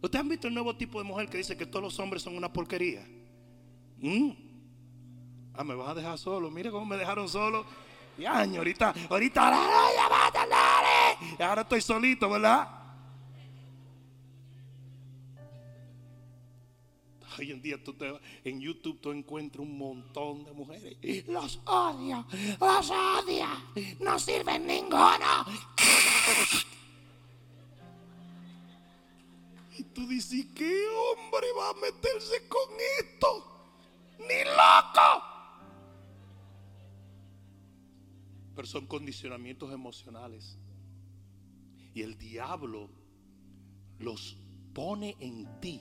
¿Ustedes 0.00 0.20
han 0.20 0.28
visto 0.28 0.48
el 0.48 0.54
nuevo 0.54 0.76
tipo 0.76 0.98
de 0.98 1.04
mujer 1.04 1.28
que 1.28 1.38
dice 1.38 1.56
que 1.56 1.66
todos 1.66 1.82
los 1.82 1.98
hombres 1.98 2.22
son 2.22 2.36
una 2.36 2.52
porquería? 2.52 3.06
¿Mm? 3.98 4.30
Ah, 5.54 5.64
me 5.64 5.74
vas 5.74 5.88
a 5.88 5.94
dejar 5.94 6.18
solo. 6.18 6.50
Mire 6.50 6.70
cómo 6.70 6.84
me 6.84 6.96
dejaron 6.96 7.28
solo. 7.28 7.64
Y 8.16 8.24
año, 8.24 8.58
ahorita, 8.58 8.94
ahorita, 9.08 9.52
y 11.38 11.42
ahora 11.42 11.62
estoy 11.62 11.80
solito, 11.80 12.28
¿verdad? 12.28 12.68
Hoy 17.38 17.52
en 17.52 17.62
día 17.62 17.82
tú 17.82 17.92
te, 17.94 18.12
en 18.42 18.60
YouTube 18.60 19.00
tú 19.00 19.12
encuentras 19.12 19.64
un 19.64 19.78
montón 19.78 20.44
de 20.44 20.52
mujeres. 20.52 20.96
Los 21.28 21.60
odio, 21.66 22.26
los 22.60 22.90
odio. 22.90 23.46
No 24.00 24.18
sirven 24.18 24.66
ninguno. 24.66 25.44
Y 29.78 29.84
tú 29.84 30.06
dices, 30.08 30.46
¿qué 30.54 30.86
hombre 30.88 31.46
va 31.56 31.70
a 31.70 31.74
meterse 31.74 32.48
con 32.48 32.68
esto? 33.00 33.44
Ni 34.18 34.44
loco. 34.44 35.24
Pero 38.56 38.66
son 38.66 38.86
condicionamientos 38.86 39.72
emocionales. 39.72 40.58
Y 41.94 42.02
el 42.02 42.18
diablo 42.18 42.90
los 43.98 44.36
pone 44.74 45.16
en 45.20 45.60
ti 45.60 45.80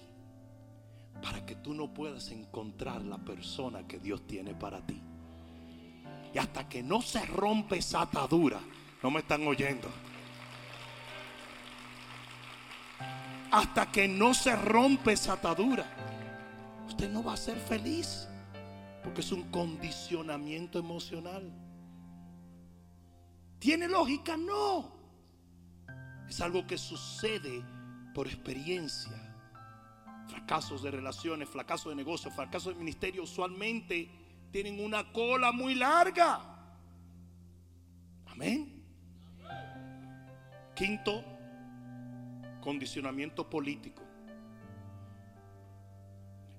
para 1.22 1.45
que 1.45 1.56
tú 1.56 1.74
no 1.74 1.93
puedas 1.93 2.30
encontrar 2.30 3.02
la 3.04 3.18
persona 3.18 3.88
que 3.88 4.00
Dios 4.00 4.28
tiene 4.28 4.54
para 4.54 4.86
ti. 4.86 5.02
Y 6.34 6.38
hasta 6.38 6.70
que 6.70 6.84
no 6.84 7.02
se 7.02 7.26
rompe 7.26 7.78
esa 7.78 8.02
atadura, 8.02 8.60
no 9.02 9.10
me 9.10 9.20
están 9.22 9.48
oyendo. 9.48 9.89
Hasta 13.52 13.91
que 13.91 14.08
no 14.08 14.34
se 14.34 14.56
rompe 14.56 15.14
esa 15.14 15.34
atadura, 15.34 15.86
usted 16.88 17.10
no 17.10 17.24
va 17.24 17.34
a 17.34 17.38
ser 17.38 17.58
feliz. 17.58 18.28
Porque 19.04 19.22
es 19.22 19.32
un 19.32 19.43
condicionamiento 19.52 20.80
emocional. 20.80 21.50
¿Tiene 23.60 23.88
lógica? 23.88 24.36
No. 24.36 24.91
Es 26.28 26.41
algo 26.41 26.68
que 26.68 26.78
sucede 26.78 27.64
por 28.14 28.28
experiencia 28.28 29.28
fracasos 30.28 30.84
de 30.84 30.91
relaciones, 30.91 31.50
fracasos 31.50 31.91
de 31.91 31.95
negocios, 31.95 32.34
fracasos 32.34 32.74
de 32.74 32.80
ministerio 32.80 33.24
usualmente 33.24 34.10
tienen 34.52 34.84
una 34.84 35.12
cola 35.12 35.52
muy 35.52 35.76
larga. 35.76 36.39
Amén. 38.28 38.84
Quinto, 40.76 41.24
condicionamiento 42.68 43.49
político. 43.49 44.03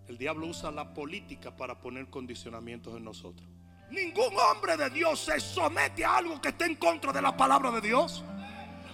El 0.07 0.17
diablo 0.17 0.47
usa 0.47 0.71
la 0.71 0.95
política 0.95 1.55
para 1.55 1.79
poner 1.79 2.09
condicionamientos 2.09 2.97
en 2.97 3.05
nosotros. 3.05 3.47
Ningún 3.91 4.35
hombre 4.39 4.79
de 4.79 4.89
Dios 4.89 5.21
se 5.21 5.39
somete 5.39 6.07
a 6.07 6.17
algo 6.17 6.41
que 6.41 6.49
esté 6.49 6.65
en 6.65 6.77
contra 6.77 7.13
de 7.13 7.21
la 7.21 7.37
palabra 7.37 7.71
de 7.73 7.83
Dios. 7.83 8.25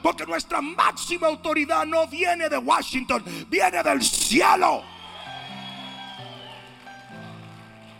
Porque 0.02 0.26
nuestra 0.26 0.60
máxima 0.60 1.28
autoridad 1.28 1.86
no 1.86 2.08
viene 2.08 2.48
de 2.48 2.58
Washington, 2.58 3.22
viene 3.48 3.80
del 3.84 4.02
cielo. 4.02 4.82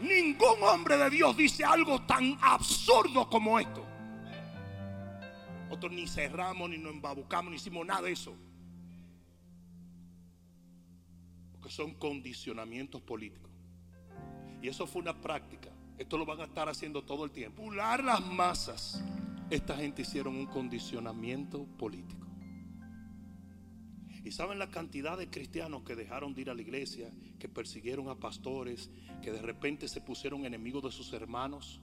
Ningún 0.01 0.61
hombre 0.61 0.97
de 0.97 1.11
Dios 1.11 1.37
dice 1.37 1.65
algo 1.65 2.03
tan 2.03 2.37
absurdo 2.43 3.31
como 3.31 3.61
esto. 3.61 3.87
Nosotros 5.69 5.93
ni 5.93 6.09
cerramos, 6.09 6.69
ni 6.69 6.79
nos 6.79 6.93
embabucamos, 6.95 7.53
ni 7.53 7.59
hicimos 7.59 7.87
nada 7.87 8.03
de 8.03 8.11
eso. 8.11 8.37
Son 11.71 11.95
condicionamientos 11.95 13.03
políticos. 13.03 13.51
Y 14.63 14.69
eso 14.69 14.87
fue 14.87 15.03
una 15.03 15.21
práctica. 15.21 15.71
Esto 15.99 16.19
lo 16.19 16.27
van 16.27 16.41
a 16.41 16.45
estar 16.45 16.69
haciendo 16.69 17.03
todo 17.03 17.25
el 17.25 17.31
tiempo. 17.31 17.63
Pular 17.63 18.03
las 18.03 18.25
masas 18.25 19.05
esta 19.51 19.77
gente 19.77 20.03
hicieron 20.03 20.37
un 20.37 20.47
condicionamiento 20.47 21.67
político. 21.79 22.27
Y 24.25 24.33
saben 24.33 24.59
la 24.59 24.71
cantidad 24.71 25.19
de 25.19 25.29
cristianos 25.29 25.83
que 25.83 25.95
dejaron 25.95 26.35
de 26.35 26.41
ir 26.41 26.51
a 26.51 26.55
la 26.55 26.63
iglesia, 26.63 27.13
que 27.39 27.49
persiguieron 27.49 28.09
a 28.09 28.15
pastores, 28.15 28.91
que 29.23 29.33
de 29.33 29.43
repente 29.43 29.87
se 29.87 30.01
pusieron 30.01 30.47
enemigos 30.47 30.83
de 30.83 30.93
sus 30.93 31.13
hermanos, 31.13 31.83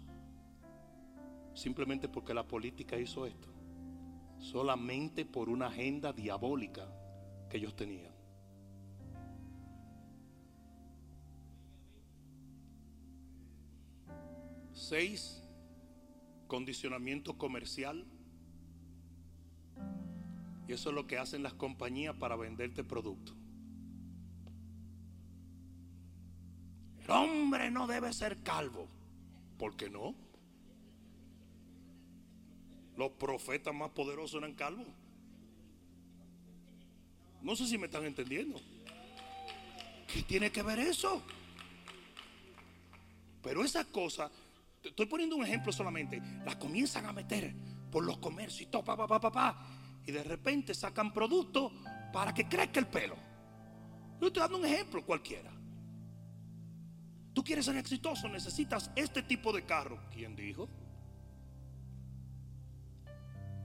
simplemente 1.53 2.09
porque 2.09 2.33
la 2.33 2.47
política 2.47 2.97
hizo 2.97 3.27
esto, 3.27 3.47
solamente 4.39 5.23
por 5.23 5.49
una 5.49 5.67
agenda 5.67 6.13
diabólica 6.13 6.91
que 7.47 7.57
ellos 7.57 7.75
tenían. 7.75 8.11
Seis, 14.81 15.39
condicionamiento 16.47 17.37
comercial. 17.37 18.03
Y 20.67 20.73
eso 20.73 20.89
es 20.89 20.95
lo 20.95 21.05
que 21.05 21.19
hacen 21.19 21.43
las 21.43 21.53
compañías 21.53 22.15
para 22.15 22.35
venderte 22.35 22.83
producto. 22.83 23.33
El 27.03 27.11
hombre 27.11 27.69
no 27.69 27.85
debe 27.85 28.11
ser 28.11 28.41
calvo. 28.41 28.87
¿Por 29.59 29.75
qué 29.75 29.87
no? 29.87 30.15
Los 32.97 33.11
profetas 33.11 33.75
más 33.75 33.91
poderosos 33.91 34.41
eran 34.41 34.55
calvos. 34.55 34.87
No 37.43 37.55
sé 37.55 37.67
si 37.67 37.77
me 37.77 37.85
están 37.85 38.05
entendiendo. 38.05 38.59
¿Qué 40.11 40.23
tiene 40.23 40.51
que 40.51 40.63
ver 40.63 40.79
eso? 40.79 41.21
Pero 43.43 43.63
esa 43.63 43.85
cosa 43.85 44.31
Estoy 44.83 45.05
poniendo 45.05 45.35
un 45.35 45.45
ejemplo 45.45 45.71
solamente. 45.71 46.21
La 46.45 46.57
comienzan 46.57 47.05
a 47.05 47.13
meter 47.13 47.53
por 47.91 48.05
los 48.05 48.17
comercios 48.17 48.61
y 48.61 48.65
todo, 48.67 48.83
pa, 48.83 48.95
pa, 48.95 49.19
pa, 49.19 49.31
pa, 49.31 49.67
Y 50.05 50.11
de 50.11 50.23
repente 50.23 50.73
sacan 50.73 51.13
productos 51.13 51.71
para 52.11 52.33
que 52.33 52.47
crezca 52.47 52.79
el 52.79 52.87
pelo. 52.87 53.15
Yo 54.19 54.27
estoy 54.27 54.41
dando 54.41 54.57
un 54.57 54.65
ejemplo 54.65 55.05
cualquiera. 55.05 55.51
Tú 57.33 57.43
quieres 57.43 57.65
ser 57.65 57.77
exitoso, 57.77 58.27
necesitas 58.27 58.91
este 58.95 59.23
tipo 59.23 59.53
de 59.53 59.65
carro. 59.65 59.99
¿Quién 60.11 60.35
dijo? 60.35 60.67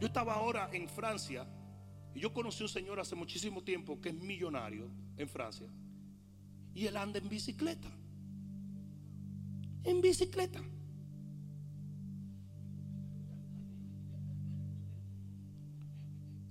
Yo 0.00 0.06
estaba 0.06 0.34
ahora 0.34 0.68
en 0.72 0.88
Francia 0.88 1.46
y 2.14 2.20
yo 2.20 2.32
conocí 2.32 2.62
a 2.62 2.66
un 2.66 2.68
señor 2.68 3.00
hace 3.00 3.14
muchísimo 3.14 3.62
tiempo 3.62 4.00
que 4.00 4.10
es 4.10 4.14
millonario 4.14 4.90
en 5.16 5.28
Francia. 5.28 5.66
Y 6.74 6.86
él 6.86 6.96
anda 6.96 7.18
en 7.18 7.28
bicicleta. 7.28 7.90
En 9.84 10.00
bicicleta. 10.00 10.62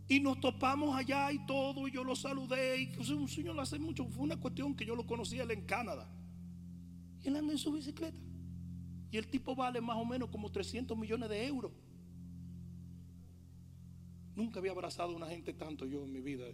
Y 0.07 0.19
nos 0.19 0.39
topamos 0.39 0.95
allá 0.95 1.31
y 1.31 1.45
todo, 1.45 1.87
y 1.87 1.91
yo 1.91 2.03
lo 2.03 2.15
saludé. 2.15 2.81
Y 2.81 3.11
un 3.11 3.27
señor 3.27 3.59
hace 3.59 3.79
mucho, 3.79 4.05
fue 4.05 4.23
una 4.23 4.37
cuestión 4.37 4.75
que 4.75 4.85
yo 4.85 4.95
lo 4.95 5.05
conocía 5.05 5.43
él 5.43 5.51
en 5.51 5.65
Canadá. 5.65 6.07
Y 7.23 7.27
él 7.27 7.35
anda 7.37 7.53
en 7.53 7.57
su 7.57 7.71
bicicleta. 7.71 8.17
Y 9.11 9.17
el 9.17 9.27
tipo 9.27 9.55
vale 9.55 9.81
más 9.81 9.97
o 9.97 10.05
menos 10.05 10.29
como 10.29 10.51
300 10.51 10.97
millones 10.97 11.29
de 11.29 11.47
euros. 11.47 11.71
Nunca 14.35 14.59
había 14.59 14.71
abrazado 14.71 15.13
a 15.13 15.15
una 15.15 15.27
gente 15.27 15.53
tanto 15.53 15.85
yo 15.85 16.03
en 16.03 16.11
mi 16.11 16.19
vida. 16.19 16.45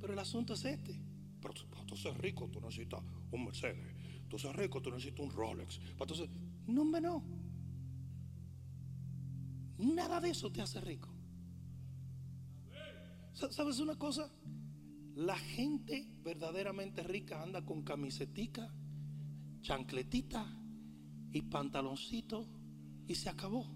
Pero 0.00 0.12
el 0.12 0.18
asunto 0.18 0.54
es 0.54 0.64
este. 0.64 1.00
Pero 1.40 1.54
para 1.70 1.86
tú 1.86 1.96
ser 1.96 2.20
rico, 2.20 2.48
tú 2.48 2.60
necesitas 2.60 3.00
un 3.30 3.44
Mercedes. 3.44 3.95
Tú 4.28 4.38
seas 4.38 4.56
rico, 4.56 4.80
tú 4.82 4.90
necesitas 4.90 5.20
un 5.20 5.30
Rolex. 5.30 5.78
Tú 5.78 6.14
no, 6.66 6.82
hombre, 6.82 7.00
no. 7.00 7.22
Nada 9.78 10.20
de 10.20 10.30
eso 10.30 10.50
te 10.50 10.62
hace 10.62 10.80
rico. 10.80 11.08
¿Sabes 13.32 13.78
una 13.80 13.96
cosa? 13.96 14.32
La 15.14 15.36
gente 15.36 16.10
verdaderamente 16.22 17.02
rica 17.02 17.42
anda 17.42 17.64
con 17.64 17.82
camisetica, 17.82 18.72
chancletita 19.60 20.46
y 21.32 21.42
pantaloncito 21.42 22.48
y 23.06 23.14
se 23.14 23.28
acabó. 23.28 23.66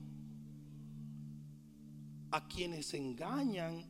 A 2.30 2.48
quienes 2.48 2.94
engañan 2.94 3.84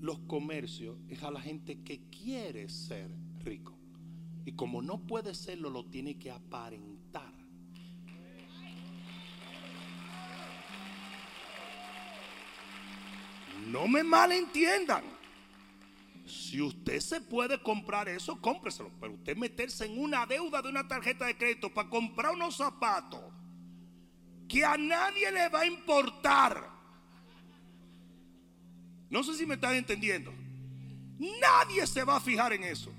los 0.00 0.20
comercios 0.20 0.98
es 1.08 1.22
a 1.22 1.30
la 1.30 1.40
gente 1.40 1.82
que 1.82 2.08
quiere 2.08 2.68
ser 2.68 3.10
rico. 3.40 3.75
Y 4.46 4.52
como 4.52 4.80
no 4.80 4.98
puede 4.98 5.34
serlo, 5.34 5.68
lo 5.70 5.84
tiene 5.86 6.16
que 6.16 6.30
aparentar. 6.30 7.32
No 13.66 13.88
me 13.88 14.04
malentiendan. 14.04 15.02
Si 16.24 16.62
usted 16.62 17.00
se 17.00 17.20
puede 17.20 17.60
comprar 17.60 18.08
eso, 18.08 18.40
cómpreselo. 18.40 18.92
Pero 19.00 19.14
usted 19.14 19.36
meterse 19.36 19.84
en 19.84 19.98
una 19.98 20.24
deuda 20.26 20.62
de 20.62 20.68
una 20.68 20.86
tarjeta 20.86 21.26
de 21.26 21.36
crédito 21.36 21.74
para 21.74 21.90
comprar 21.90 22.32
unos 22.32 22.56
zapatos 22.56 23.24
que 24.48 24.64
a 24.64 24.76
nadie 24.76 25.32
le 25.32 25.48
va 25.48 25.62
a 25.62 25.66
importar. 25.66 26.70
No 29.10 29.24
sé 29.24 29.34
si 29.34 29.44
me 29.44 29.56
están 29.56 29.74
entendiendo. 29.74 30.32
Nadie 31.18 31.84
se 31.88 32.04
va 32.04 32.16
a 32.16 32.20
fijar 32.20 32.52
en 32.52 32.62
eso. 32.62 32.92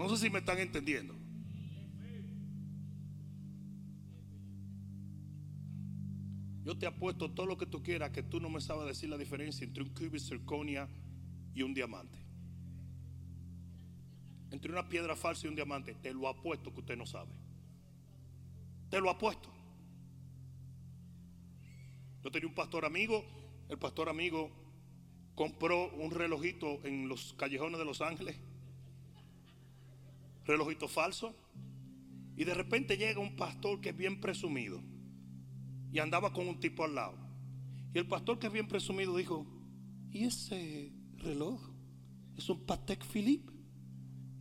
No 0.00 0.08
sé 0.08 0.16
si 0.16 0.30
me 0.30 0.38
están 0.38 0.56
entendiendo. 0.56 1.14
Yo 6.64 6.78
te 6.78 6.86
apuesto 6.86 7.30
todo 7.32 7.44
lo 7.44 7.58
que 7.58 7.66
tú 7.66 7.82
quieras 7.82 8.08
que 8.08 8.22
tú 8.22 8.40
no 8.40 8.48
me 8.48 8.62
sabes 8.62 8.86
decir 8.86 9.10
la 9.10 9.18
diferencia 9.18 9.62
entre 9.62 9.82
un 9.82 9.90
cubo 9.90 10.18
circonia 10.18 10.88
y 11.52 11.60
un 11.60 11.74
diamante. 11.74 12.16
Entre 14.50 14.72
una 14.72 14.88
piedra 14.88 15.14
falsa 15.14 15.46
y 15.46 15.50
un 15.50 15.54
diamante. 15.54 15.94
Te 15.96 16.14
lo 16.14 16.28
apuesto 16.28 16.72
que 16.72 16.80
usted 16.80 16.96
no 16.96 17.04
sabe. 17.04 17.34
Te 18.88 19.02
lo 19.02 19.10
apuesto. 19.10 19.52
Yo 22.24 22.30
tenía 22.30 22.48
un 22.48 22.54
pastor 22.54 22.86
amigo. 22.86 23.22
El 23.68 23.78
pastor 23.78 24.08
amigo 24.08 24.50
compró 25.34 25.92
un 25.92 26.10
relojito 26.10 26.82
en 26.84 27.06
los 27.06 27.34
callejones 27.34 27.78
de 27.78 27.84
Los 27.84 28.00
Ángeles. 28.00 28.40
Relojito 30.50 30.88
falso. 30.88 31.34
Y 32.36 32.44
de 32.44 32.54
repente 32.54 32.96
llega 32.96 33.20
un 33.20 33.36
pastor 33.36 33.80
que 33.80 33.90
es 33.90 33.96
bien 33.96 34.20
presumido 34.20 34.82
y 35.92 35.98
andaba 35.98 36.32
con 36.32 36.48
un 36.48 36.58
tipo 36.58 36.84
al 36.84 36.94
lado. 36.94 37.18
Y 37.94 37.98
el 37.98 38.06
pastor 38.06 38.38
que 38.38 38.46
es 38.46 38.52
bien 38.52 38.68
presumido 38.68 39.16
dijo, 39.16 39.46
¿y 40.10 40.24
ese 40.24 40.92
reloj? 41.18 41.60
¿Es 42.36 42.48
un 42.48 42.64
Patek 42.64 43.04
Philippe? 43.04 43.52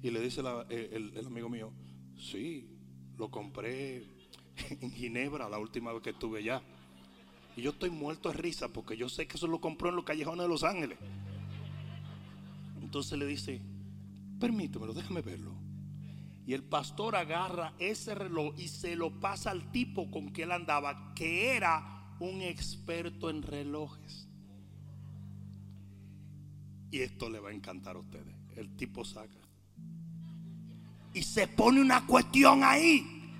Y 0.02 0.12
le 0.12 0.22
dice 0.22 0.42
eh, 0.70 0.90
el, 0.94 1.26
amigo 1.26 1.50
mío, 1.50 1.74
sí, 2.18 2.70
lo 3.18 3.30
compré 3.30 4.08
en 4.82 4.92
Ginebra 4.92 5.50
la 5.50 5.60
última 5.60 5.92
vez 5.92 6.02
que 6.02 6.12
estuve 6.12 6.40
allá. 6.40 6.62
Y 7.58 7.62
yo 7.64 7.72
estoy 7.72 7.90
muerto 7.90 8.30
de 8.30 8.38
risa 8.38 8.70
porque 8.70 8.96
yo 8.96 9.10
sé 9.10 9.28
que 9.28 9.36
eso 9.36 9.48
lo 9.48 9.60
compró 9.60 9.90
en 9.90 9.98
los 9.98 10.06
callejones 10.06 10.44
de 10.44 10.48
Los 10.48 10.64
Ángeles. 10.64 10.98
Entonces 12.82 13.18
le 13.20 13.26
dice, 13.26 13.62
permítemelo, 14.40 14.94
déjame 14.94 15.22
verlo. 15.22 15.69
Y 16.50 16.56
el 16.56 16.64
pastor 16.64 17.16
agarra 17.16 17.76
ese 17.78 18.16
reloj 18.16 18.56
y 18.58 18.70
se 18.70 18.96
lo 18.96 19.20
pasa 19.20 19.52
al 19.52 19.72
tipo 19.72 20.10
con 20.10 20.34
que 20.34 20.42
él 20.42 20.52
andaba, 20.52 21.14
que 21.14 21.56
era 21.56 22.16
un 22.20 22.42
experto 22.42 23.30
en 23.30 23.44
relojes. 23.44 24.28
Y 26.90 27.02
esto 27.02 27.30
le 27.30 27.40
va 27.40 27.50
a 27.50 27.54
encantar 27.54 27.98
a 27.98 28.00
ustedes. 28.00 28.34
El 28.56 28.76
tipo 28.76 29.06
saca. 29.06 29.38
Y 31.14 31.22
se 31.22 31.48
pone 31.48 31.82
una 31.82 32.08
cuestión 32.08 32.64
ahí. 32.64 33.32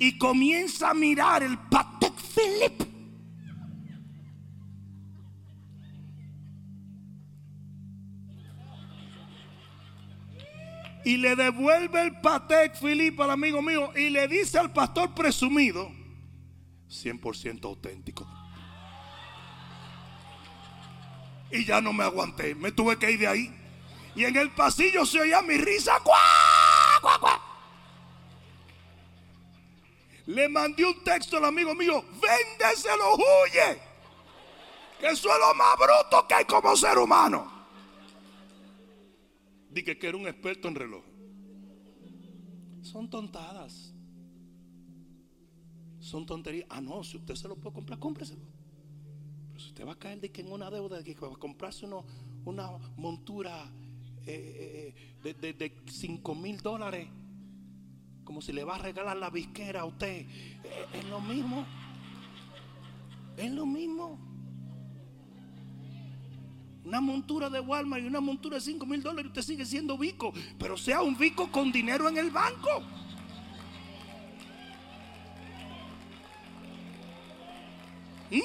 Y 0.00 0.18
comienza 0.18 0.90
a 0.90 0.94
mirar 0.94 1.44
el 1.44 1.56
Patek 1.56 2.14
Philippe. 2.14 2.87
Y 11.08 11.16
le 11.16 11.34
devuelve 11.36 12.02
el 12.02 12.20
Patek 12.20 12.78
Philippe 12.78 13.22
al 13.22 13.30
amigo 13.30 13.62
mío. 13.62 13.92
Y 13.96 14.10
le 14.10 14.28
dice 14.28 14.58
al 14.58 14.74
pastor 14.74 15.14
presumido. 15.14 15.90
100% 16.90 17.64
auténtico. 17.64 18.28
Y 21.50 21.64
ya 21.64 21.80
no 21.80 21.94
me 21.94 22.04
aguanté. 22.04 22.54
Me 22.54 22.72
tuve 22.72 22.98
que 22.98 23.10
ir 23.10 23.20
de 23.20 23.26
ahí. 23.26 23.58
Y 24.14 24.26
en 24.26 24.36
el 24.36 24.50
pasillo 24.50 25.06
se 25.06 25.22
oía 25.22 25.40
mi 25.40 25.56
risa. 25.56 25.98
¡Cuá, 26.04 26.20
cuá, 27.00 27.18
cuá! 27.18 27.42
Le 30.26 30.46
mandé 30.50 30.84
un 30.84 31.02
texto 31.04 31.38
al 31.38 31.46
amigo 31.46 31.74
mío. 31.74 32.04
Véndeselo, 32.20 33.14
huye. 33.14 33.80
Que 35.00 35.06
eso 35.06 35.32
es 35.32 35.38
lo 35.38 35.54
más 35.54 35.74
bruto 35.78 36.28
que 36.28 36.34
hay 36.34 36.44
como 36.44 36.76
ser 36.76 36.98
humano. 36.98 37.57
Que 39.84 39.98
era 40.06 40.16
un 40.16 40.26
experto 40.26 40.68
en 40.68 40.74
reloj. 40.74 41.04
Son 42.82 43.08
tontadas. 43.08 43.94
Son 46.00 46.24
tonterías. 46.26 46.66
Ah, 46.70 46.80
no, 46.80 47.04
si 47.04 47.16
usted 47.16 47.34
se 47.34 47.48
lo 47.48 47.56
puede 47.56 47.74
comprar, 47.74 47.98
cómpreselo. 47.98 48.42
Pero 49.48 49.60
si 49.60 49.68
usted 49.68 49.86
va 49.86 49.92
a 49.92 49.98
caer 49.98 50.20
de 50.20 50.30
que 50.30 50.40
en 50.40 50.50
una 50.50 50.70
deuda 50.70 50.98
de 50.98 51.04
que 51.04 51.14
va 51.20 51.28
a 51.28 51.36
comprarse 51.36 51.86
una 52.44 52.78
montura 52.96 53.70
eh, 54.26 54.94
eh, 55.22 55.34
de, 55.40 55.52
de, 55.52 55.72
5 55.86 56.34
mil 56.34 56.60
dólares, 56.60 57.08
como 58.24 58.42
si 58.42 58.52
le 58.52 58.64
va 58.64 58.76
a 58.76 58.78
regalar 58.78 59.16
la 59.16 59.30
visquera 59.30 59.82
a 59.82 59.84
usted, 59.84 60.26
eh, 60.26 60.86
es 60.94 61.04
lo 61.06 61.20
mismo. 61.20 61.64
Es 63.36 63.50
lo 63.52 63.66
mismo. 63.66 64.27
Una 66.88 67.02
montura 67.02 67.50
de 67.50 67.60
Walmart 67.60 68.02
y 68.02 68.06
una 68.06 68.18
montura 68.18 68.54
de 68.54 68.62
5 68.62 68.86
mil 68.86 69.02
dólares, 69.02 69.26
usted 69.26 69.42
sigue 69.42 69.66
siendo 69.66 69.98
bico, 69.98 70.32
pero 70.58 70.74
sea 70.78 71.02
un 71.02 71.18
bico 71.18 71.52
con 71.52 71.70
dinero 71.70 72.08
en 72.08 72.16
el 72.16 72.30
banco. 72.30 72.80
¿Mm? 78.30 78.40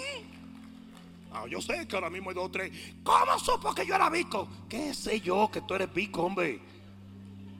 Ah, 1.31 1.45
yo 1.49 1.61
sé 1.61 1.87
que 1.87 1.95
ahora 1.95 2.09
mismo 2.09 2.31
hay 2.31 2.35
dos 2.35 2.47
o 2.47 2.51
tres. 2.51 2.73
¿Cómo 3.01 3.39
supo 3.39 3.73
que 3.73 3.85
yo 3.85 3.95
era 3.95 4.09
bico? 4.09 4.49
¿Qué 4.67 4.93
sé 4.93 5.21
yo 5.21 5.49
que 5.49 5.61
tú 5.61 5.75
eres 5.75 5.93
bico, 5.93 6.23
hombre? 6.23 6.59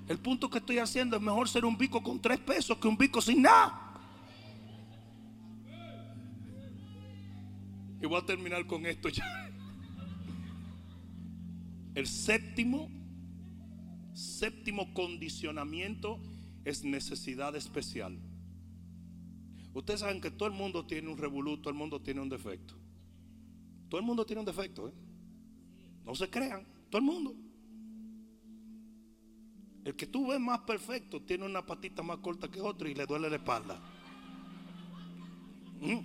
El 0.10 0.18
punto 0.20 0.50
que 0.50 0.58
estoy 0.58 0.80
haciendo 0.80 1.16
es 1.16 1.22
mejor 1.22 1.48
ser 1.48 1.64
un 1.64 1.78
bico 1.78 2.04
con 2.04 2.22
tres 2.22 2.40
pesos 2.40 2.78
que 2.78 2.90
un 2.90 2.98
bico 2.98 3.22
sin 3.22 3.44
nada. 3.44 3.80
Y 8.02 8.06
voy 8.06 8.20
a 8.20 8.26
terminar 8.26 8.68
con 8.68 8.86
esto 8.86 9.08
ya. 9.08 9.44
El 11.96 12.08
séptimo, 12.08 12.90
séptimo 14.14 14.94
condicionamiento 14.94 16.20
es 16.66 16.84
necesidad 16.84 17.56
especial. 17.56 18.18
Ustedes 19.74 20.02
saben 20.02 20.22
que 20.22 20.32
todo 20.32 20.48
el 20.48 20.56
mundo 20.56 20.86
tiene 20.86 21.10
un 21.10 21.18
revoluto, 21.18 21.64
todo 21.64 21.70
el 21.72 21.78
mundo 21.78 22.02
tiene 22.02 22.22
un 22.22 22.30
defecto. 22.30 22.76
Todo 23.90 24.00
el 24.00 24.06
mundo 24.06 24.26
tiene 24.26 24.40
un 24.40 24.46
defecto, 24.46 24.88
¿eh? 24.88 24.94
No 26.06 26.16
se 26.16 26.30
crean, 26.30 26.66
todo 26.90 27.00
el 27.00 27.06
mundo. 27.06 27.36
El 29.86 29.96
que 29.96 30.08
tú 30.08 30.28
ves 30.28 30.40
más 30.40 30.60
perfecto 30.62 31.22
tiene 31.22 31.46
una 31.46 31.66
patita 31.66 32.02
más 32.02 32.18
corta 32.20 32.50
que 32.50 32.62
otro 32.62 32.88
y 32.88 32.96
le 32.96 33.06
duele 33.06 33.30
la 33.30 33.36
espalda. 33.36 33.80
¿Mm? 35.82 36.00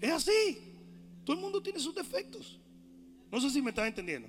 Es 0.00 0.10
así. 0.12 0.58
Todo 1.24 1.36
el 1.36 1.42
mundo 1.42 1.62
tiene 1.62 1.78
sus 1.78 1.94
defectos. 1.94 2.60
No 3.34 3.40
sé 3.40 3.50
si 3.50 3.60
me 3.60 3.70
están 3.70 3.88
entendiendo. 3.88 4.28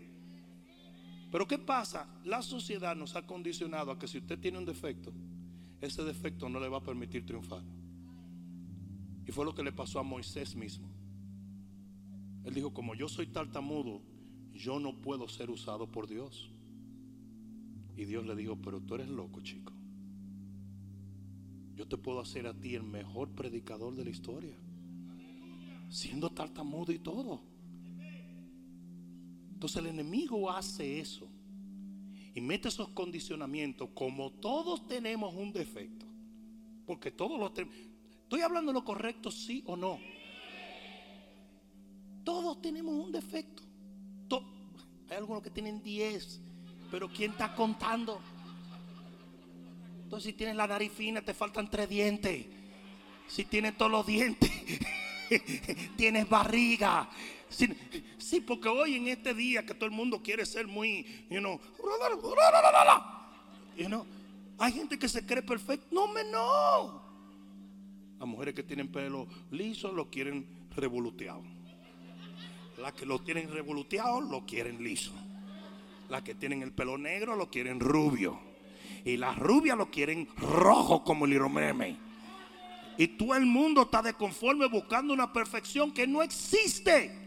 Pero 1.31 1.47
¿qué 1.47 1.59
pasa? 1.59 2.07
La 2.23 2.41
sociedad 2.41 2.95
nos 2.95 3.15
ha 3.15 3.27
condicionado 3.27 3.91
a 3.91 3.99
que 3.99 4.07
si 4.07 4.17
usted 4.17 4.39
tiene 4.39 4.57
un 4.57 4.65
defecto, 4.65 5.13
ese 5.79 6.03
defecto 6.03 6.49
no 6.49 6.59
le 6.59 6.69
va 6.69 6.79
a 6.79 6.83
permitir 6.83 7.23
triunfar. 7.23 7.61
Y 9.27 9.31
fue 9.31 9.45
lo 9.45 9.53
que 9.53 9.61
le 9.61 9.71
pasó 9.71 9.99
a 9.99 10.03
Moisés 10.03 10.55
mismo. 10.55 10.89
Él 12.45 12.55
dijo, 12.55 12.73
como 12.73 12.95
yo 12.95 13.07
soy 13.07 13.27
tartamudo, 13.27 14.01
yo 14.55 14.79
no 14.79 14.99
puedo 14.99 15.29
ser 15.29 15.51
usado 15.51 15.85
por 15.85 16.07
Dios. 16.07 16.49
Y 17.95 18.05
Dios 18.05 18.25
le 18.25 18.35
dijo, 18.35 18.57
pero 18.59 18.81
tú 18.81 18.95
eres 18.95 19.09
loco, 19.09 19.39
chico. 19.41 19.71
Yo 21.75 21.87
te 21.87 21.97
puedo 21.97 22.21
hacer 22.21 22.47
a 22.47 22.59
ti 22.59 22.73
el 22.73 22.81
mejor 22.81 23.29
predicador 23.29 23.93
de 23.93 24.03
la 24.03 24.09
historia. 24.09 24.57
Siendo 25.91 26.31
tartamudo 26.31 26.91
y 26.91 26.97
todo. 26.97 27.53
Entonces 29.65 29.81
el 29.81 29.99
enemigo 29.99 30.51
hace 30.51 30.99
eso 30.99 31.27
y 32.35 32.39
mete 32.39 32.67
esos 32.67 32.89
condicionamientos, 32.89 33.89
como 33.95 34.31
todos 34.33 34.87
tenemos 34.87 35.33
un 35.33 35.51
defecto, 35.51 36.05
porque 36.85 37.09
todos 37.09 37.39
los 37.39 37.51
tenemos, 37.51 37.75
estoy 38.21 38.41
hablando 38.41 38.71
lo 38.71 38.85
correcto, 38.85 39.31
sí 39.31 39.63
o 39.65 39.75
no. 39.75 39.97
Todos 42.23 42.61
tenemos 42.61 42.93
un 42.93 43.11
defecto. 43.11 43.63
Hay 45.09 45.17
algunos 45.17 45.41
que 45.41 45.49
tienen 45.49 45.81
10, 45.81 46.41
pero 46.91 47.09
¿quién 47.09 47.31
está 47.31 47.55
contando? 47.55 48.21
Entonces, 50.03 50.29
si 50.31 50.37
tienes 50.37 50.55
la 50.55 50.67
nariz 50.67 50.91
fina, 50.91 51.23
te 51.23 51.33
faltan 51.33 51.71
tres 51.71 51.89
dientes. 51.89 52.45
Si 53.27 53.45
tienes 53.45 53.75
todos 53.75 53.91
los 53.91 54.05
dientes, 54.05 54.51
tienes 55.97 56.27
barriga. 56.29 57.09
Sí, 58.17 58.41
porque 58.41 58.67
hoy 58.67 58.95
en 58.95 59.07
este 59.07 59.33
día 59.33 59.65
que 59.65 59.73
todo 59.73 59.85
el 59.85 59.91
mundo 59.91 60.21
quiere 60.21 60.45
ser 60.45 60.67
muy, 60.67 61.05
you 61.29 61.39
know, 61.39 61.59
you 63.77 63.87
know 63.87 64.05
hay 64.57 64.71
gente 64.71 64.97
que 64.97 65.09
se 65.09 65.25
cree 65.25 65.43
perfecto. 65.43 65.87
No, 65.91 66.07
me 66.07 66.23
no. 66.23 67.01
Las 68.19 68.27
mujeres 68.27 68.55
que 68.55 68.63
tienen 68.63 68.91
pelo 68.91 69.27
liso 69.51 69.91
lo 69.91 70.09
quieren 70.09 70.47
revoluteado. 70.75 71.43
Las 72.77 72.93
que 72.93 73.05
lo 73.05 73.19
tienen 73.19 73.51
revoluteado 73.51 74.21
lo 74.21 74.45
quieren 74.45 74.83
liso. 74.83 75.11
Las 76.09 76.21
que 76.21 76.35
tienen 76.35 76.61
el 76.61 76.71
pelo 76.71 76.97
negro 76.97 77.35
lo 77.35 77.49
quieren 77.49 77.79
rubio. 77.79 78.39
Y 79.03 79.17
las 79.17 79.37
rubias 79.37 79.77
lo 79.77 79.91
quieren 79.91 80.27
rojo 80.37 81.03
como 81.03 81.25
el 81.25 81.33
iromeme. 81.33 81.97
Y 82.97 83.07
todo 83.07 83.35
el 83.35 83.45
mundo 83.45 83.83
está 83.83 84.01
de 84.01 84.13
conforme 84.13 84.67
buscando 84.67 85.13
una 85.13 85.31
perfección 85.31 85.91
que 85.91 86.07
no 86.07 86.21
existe. 86.23 87.25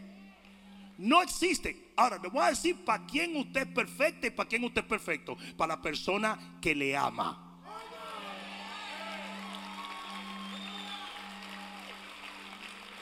No 0.97 1.21
existe. 1.21 1.91
Ahora, 1.95 2.19
le 2.21 2.29
voy 2.29 2.43
a 2.43 2.49
decir 2.49 2.83
para 2.83 3.05
quién 3.05 3.35
usted 3.37 3.61
es 3.61 3.73
perfecto 3.73 4.27
y 4.27 4.31
para 4.31 4.49
quién 4.49 4.63
usted 4.63 4.81
es 4.81 4.87
perfecto. 4.87 5.37
Para 5.55 5.75
la 5.75 5.81
persona 5.81 6.57
que 6.61 6.75
le 6.75 6.95
ama. 6.95 7.45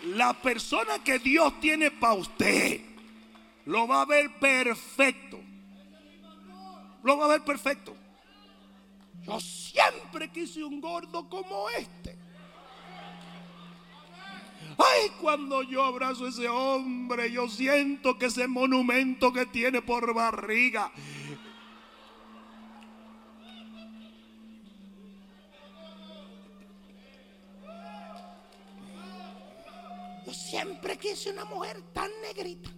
La 0.03 0.33
persona 0.33 0.99
que 1.03 1.19
Dios 1.19 1.59
tiene 1.59 1.91
para 1.91 2.13
usted 2.13 2.81
lo 3.65 3.87
va 3.87 4.01
a 4.01 4.05
ver 4.05 4.39
perfecto. 4.39 5.39
Lo 7.03 7.17
va 7.17 7.25
a 7.25 7.29
ver 7.29 7.43
perfecto. 7.43 7.95
Yo 9.23 9.39
siempre 9.39 10.29
quise 10.29 10.63
un 10.63 10.79
gordo 10.79 11.27
como 11.27 11.69
este. 11.71 12.26
Ay, 14.77 15.09
cuando 15.19 15.63
yo 15.63 15.83
abrazo 15.83 16.25
a 16.25 16.29
ese 16.29 16.47
hombre, 16.47 17.31
yo 17.31 17.49
siento 17.49 18.17
que 18.17 18.27
ese 18.27 18.47
monumento 18.47 19.33
que 19.33 19.47
tiene 19.47 19.81
por 19.81 20.13
barriga. 20.13 20.91
Yo 30.25 30.33
siempre 30.33 30.97
quise 30.97 31.31
una 31.31 31.45
mujer 31.45 31.81
tan 31.93 32.11
negrita 32.21 32.69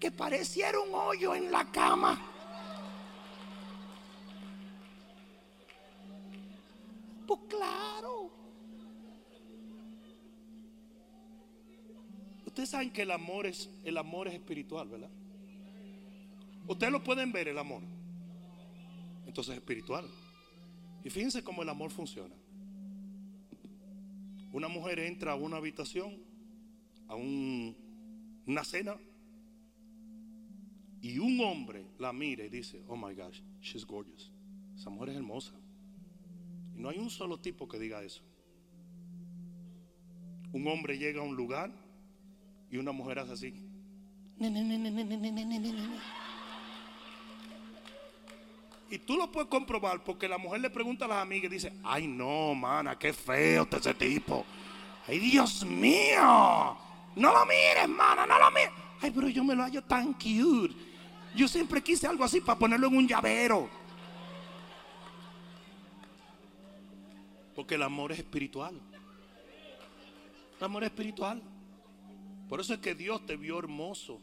que 0.00 0.10
pareciera 0.10 0.80
un 0.80 0.94
hoyo 0.94 1.34
en 1.34 1.52
la 1.52 1.70
cama. 1.70 2.20
Pues 7.26 7.40
claro. 7.48 8.43
Ustedes 12.54 12.70
saben 12.70 12.92
que 12.92 13.02
el 13.02 13.10
amor 13.10 13.46
es 13.46 13.68
el 13.82 13.96
amor 13.96 14.28
es 14.28 14.34
espiritual, 14.34 14.86
¿verdad? 14.86 15.10
Ustedes 16.68 16.92
lo 16.92 17.02
pueden 17.02 17.32
ver 17.32 17.48
el 17.48 17.58
amor. 17.58 17.82
Entonces 19.26 19.54
es 19.54 19.58
espiritual. 19.58 20.08
Y 21.02 21.10
fíjense 21.10 21.42
cómo 21.42 21.64
el 21.64 21.68
amor 21.68 21.90
funciona. 21.90 22.32
Una 24.52 24.68
mujer 24.68 25.00
entra 25.00 25.32
a 25.32 25.34
una 25.34 25.56
habitación, 25.56 26.16
a 27.08 27.16
una 27.16 28.62
cena, 28.62 28.96
y 31.02 31.18
un 31.18 31.40
hombre 31.40 31.88
la 31.98 32.12
mira 32.12 32.44
y 32.44 32.50
dice, 32.50 32.84
oh 32.86 32.96
my 32.96 33.14
gosh, 33.14 33.40
she's 33.62 33.84
gorgeous. 33.84 34.30
Esa 34.76 34.90
mujer 34.90 35.08
es 35.08 35.16
hermosa. 35.16 35.54
Y 36.76 36.80
no 36.80 36.88
hay 36.88 36.98
un 36.98 37.10
solo 37.10 37.40
tipo 37.40 37.66
que 37.66 37.80
diga 37.80 38.04
eso. 38.04 38.22
Un 40.52 40.68
hombre 40.68 40.96
llega 40.98 41.20
a 41.20 41.24
un 41.24 41.34
lugar 41.34 41.83
y 42.74 42.76
una 42.76 42.90
mujer 42.90 43.20
hace 43.20 43.32
así. 43.34 43.54
Y 48.90 48.98
tú 48.98 49.16
lo 49.16 49.30
puedes 49.30 49.48
comprobar 49.48 50.02
porque 50.02 50.26
la 50.26 50.38
mujer 50.38 50.60
le 50.60 50.70
pregunta 50.70 51.04
a 51.04 51.08
las 51.08 51.18
amigas 51.18 51.52
y 51.52 51.54
dice, 51.54 51.72
ay 51.84 52.08
no, 52.08 52.52
mana, 52.52 52.98
qué 52.98 53.12
feo 53.12 53.62
está 53.62 53.76
ese 53.76 53.94
tipo. 53.94 54.44
Ay, 55.06 55.20
Dios 55.20 55.64
mío. 55.64 56.76
No 57.14 57.32
lo 57.32 57.46
mires, 57.46 57.88
mana, 57.88 58.26
no 58.26 58.40
lo 58.40 58.50
mires. 58.50 58.70
Ay, 59.00 59.12
pero 59.12 59.28
yo 59.28 59.44
me 59.44 59.54
lo 59.54 59.62
hallo 59.62 59.84
tan 59.84 60.12
cute. 60.12 60.74
Yo 61.36 61.46
siempre 61.46 61.80
quise 61.80 62.08
algo 62.08 62.24
así 62.24 62.40
para 62.40 62.58
ponerlo 62.58 62.88
en 62.88 62.96
un 62.96 63.06
llavero. 63.06 63.70
Porque 67.54 67.76
el 67.76 67.84
amor 67.84 68.10
es 68.10 68.18
espiritual. 68.18 68.80
El 70.58 70.64
amor 70.64 70.82
es 70.82 70.90
espiritual. 70.90 71.40
Por 72.54 72.60
eso 72.60 72.74
es 72.74 72.78
que 72.78 72.94
Dios 72.94 73.26
te 73.26 73.34
vio 73.34 73.58
hermoso. 73.58 74.20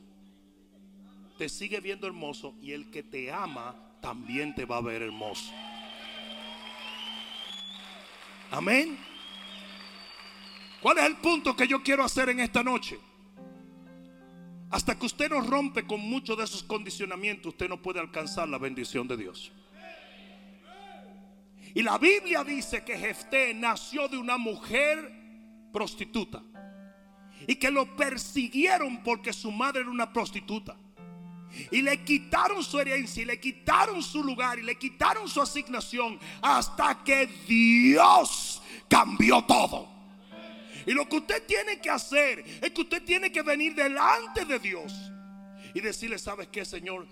Te 1.37 1.49
sigue 1.49 1.81
viendo 1.81 2.07
hermoso 2.07 2.55
y 2.61 2.71
el 2.71 2.89
que 2.89 3.03
te 3.03 3.29
ama 3.29 3.75
también 3.99 4.55
te 4.55 4.63
va 4.63 4.77
a 4.77 4.81
ver 4.81 5.01
hermoso. 5.01 5.51
Amén. 8.49 8.97
¿Cuál 10.81 10.99
es 10.99 11.03
el 11.07 11.17
punto 11.17 11.53
que 11.57 11.67
yo 11.67 11.83
quiero 11.83 12.05
hacer 12.05 12.29
en 12.29 12.39
esta 12.39 12.63
noche? 12.63 12.97
Hasta 14.69 14.97
que 14.97 15.07
usted 15.07 15.29
no 15.29 15.41
rompe 15.41 15.85
con 15.85 15.99
muchos 15.99 16.37
de 16.37 16.45
esos 16.45 16.63
condicionamientos, 16.63 17.47
usted 17.47 17.67
no 17.67 17.81
puede 17.81 17.99
alcanzar 17.99 18.47
la 18.47 18.59
bendición 18.59 19.09
de 19.09 19.17
Dios. 19.17 19.51
Y 21.75 21.83
la 21.83 21.97
Biblia 21.97 22.45
dice 22.45 22.85
que 22.85 22.97
Jefté 22.97 23.53
nació 23.53 24.07
de 24.07 24.17
una 24.17 24.37
mujer 24.37 25.11
prostituta. 25.73 26.41
Y 27.47 27.55
que 27.55 27.71
lo 27.71 27.95
persiguieron 27.95 29.03
porque 29.03 29.33
su 29.33 29.51
madre 29.51 29.81
era 29.81 29.89
una 29.89 30.11
prostituta. 30.11 30.75
Y 31.71 31.81
le 31.81 32.03
quitaron 32.03 32.63
su 32.63 32.79
herencia 32.79 33.23
y 33.23 33.25
le 33.25 33.39
quitaron 33.39 34.01
su 34.01 34.23
lugar 34.23 34.59
y 34.59 34.63
le 34.63 34.77
quitaron 34.77 35.27
su 35.27 35.41
asignación 35.41 36.19
hasta 36.41 37.03
que 37.03 37.27
Dios 37.47 38.61
cambió 38.87 39.43
todo. 39.43 39.89
Y 40.85 40.93
lo 40.93 41.07
que 41.07 41.17
usted 41.17 41.45
tiene 41.45 41.79
que 41.79 41.89
hacer 41.89 42.43
es 42.61 42.71
que 42.71 42.81
usted 42.81 43.03
tiene 43.03 43.31
que 43.31 43.41
venir 43.41 43.75
delante 43.75 44.45
de 44.45 44.59
Dios 44.59 44.93
y 45.73 45.79
decirle, 45.79 46.17
¿sabes 46.17 46.47
qué, 46.47 46.65
Señor? 46.65 47.07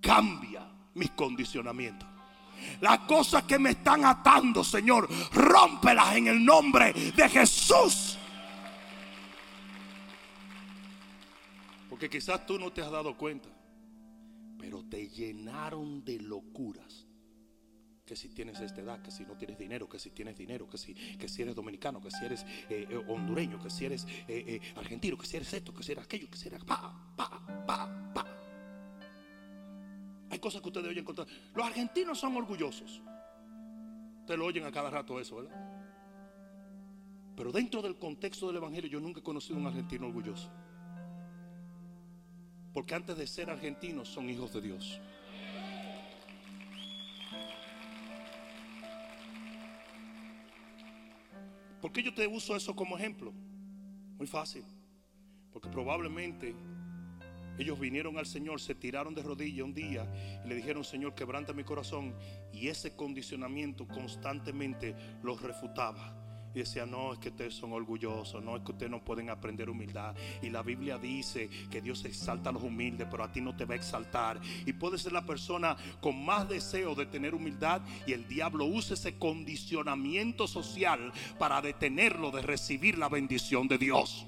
Cambia 0.00 0.66
mis 0.94 1.10
condicionamientos. 1.10 2.08
Las 2.80 3.00
cosas 3.00 3.44
que 3.44 3.58
me 3.58 3.70
están 3.70 4.04
atando, 4.04 4.62
Señor, 4.62 5.08
rómpelas 5.32 6.16
en 6.16 6.28
el 6.28 6.44
nombre 6.44 6.92
de 6.92 7.28
Jesús. 7.28 8.18
Porque 12.00 12.16
quizás 12.16 12.46
tú 12.46 12.58
no 12.58 12.72
te 12.72 12.80
has 12.80 12.90
dado 12.90 13.14
cuenta, 13.14 13.50
pero 14.58 14.82
te 14.82 15.06
llenaron 15.10 16.02
de 16.02 16.18
locuras. 16.18 17.06
Que 18.06 18.16
si 18.16 18.30
tienes 18.30 18.58
esta 18.58 18.80
edad, 18.80 19.02
que 19.02 19.10
si 19.10 19.26
no 19.26 19.36
tienes 19.36 19.58
dinero, 19.58 19.86
que 19.86 19.98
si 19.98 20.08
tienes 20.08 20.38
dinero, 20.38 20.66
que 20.66 20.78
si, 20.78 20.94
que 20.94 21.28
si 21.28 21.42
eres 21.42 21.54
dominicano, 21.54 22.00
que 22.00 22.10
si 22.10 22.24
eres 22.24 22.46
eh, 22.70 22.86
eh, 22.88 23.04
hondureño, 23.06 23.62
que 23.62 23.68
si 23.68 23.84
eres 23.84 24.06
eh, 24.28 24.62
argentino, 24.76 25.18
que 25.18 25.26
si 25.26 25.36
eres 25.36 25.52
esto, 25.52 25.74
que 25.74 25.82
si 25.82 25.92
eres 25.92 26.04
aquello, 26.04 26.30
que 26.30 26.38
si 26.38 26.48
eres 26.48 26.64
pa, 26.64 26.90
pa, 27.14 27.66
pa, 27.66 28.12
pa. 28.14 28.26
Hay 30.30 30.38
cosas 30.38 30.62
que 30.62 30.68
ustedes 30.68 30.88
oyen 30.88 31.04
contar. 31.04 31.26
Los 31.54 31.66
argentinos 31.66 32.18
son 32.18 32.34
orgullosos. 32.34 33.02
Ustedes 34.20 34.38
lo 34.38 34.46
oyen 34.46 34.64
a 34.64 34.72
cada 34.72 34.88
rato 34.88 35.20
eso, 35.20 35.36
¿verdad? 35.36 35.52
Pero 37.36 37.52
dentro 37.52 37.82
del 37.82 37.98
contexto 37.98 38.46
del 38.46 38.56
Evangelio 38.56 38.88
yo 38.88 39.00
nunca 39.00 39.20
he 39.20 39.22
conocido 39.22 39.58
a 39.58 39.60
un 39.60 39.66
argentino 39.66 40.06
orgulloso. 40.06 40.50
Porque 42.72 42.94
antes 42.94 43.16
de 43.16 43.26
ser 43.26 43.50
argentinos 43.50 44.08
son 44.08 44.30
hijos 44.30 44.52
de 44.52 44.60
Dios. 44.60 45.00
¿Por 51.80 51.92
qué 51.92 52.02
yo 52.02 52.14
te 52.14 52.26
uso 52.26 52.54
eso 52.54 52.76
como 52.76 52.96
ejemplo? 52.96 53.32
Muy 54.18 54.26
fácil. 54.26 54.64
Porque 55.52 55.68
probablemente 55.68 56.54
ellos 57.58 57.78
vinieron 57.78 58.18
al 58.18 58.26
Señor, 58.26 58.60
se 58.60 58.74
tiraron 58.74 59.14
de 59.14 59.22
rodillas 59.22 59.64
un 59.64 59.74
día 59.74 60.06
y 60.44 60.48
le 60.48 60.54
dijeron, 60.54 60.84
Señor, 60.84 61.14
quebranta 61.14 61.52
mi 61.52 61.64
corazón. 61.64 62.14
Y 62.52 62.68
ese 62.68 62.94
condicionamiento 62.94 63.88
constantemente 63.88 64.94
los 65.22 65.42
refutaba. 65.42 66.19
Y 66.52 66.60
decía, 66.60 66.84
no, 66.84 67.12
es 67.12 67.20
que 67.20 67.28
ustedes 67.28 67.54
son 67.54 67.72
orgullosos, 67.72 68.42
no 68.42 68.56
es 68.56 68.62
que 68.62 68.72
ustedes 68.72 68.90
no 68.90 69.04
pueden 69.04 69.30
aprender 69.30 69.70
humildad. 69.70 70.16
Y 70.42 70.50
la 70.50 70.62
Biblia 70.62 70.98
dice 70.98 71.48
que 71.70 71.80
Dios 71.80 72.04
exalta 72.04 72.50
a 72.50 72.52
los 72.52 72.62
humildes, 72.62 73.06
pero 73.08 73.22
a 73.22 73.30
ti 73.30 73.40
no 73.40 73.54
te 73.54 73.64
va 73.64 73.74
a 73.74 73.76
exaltar. 73.76 74.40
Y 74.66 74.72
puede 74.72 74.98
ser 74.98 75.12
la 75.12 75.24
persona 75.24 75.76
con 76.00 76.24
más 76.24 76.48
deseo 76.48 76.96
de 76.96 77.06
tener 77.06 77.34
humildad 77.34 77.82
y 78.06 78.12
el 78.14 78.26
diablo 78.26 78.64
usa 78.64 78.94
ese 78.94 79.16
condicionamiento 79.16 80.48
social 80.48 81.12
para 81.38 81.62
detenerlo 81.62 82.32
de 82.32 82.42
recibir 82.42 82.98
la 82.98 83.08
bendición 83.08 83.68
de 83.68 83.78
Dios. 83.78 84.26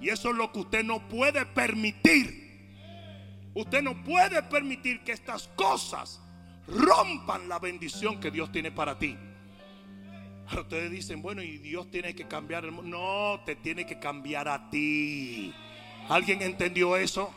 Y 0.00 0.08
eso 0.08 0.30
es 0.30 0.36
lo 0.36 0.50
que 0.50 0.58
usted 0.58 0.82
no 0.82 1.06
puede 1.06 1.46
permitir. 1.46 2.42
Usted 3.54 3.82
no 3.82 4.02
puede 4.02 4.42
permitir 4.42 5.04
que 5.04 5.12
estas 5.12 5.46
cosas 5.54 6.20
rompan 6.66 7.48
la 7.48 7.60
bendición 7.60 8.18
que 8.18 8.32
Dios 8.32 8.50
tiene 8.50 8.72
para 8.72 8.98
ti. 8.98 9.16
Ustedes 10.50 10.90
dicen, 10.90 11.22
bueno, 11.22 11.42
y 11.42 11.58
Dios 11.58 11.90
tiene 11.90 12.14
que 12.14 12.26
cambiar 12.26 12.64
el 12.64 12.72
mundo. 12.72 12.98
No, 12.98 13.40
te 13.44 13.56
tiene 13.56 13.86
que 13.86 13.98
cambiar 13.98 14.48
a 14.48 14.70
ti. 14.70 15.52
¿Alguien 16.08 16.42
entendió 16.42 16.96
eso? 16.96 17.32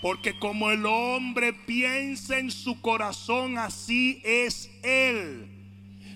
Porque 0.00 0.38
como 0.38 0.70
el 0.70 0.86
hombre 0.86 1.52
piensa 1.52 2.38
en 2.38 2.50
su 2.50 2.80
corazón, 2.80 3.58
así 3.58 4.22
es 4.24 4.70
él. 4.82 5.48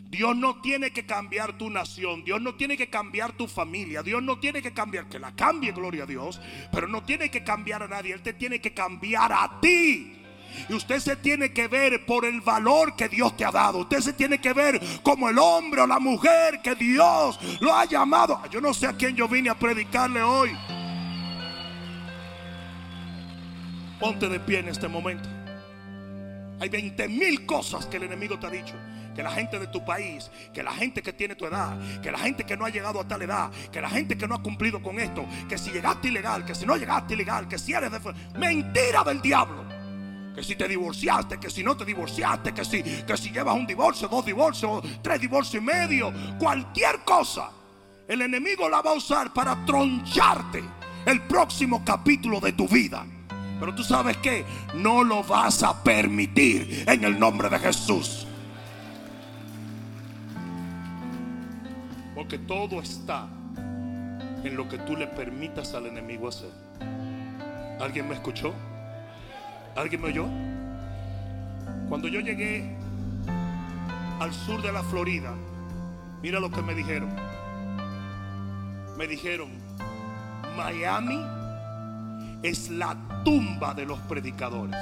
Dios 0.08 0.36
no 0.36 0.60
tiene 0.60 0.92
que 0.92 1.04
cambiar 1.04 1.58
tu 1.58 1.68
nación, 1.70 2.22
Dios 2.22 2.40
no 2.40 2.54
tiene 2.54 2.76
que 2.76 2.88
cambiar 2.88 3.36
tu 3.36 3.48
familia, 3.48 4.00
Dios 4.02 4.22
no 4.22 4.38
tiene 4.38 4.62
que 4.62 4.72
cambiar, 4.72 5.08
que 5.08 5.18
la 5.18 5.34
cambie, 5.34 5.72
gloria 5.72 6.04
a 6.04 6.06
Dios, 6.06 6.40
pero 6.70 6.86
no 6.86 7.02
tiene 7.02 7.32
que 7.32 7.42
cambiar 7.42 7.82
a 7.82 7.88
nadie, 7.88 8.14
Él 8.14 8.22
te 8.22 8.32
tiene 8.32 8.60
que 8.60 8.72
cambiar 8.72 9.32
a 9.32 9.58
ti. 9.60 10.23
Y 10.68 10.74
usted 10.74 10.98
se 10.98 11.16
tiene 11.16 11.52
que 11.52 11.68
ver 11.68 12.04
por 12.06 12.24
el 12.24 12.40
valor 12.40 12.96
que 12.96 13.08
Dios 13.08 13.36
te 13.36 13.44
ha 13.44 13.50
dado. 13.50 13.78
Usted 13.78 14.00
se 14.00 14.12
tiene 14.12 14.40
que 14.40 14.52
ver 14.52 14.80
como 15.02 15.28
el 15.28 15.38
hombre 15.38 15.82
o 15.82 15.86
la 15.86 15.98
mujer 15.98 16.60
que 16.62 16.74
Dios 16.74 17.38
lo 17.60 17.74
ha 17.74 17.84
llamado. 17.84 18.40
Yo 18.50 18.60
no 18.60 18.74
sé 18.74 18.86
a 18.86 18.92
quién 18.92 19.16
yo 19.16 19.28
vine 19.28 19.50
a 19.50 19.58
predicarle 19.58 20.22
hoy. 20.22 20.50
Ponte 24.00 24.28
de 24.28 24.40
pie 24.40 24.58
en 24.58 24.68
este 24.68 24.88
momento. 24.88 25.28
Hay 26.60 26.68
20 26.68 27.08
mil 27.08 27.46
cosas 27.46 27.86
que 27.86 27.96
el 27.96 28.04
enemigo 28.04 28.38
te 28.38 28.46
ha 28.46 28.50
dicho 28.50 28.74
que 29.14 29.22
la 29.22 29.30
gente 29.30 29.58
de 29.58 29.68
tu 29.68 29.84
país, 29.84 30.30
que 30.52 30.62
la 30.62 30.72
gente 30.72 31.00
que 31.00 31.12
tiene 31.12 31.36
tu 31.36 31.46
edad, 31.46 31.78
que 32.02 32.10
la 32.10 32.18
gente 32.18 32.44
que 32.44 32.56
no 32.56 32.66
ha 32.66 32.70
llegado 32.70 33.00
a 33.00 33.08
tal 33.08 33.22
edad, 33.22 33.50
que 33.70 33.80
la 33.80 33.88
gente 33.88 34.18
que 34.18 34.26
no 34.26 34.34
ha 34.34 34.42
cumplido 34.42 34.82
con 34.82 34.98
esto, 34.98 35.24
que 35.48 35.56
si 35.56 35.70
llegaste 35.70 36.08
ilegal, 36.08 36.44
que 36.44 36.54
si 36.54 36.66
no 36.66 36.76
llegaste 36.76 37.14
ilegal, 37.14 37.48
que 37.48 37.58
si 37.58 37.72
eres 37.72 37.90
de... 37.90 38.00
Mentira 38.38 39.04
del 39.04 39.22
diablo. 39.22 39.73
Que 40.34 40.42
si 40.42 40.56
te 40.56 40.66
divorciaste, 40.66 41.38
que 41.38 41.48
si 41.48 41.62
no 41.62 41.76
te 41.76 41.84
divorciaste, 41.84 42.52
que 42.52 42.64
si, 42.64 42.82
que 42.82 43.16
si 43.16 43.30
llevas 43.30 43.54
un 43.54 43.66
divorcio, 43.66 44.08
dos 44.08 44.24
divorcios, 44.26 44.82
tres 45.00 45.20
divorcios 45.20 45.62
y 45.62 45.64
medio, 45.64 46.12
cualquier 46.38 47.00
cosa, 47.04 47.50
el 48.08 48.20
enemigo 48.20 48.68
la 48.68 48.82
va 48.82 48.90
a 48.90 48.94
usar 48.94 49.32
para 49.32 49.64
troncharte 49.64 50.62
el 51.06 51.22
próximo 51.22 51.84
capítulo 51.84 52.40
de 52.40 52.52
tu 52.52 52.66
vida. 52.68 53.06
Pero 53.60 53.74
tú 53.74 53.84
sabes 53.84 54.16
que 54.18 54.44
no 54.74 55.04
lo 55.04 55.22
vas 55.22 55.62
a 55.62 55.82
permitir 55.82 56.84
en 56.86 57.04
el 57.04 57.18
nombre 57.18 57.48
de 57.48 57.58
Jesús. 57.58 58.26
Porque 62.14 62.38
todo 62.38 62.80
está 62.80 63.28
en 64.44 64.56
lo 64.56 64.68
que 64.68 64.78
tú 64.78 64.96
le 64.96 65.06
permitas 65.06 65.74
al 65.74 65.86
enemigo 65.86 66.28
hacer. 66.28 66.50
¿Alguien 67.80 68.08
me 68.08 68.14
escuchó? 68.14 68.52
¿Alguien 69.76 70.00
me 70.00 70.08
oyó? 70.08 70.26
Cuando 71.88 72.08
yo 72.08 72.20
llegué 72.20 72.76
al 74.20 74.32
sur 74.32 74.62
de 74.62 74.72
la 74.72 74.82
Florida, 74.84 75.34
mira 76.22 76.38
lo 76.38 76.50
que 76.50 76.62
me 76.62 76.74
dijeron. 76.74 77.08
Me 78.96 79.06
dijeron, 79.08 79.48
Miami 80.56 81.20
es 82.42 82.70
la 82.70 82.96
tumba 83.24 83.74
de 83.74 83.86
los 83.86 83.98
predicadores. 84.00 84.76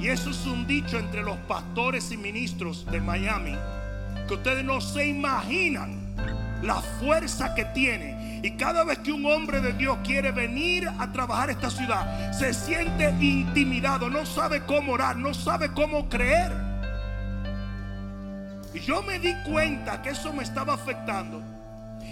Y 0.00 0.08
eso 0.08 0.30
es 0.30 0.46
un 0.46 0.66
dicho 0.66 0.98
entre 0.98 1.22
los 1.22 1.36
pastores 1.38 2.10
y 2.12 2.16
ministros 2.16 2.86
de 2.86 3.00
Miami 3.00 3.56
que 4.28 4.34
ustedes 4.34 4.64
no 4.64 4.80
se 4.80 5.06
imaginan 5.08 6.14
la 6.62 6.76
fuerza 7.00 7.54
que 7.54 7.64
tiene. 7.66 8.17
Y 8.42 8.52
cada 8.52 8.84
vez 8.84 8.98
que 8.98 9.12
un 9.12 9.26
hombre 9.26 9.60
de 9.60 9.72
Dios 9.72 9.98
quiere 10.04 10.30
venir 10.30 10.88
a 10.98 11.10
trabajar 11.12 11.50
esta 11.50 11.70
ciudad, 11.70 12.32
se 12.32 12.54
siente 12.54 13.10
intimidado, 13.20 14.08
no 14.08 14.24
sabe 14.24 14.62
cómo 14.64 14.92
orar, 14.92 15.16
no 15.16 15.34
sabe 15.34 15.72
cómo 15.72 16.08
creer. 16.08 16.52
Y 18.72 18.80
yo 18.80 19.02
me 19.02 19.18
di 19.18 19.34
cuenta 19.44 20.02
que 20.02 20.10
eso 20.10 20.32
me 20.32 20.44
estaba 20.44 20.74
afectando. 20.74 21.42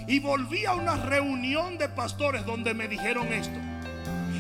Y 0.08 0.18
volví 0.18 0.64
a 0.66 0.74
una 0.74 0.96
reunión 0.96 1.78
de 1.78 1.88
pastores 1.88 2.44
donde 2.44 2.74
me 2.74 2.88
dijeron 2.88 3.28
esto. 3.28 3.58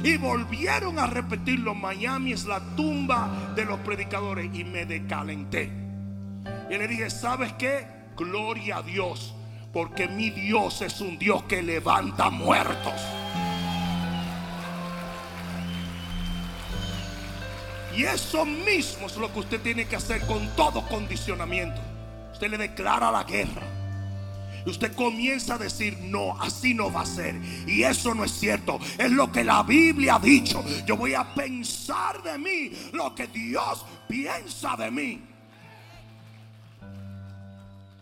Y 0.02 0.16
volvieron 0.16 0.98
a 0.98 1.06
repetirlo. 1.06 1.74
Miami 1.74 2.32
es 2.32 2.44
la 2.44 2.60
tumba 2.76 3.28
de 3.54 3.64
los 3.64 3.78
predicadores. 3.80 4.48
Y 4.54 4.64
me 4.64 4.86
decalenté. 4.86 5.70
Y 6.70 6.78
le 6.78 6.88
dije, 6.88 7.10
¿sabes 7.10 7.52
qué? 7.54 7.86
Gloria 8.16 8.78
a 8.78 8.82
Dios. 8.82 9.35
Porque 9.76 10.08
mi 10.08 10.30
Dios 10.30 10.80
es 10.80 11.02
un 11.02 11.18
Dios 11.18 11.42
que 11.42 11.62
levanta 11.62 12.30
muertos. 12.30 12.94
Y 17.94 18.04
eso 18.04 18.46
mismo 18.46 19.06
es 19.06 19.18
lo 19.18 19.30
que 19.30 19.40
usted 19.40 19.60
tiene 19.60 19.86
que 19.86 19.96
hacer 19.96 20.22
con 20.22 20.48
todo 20.56 20.80
condicionamiento. 20.88 21.78
Usted 22.32 22.48
le 22.52 22.56
declara 22.56 23.10
la 23.10 23.24
guerra. 23.24 23.66
Y 24.64 24.70
usted 24.70 24.94
comienza 24.94 25.56
a 25.56 25.58
decir, 25.58 25.98
no, 26.04 26.40
así 26.40 26.72
no 26.72 26.90
va 26.90 27.02
a 27.02 27.06
ser. 27.06 27.38
Y 27.66 27.82
eso 27.82 28.14
no 28.14 28.24
es 28.24 28.32
cierto. 28.32 28.80
Es 28.96 29.10
lo 29.10 29.30
que 29.30 29.44
la 29.44 29.62
Biblia 29.62 30.14
ha 30.14 30.20
dicho. 30.20 30.64
Yo 30.86 30.96
voy 30.96 31.12
a 31.12 31.34
pensar 31.34 32.22
de 32.22 32.38
mí 32.38 32.72
lo 32.94 33.14
que 33.14 33.26
Dios 33.26 33.84
piensa 34.08 34.74
de 34.74 34.90
mí. 34.90 35.22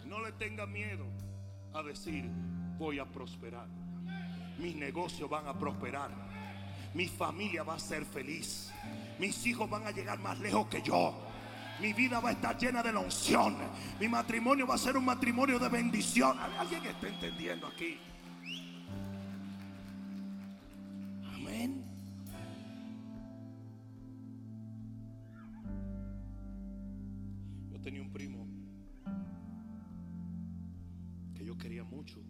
No 0.06 0.20
le 0.24 0.30
tenga 0.30 0.66
miedo 0.66 1.13
a 1.74 1.82
decir, 1.82 2.30
voy 2.78 2.98
a 2.98 3.04
prosperar. 3.04 3.66
Mis 4.58 4.76
negocios 4.76 5.28
van 5.28 5.46
a 5.48 5.58
prosperar. 5.58 6.10
Mi 6.94 7.08
familia 7.08 7.64
va 7.64 7.74
a 7.74 7.78
ser 7.78 8.04
feliz. 8.04 8.72
Mis 9.18 9.44
hijos 9.46 9.68
van 9.68 9.84
a 9.86 9.90
llegar 9.90 10.18
más 10.20 10.38
lejos 10.38 10.68
que 10.68 10.80
yo. 10.82 11.14
Mi 11.80 11.92
vida 11.92 12.20
va 12.20 12.28
a 12.28 12.32
estar 12.32 12.56
llena 12.56 12.82
de 12.82 12.92
la 12.92 13.00
unción. 13.00 13.56
Mi 13.98 14.08
matrimonio 14.08 14.66
va 14.66 14.76
a 14.76 14.78
ser 14.78 14.96
un 14.96 15.04
matrimonio 15.04 15.58
de 15.58 15.68
bendición. 15.68 16.38
¿Alguien 16.38 16.86
está 16.86 17.08
entendiendo 17.08 17.66
aquí? 17.66 17.98
Amén. 21.34 21.84
Yo 27.72 27.80
tenía 27.80 28.00
un 28.00 28.12
primo 28.12 28.43
yo 31.54 31.58
quería 31.58 31.84
mucho. 31.84 32.20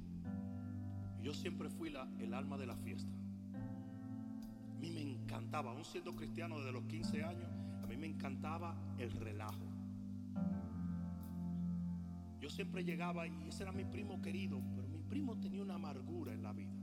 Yo 1.23 1.33
siempre 1.33 1.71
fui 1.71 1.91
la, 1.91 2.09
el 2.19 2.35
alma 2.35 2.57
de 2.59 2.67
la 2.67 2.77
fiesta. 2.77 3.13
A 3.55 4.79
mí 4.79 4.91
me 4.91 5.01
encantaba, 5.01 5.71
aún 5.71 5.85
siendo 5.85 6.15
cristiano 6.15 6.59
desde 6.59 6.73
los 6.73 6.85
15 6.85 7.25
años 7.25 7.49
me 7.97 8.07
encantaba 8.07 8.77
el 8.99 9.11
relajo. 9.13 9.65
Yo 12.41 12.51
siempre 12.51 12.85
llegaba 12.85 13.27
y 13.27 13.49
ese 13.49 13.63
era 13.63 13.73
mi 13.73 13.85
primo 13.85 14.21
querido, 14.21 14.61
pero 14.75 14.87
mi 14.89 15.03
primo 15.03 15.39
tenía 15.41 15.63
una 15.63 15.77
amargura 15.77 16.33
en 16.33 16.43
la 16.43 16.53
vida. 16.53 16.75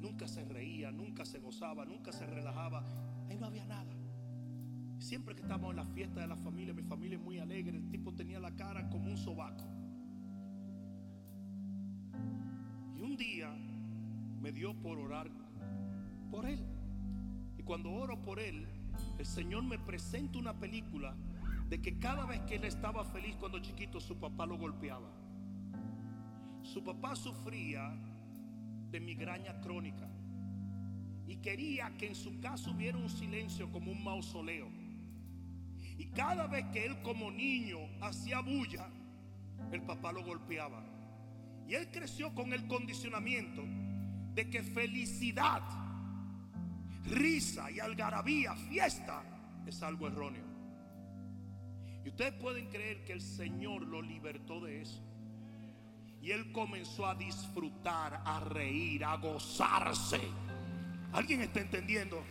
Nunca 0.00 0.28
se 0.28 0.44
reía, 0.44 0.92
nunca 0.92 1.24
se 1.24 1.38
gozaba, 1.38 1.84
nunca 1.86 2.12
se 2.12 2.26
relajaba. 2.26 2.84
Ahí 3.28 3.36
no 3.36 3.46
había 3.46 3.64
nada. 3.64 3.94
Siempre 4.98 5.34
que 5.34 5.42
estábamos 5.42 5.70
en 5.70 5.76
la 5.76 5.86
fiesta 5.86 6.20
de 6.20 6.26
la 6.26 6.36
familia, 6.36 6.74
mi 6.74 6.82
familia 6.82 7.16
es 7.16 7.24
muy 7.24 7.38
alegre, 7.38 7.76
el 7.76 7.88
tipo 7.88 8.12
tenía 8.14 8.38
la 8.38 8.54
cara 8.54 8.88
como 8.90 9.10
un 9.10 9.16
sobaco. 9.16 9.64
Un 13.06 13.16
día 13.16 13.48
me 14.42 14.50
dio 14.50 14.74
por 14.74 14.98
orar 14.98 15.30
por 16.30 16.44
él. 16.44 16.58
Y 17.56 17.62
cuando 17.62 17.92
oro 17.92 18.20
por 18.20 18.40
él, 18.40 18.66
el 19.18 19.26
Señor 19.26 19.62
me 19.62 19.78
presenta 19.78 20.38
una 20.38 20.54
película 20.58 21.14
de 21.68 21.80
que 21.80 21.98
cada 21.98 22.26
vez 22.26 22.40
que 22.42 22.56
él 22.56 22.64
estaba 22.64 23.04
feliz 23.04 23.36
cuando 23.36 23.60
chiquito, 23.60 24.00
su 24.00 24.18
papá 24.18 24.44
lo 24.44 24.58
golpeaba. 24.58 25.08
Su 26.62 26.82
papá 26.82 27.14
sufría 27.14 27.96
de 28.90 29.00
migraña 29.00 29.60
crónica 29.60 30.08
y 31.28 31.36
quería 31.36 31.96
que 31.96 32.08
en 32.08 32.14
su 32.14 32.40
casa 32.40 32.70
hubiera 32.70 32.98
un 32.98 33.08
silencio 33.08 33.70
como 33.70 33.92
un 33.92 34.02
mausoleo. 34.02 34.68
Y 35.96 36.06
cada 36.06 36.48
vez 36.48 36.66
que 36.72 36.86
él 36.86 37.00
como 37.02 37.30
niño 37.30 37.78
hacía 38.00 38.40
bulla, 38.40 38.88
el 39.70 39.82
papá 39.82 40.12
lo 40.12 40.24
golpeaba. 40.24 40.84
Y 41.68 41.74
él 41.74 41.88
creció 41.90 42.34
con 42.34 42.52
el 42.52 42.66
condicionamiento 42.66 43.62
de 44.34 44.48
que 44.48 44.62
felicidad 44.62 45.62
risa 47.10 47.70
y 47.70 47.80
algarabía, 47.80 48.54
fiesta, 48.54 49.22
es 49.66 49.82
algo 49.82 50.06
erróneo. 50.08 50.44
Y 52.04 52.08
ustedes 52.08 52.34
pueden 52.34 52.68
creer 52.68 53.04
que 53.04 53.12
el 53.12 53.20
Señor 53.20 53.82
lo 53.82 54.00
libertó 54.00 54.60
de 54.60 54.82
eso. 54.82 55.02
Y 56.22 56.30
él 56.30 56.52
comenzó 56.52 57.06
a 57.06 57.14
disfrutar, 57.14 58.22
a 58.24 58.40
reír, 58.40 59.04
a 59.04 59.16
gozarse. 59.16 60.20
¿Alguien 61.12 61.40
está 61.40 61.60
entendiendo? 61.60 62.22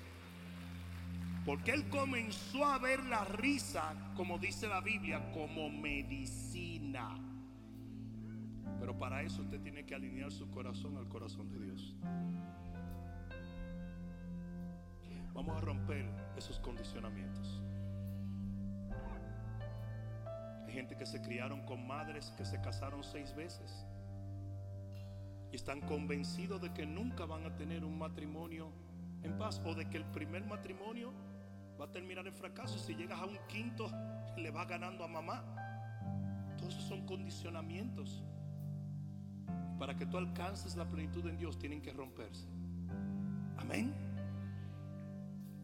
Porque 1.45 1.71
él 1.71 1.87
comenzó 1.89 2.65
a 2.65 2.77
ver 2.79 3.03
la 3.05 3.23
risa, 3.25 3.93
como 4.15 4.37
dice 4.37 4.67
la 4.67 4.81
Biblia, 4.81 5.31
como 5.31 5.69
medicina. 5.69 7.24
Pero 8.79 8.97
para 8.97 9.21
eso 9.21 9.41
usted 9.41 9.61
tiene 9.61 9.85
que 9.85 9.95
alinear 9.95 10.31
su 10.31 10.49
corazón 10.49 10.97
al 10.97 11.07
corazón 11.07 11.49
de 11.49 11.59
Dios. 11.59 11.95
Vamos 15.33 15.57
a 15.57 15.61
romper 15.61 16.05
esos 16.37 16.59
condicionamientos. 16.59 17.61
Hay 20.65 20.73
gente 20.73 20.95
que 20.95 21.05
se 21.05 21.21
criaron 21.21 21.65
con 21.65 21.85
madres 21.85 22.33
que 22.37 22.45
se 22.45 22.59
casaron 22.61 23.03
seis 23.03 23.35
veces 23.35 23.85
y 25.51 25.55
están 25.55 25.81
convencidos 25.81 26.61
de 26.61 26.73
que 26.73 26.85
nunca 26.85 27.25
van 27.25 27.45
a 27.45 27.55
tener 27.55 27.83
un 27.83 27.97
matrimonio 27.97 28.71
en 29.23 29.37
paz 29.37 29.61
o 29.65 29.73
de 29.73 29.89
que 29.89 29.97
el 29.97 30.05
primer 30.05 30.45
matrimonio 30.45 31.11
va 31.79 31.85
a 31.85 31.91
terminar 31.91 32.25
en 32.27 32.33
fracaso 32.33 32.77
si 32.77 32.95
llegas 32.95 33.19
a 33.19 33.25
un 33.25 33.37
quinto 33.47 33.89
le 34.37 34.51
va 34.51 34.65
ganando 34.65 35.03
a 35.03 35.07
mamá. 35.07 35.43
Todos 36.57 36.75
esos 36.75 36.87
son 36.87 37.05
condicionamientos. 37.05 38.23
Para 39.79 39.95
que 39.95 40.05
tú 40.05 40.17
alcances 40.17 40.75
la 40.75 40.85
plenitud 40.85 41.25
en 41.27 41.37
Dios 41.37 41.57
tienen 41.57 41.81
que 41.81 41.91
romperse. 41.91 42.47
Amén. 43.57 43.93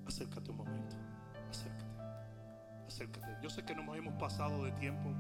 Acércate 0.06 0.52
un 0.52 0.58
momento. 0.58 0.96
Acércate. 1.50 1.86
Acércate. 2.88 3.38
Yo 3.42 3.50
sé 3.50 3.64
que 3.64 3.76
nos 3.76 3.96
hemos 3.96 4.14
pasado 4.16 4.64
de 4.64 4.72
tiempo. 4.74 5.14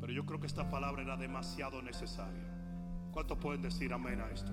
Pero 0.00 0.12
yo 0.12 0.24
creo 0.24 0.40
que 0.40 0.46
esta 0.46 0.70
palabra 0.70 1.02
era 1.02 1.16
demasiado 1.16 1.82
necesaria. 1.82 2.44
¿Cuántos 3.12 3.38
pueden 3.38 3.62
decir 3.62 3.92
amén 3.92 4.20
a 4.20 4.30
esto? 4.30 4.52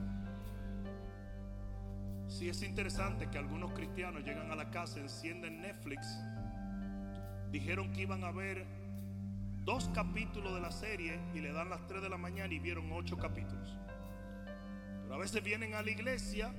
Si 2.28 2.50
es 2.50 2.64
interesante 2.64 3.30
que 3.30 3.38
algunos 3.38 3.72
cristianos 3.74 4.24
llegan 4.24 4.50
a 4.52 4.56
la 4.56 4.72
casa, 4.72 5.00
encienden 5.00 5.62
Netflix, 5.62 6.20
dijeron 7.52 7.92
que 7.92 8.02
iban 8.02 8.24
a 8.24 8.32
ver 8.32 8.66
dos 9.64 9.90
capítulos 9.94 10.54
de 10.54 10.62
la 10.62 10.72
serie 10.72 11.20
y 11.34 11.40
le 11.40 11.52
dan 11.52 11.70
las 11.70 11.86
3 11.88 12.02
de 12.02 12.10
la 12.10 12.18
mañana 12.18 12.54
y 12.54 12.60
vieron 12.60 12.92
ocho 12.92 13.18
capítulos. 13.18 13.78
Pero 15.04 15.16
a 15.16 15.18
veces 15.18 15.44
vienen 15.44 15.74
a 15.74 15.82
la 15.82 15.92
iglesia 15.92 16.54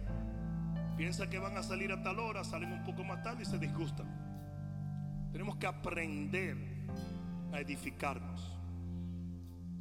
Piensa 0.97 1.29
que 1.29 1.39
van 1.39 1.57
a 1.57 1.63
salir 1.63 1.91
a 1.91 2.03
tal 2.03 2.21
hora, 2.21 2.45
salen 2.45 2.73
un 2.73 2.85
poco 2.85 3.03
más 3.03 3.23
tarde 3.23 3.43
y 3.43 3.47
se 3.47 3.59
disgustan. 3.59 4.07
Tenemos 5.33 5.57
que 5.57 5.67
aprender 5.67 6.57
a 7.53 7.59
edificarnos. 7.59 8.57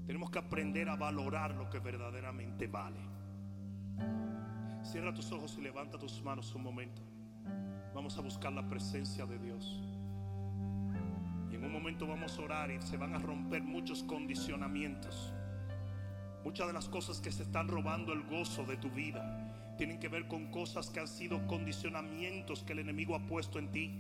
Tenemos 0.07 0.31
que 0.31 0.39
aprender 0.39 0.89
a 0.89 0.95
valorar 0.95 1.53
lo 1.53 1.69
que 1.69 1.79
verdaderamente 1.79 2.67
vale. 2.67 2.99
Cierra 4.81 5.13
tus 5.13 5.31
ojos 5.31 5.55
y 5.59 5.61
levanta 5.61 5.99
tus 5.99 6.21
manos 6.23 6.53
un 6.55 6.63
momento. 6.63 7.01
Vamos 7.93 8.17
a 8.17 8.21
buscar 8.21 8.51
la 8.51 8.67
presencia 8.67 9.25
de 9.27 9.37
Dios. 9.37 9.93
Un 11.64 11.72
momento 11.72 12.06
vamos 12.06 12.38
a 12.38 12.41
orar 12.41 12.72
y 12.72 12.81
se 12.81 12.98
van 12.98 13.15
a 13.15 13.19
romper 13.19 13.64
muchos 13.64 14.03
condicionamientos. 14.03 15.34
Muchas 16.44 16.68
de 16.68 16.73
las 16.73 16.90
cosas 16.90 17.22
que 17.22 17.31
se 17.31 17.44
están 17.44 17.69
robando 17.69 18.11
el 18.11 18.23
gozo 18.23 18.65
de 18.65 18.76
tu 18.76 18.90
vida 18.90 19.76
tienen 19.77 19.98
que 19.98 20.10
ver 20.10 20.27
con 20.27 20.52
cosas 20.52 20.90
que 20.90 20.99
han 20.99 21.07
sido 21.07 21.48
condicionamientos 21.48 22.64
que 22.64 22.73
el 22.73 22.80
enemigo 22.80 23.15
ha 23.15 23.26
puesto 23.26 23.60
en 23.60 23.72
ti. 23.72 23.91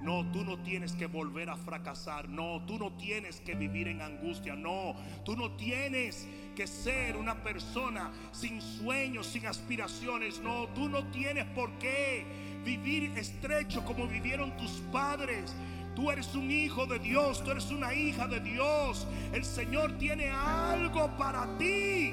No, 0.00 0.30
tú 0.32 0.42
no 0.44 0.58
tienes 0.58 0.92
que 0.92 1.06
volver 1.06 1.50
a 1.50 1.56
fracasar. 1.56 2.30
No, 2.30 2.64
tú 2.66 2.78
no 2.78 2.92
tienes 2.94 3.40
que 3.40 3.54
vivir 3.54 3.88
en 3.88 4.00
angustia. 4.00 4.54
No, 4.56 4.96
tú 5.24 5.36
no 5.36 5.52
tienes 5.52 6.26
que 6.54 6.66
ser 6.66 7.16
una 7.16 7.42
persona 7.42 8.10
sin 8.32 8.60
sueños, 8.62 9.26
sin 9.26 9.46
aspiraciones. 9.46 10.40
No, 10.40 10.68
tú 10.68 10.88
no 10.88 11.04
tienes 11.08 11.44
por 11.46 11.70
qué 11.78 12.24
vivir 12.64 13.12
estrecho 13.16 13.84
como 13.84 14.06
vivieron 14.06 14.56
tus 14.56 14.72
padres. 14.92 15.54
Tú 15.96 16.10
eres 16.10 16.34
un 16.34 16.50
hijo 16.50 16.84
de 16.84 16.98
Dios, 16.98 17.42
tú 17.42 17.50
eres 17.52 17.70
una 17.70 17.94
hija 17.94 18.28
de 18.28 18.38
Dios. 18.40 19.06
El 19.32 19.42
Señor 19.46 19.92
tiene 19.92 20.28
algo 20.28 21.10
para 21.16 21.46
ti 21.56 22.12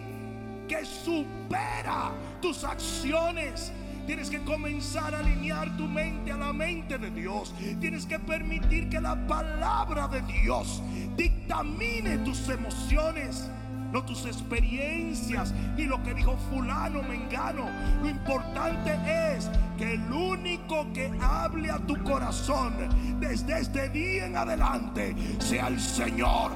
que 0.70 0.86
supera 0.86 2.14
tus 2.42 2.64
acciones. 2.64 3.74
Tienes 4.08 4.30
que 4.30 4.42
comenzar 4.44 5.14
a 5.14 5.20
alinear 5.20 5.76
tu 5.76 5.84
mente 5.84 6.32
a 6.32 6.38
la 6.38 6.54
mente 6.54 6.98
de 6.98 7.12
Dios. 7.12 7.54
Tienes 7.82 8.06
que 8.06 8.20
permitir 8.20 8.88
que 8.88 9.02
la 9.02 9.28
palabra 9.28 10.08
de 10.08 10.22
Dios 10.22 10.82
dictamine 11.18 12.20
tus 12.20 12.48
emociones 12.48 13.50
no 13.94 14.04
tus 14.04 14.26
experiencias, 14.26 15.54
ni 15.78 15.84
lo 15.84 16.02
que 16.02 16.16
dijo 16.16 16.36
fulano, 16.50 17.04
mengano. 17.04 17.70
Lo 18.02 18.10
importante 18.10 18.98
es 19.36 19.50
que 19.78 19.94
el 19.94 20.12
único 20.12 20.92
que 20.92 21.12
hable 21.22 21.70
a 21.70 21.78
tu 21.78 22.02
corazón 22.04 22.74
desde 23.20 23.60
este 23.60 23.90
día 23.90 24.26
en 24.26 24.36
adelante 24.36 25.16
sea 25.38 25.68
el 25.68 25.80
Señor. 25.80 26.52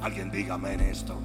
Alguien 0.00 0.30
dígame 0.30 0.72
en 0.72 0.80
esto. 0.80 1.20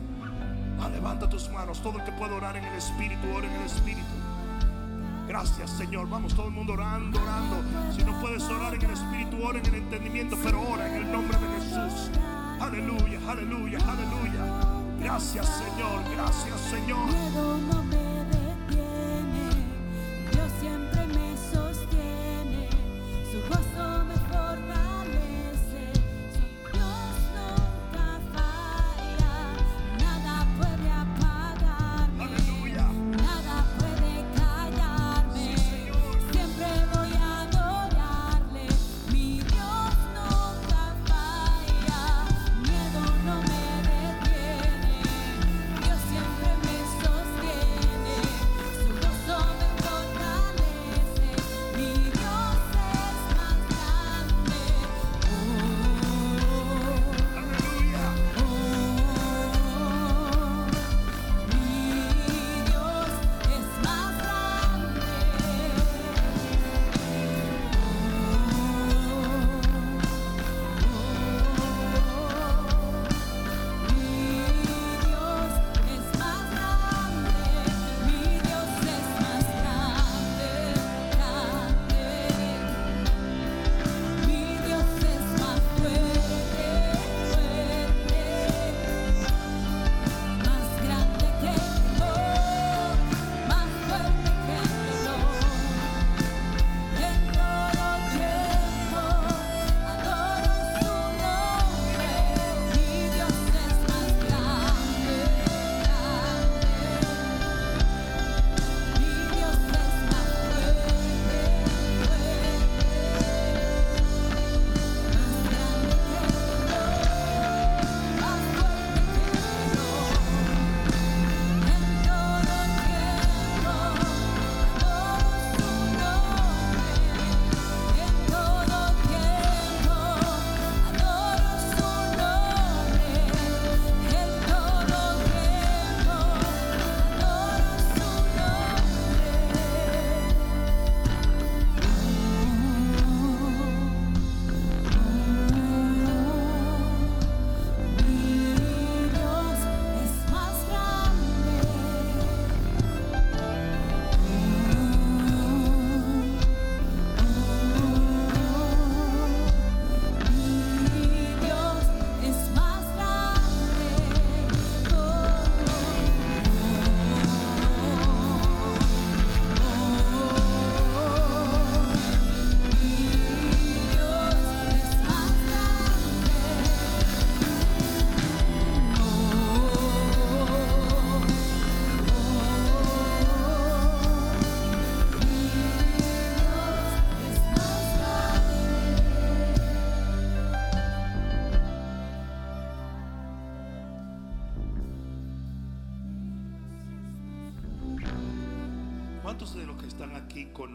Ah, 0.81 0.89
levanta 0.89 1.29
tus 1.29 1.49
manos. 1.49 1.81
Todo 1.81 1.99
el 1.99 2.03
que 2.03 2.11
pueda 2.11 2.35
orar 2.35 2.57
en 2.57 2.65
el 2.65 2.75
Espíritu, 2.75 3.25
ora 3.33 3.47
en 3.47 3.53
el 3.53 3.65
Espíritu. 3.65 4.01
Gracias, 5.25 5.71
Señor. 5.71 6.09
Vamos 6.09 6.35
todo 6.35 6.47
el 6.47 6.53
mundo 6.53 6.73
orando, 6.73 7.17
orando. 7.21 7.63
Si 7.95 8.03
no 8.03 8.19
puedes 8.19 8.43
orar 8.43 8.75
en 8.75 8.81
el 8.81 8.91
Espíritu, 8.91 9.41
ora 9.41 9.59
en 9.59 9.65
el 9.67 9.75
entendimiento, 9.75 10.37
pero 10.43 10.61
ora 10.61 10.85
en 10.85 11.03
el 11.03 11.11
nombre 11.13 11.37
de 11.37 11.47
Jesús. 11.61 12.11
Aleluya, 12.59 13.19
aleluya, 13.25 13.79
aleluya. 13.79 14.74
Gracias 15.05 15.45
Señor, 15.45 16.01
gracias 16.15 16.59
Señor. 16.61 17.07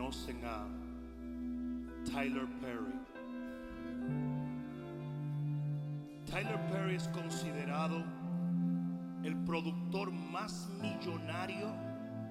Conocen 0.00 0.40
a 0.46 0.66
Tyler 2.10 2.46
Perry. 2.62 2.94
Tyler 6.24 6.58
Perry 6.70 6.94
es 6.94 7.06
considerado 7.08 8.02
el 9.22 9.36
productor 9.44 10.10
más 10.10 10.70
millonario 10.80 11.68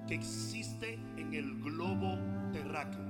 que 0.08 0.14
existe 0.16 0.98
en 1.16 1.32
el 1.32 1.62
globo 1.62 2.18
terráqueo. 2.52 3.04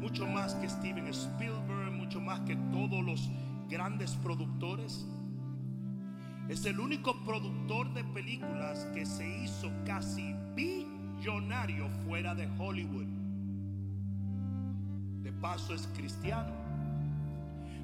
Mucho 0.00 0.28
más 0.28 0.54
que 0.54 0.68
Steven 0.68 1.08
Spielberg, 1.08 1.90
mucho 1.90 2.20
más 2.20 2.40
que 2.42 2.54
todos 2.70 3.04
los 3.04 3.28
grandes 3.68 4.14
productores. 4.22 5.04
Es 6.48 6.64
el 6.64 6.78
único 6.78 7.24
productor 7.24 7.92
de 7.92 8.04
películas 8.04 8.86
que 8.94 9.04
se 9.04 9.42
hizo 9.42 9.68
casi 9.84 10.36
fuera 12.04 12.34
de 12.34 12.48
Hollywood. 12.58 13.06
De 15.22 15.32
paso 15.32 15.74
es 15.74 15.88
cristiano. 15.94 16.52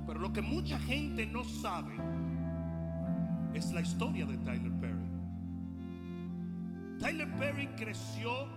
Pero 0.07 0.19
lo 0.21 0.33
que 0.33 0.43
mucha 0.43 0.79
gente 0.81 1.27
no 1.27 1.45
sabe 1.45 1.95
es 3.55 3.73
la 3.73 3.81
historia 3.81 4.27
de 4.27 4.37
Tyler 4.39 4.73
Perry. 4.81 5.09
Tyler 6.99 7.31
Perry 7.37 7.69
creció 7.77 8.49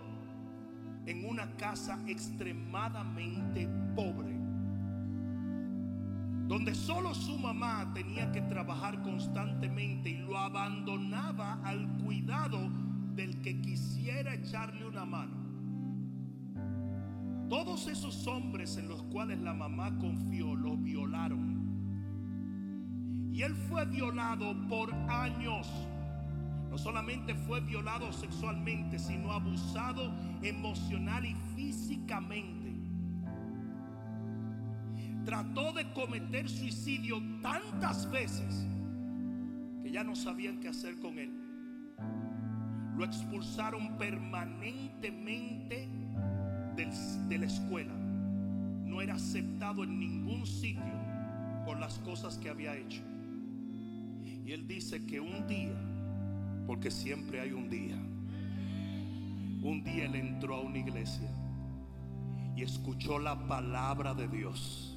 en 1.06 1.26
una 1.26 1.46
casa 1.58 2.00
extremadamente 2.08 3.68
pobre, 3.96 4.36
donde 6.48 6.74
solo 6.74 7.14
su 7.14 7.38
mamá 7.38 7.92
tenía 7.94 8.32
que 8.32 8.42
trabajar 8.42 9.02
constantemente 9.04 10.10
y 10.10 10.18
lo 10.18 10.38
abandonaba 10.38 11.60
al 11.64 11.88
cuidado 12.04 12.70
del 13.16 13.42
que 13.42 13.62
quisiera 13.62 14.34
echarle 14.34 14.86
una 14.86 15.06
mano. 15.06 15.42
Todos 17.50 17.88
esos 17.88 18.28
hombres 18.28 18.78
en 18.78 18.88
los 18.88 19.04
cuales 19.04 19.40
la 19.40 19.54
mamá 19.54 19.98
confió 19.98 20.56
lo 20.56 20.78
violaron. 20.78 21.60
Y 23.34 23.42
él 23.42 23.54
fue 23.56 23.86
violado 23.86 24.56
por 24.70 24.94
años. 25.10 25.68
No 26.70 26.78
solamente 26.78 27.36
fue 27.36 27.60
violado 27.60 28.14
sexualmente, 28.14 28.98
sino 28.98 29.34
abusado 29.34 30.14
emocional 30.42 31.26
y 31.26 31.36
físicamente. 31.56 32.74
Trató 35.26 35.74
de 35.74 35.92
cometer 35.92 36.50
suicidio 36.50 37.22
tantas 37.42 38.10
veces 38.10 38.66
que 39.84 39.92
ya 39.92 40.06
no 40.06 40.16
sabían 40.16 40.62
qué 40.62 40.70
hacer 40.70 41.00
con 41.00 41.20
él. 41.20 41.51
Lo 43.02 43.08
expulsaron 43.08 43.98
permanentemente 43.98 45.90
de 46.76 47.38
la 47.40 47.46
escuela. 47.48 47.96
No 47.96 49.02
era 49.02 49.16
aceptado 49.16 49.84
en 49.84 50.00
ningún 50.00 50.46
sitio 50.46 50.94
por 51.66 51.80
las 51.80 51.98
cosas 51.98 52.38
que 52.38 52.52
había 52.52 52.78
hecho. 52.78 53.02
Y 54.46 54.52
él 54.52 54.68
dice 54.68 55.04
que 55.08 55.20
un 55.20 55.48
día, 55.48 55.74
porque 56.68 56.92
siempre 56.92 57.42
hay 57.42 57.54
un 57.54 57.72
día, 57.72 57.96
un 59.64 59.84
día 59.84 60.06
él 60.06 60.14
entró 60.14 60.58
a 60.58 60.62
una 60.62 60.78
iglesia 60.78 61.32
y 62.56 62.62
escuchó 62.62 63.18
la 63.18 63.48
palabra 63.48 64.14
de 64.14 64.28
Dios. 64.28 64.96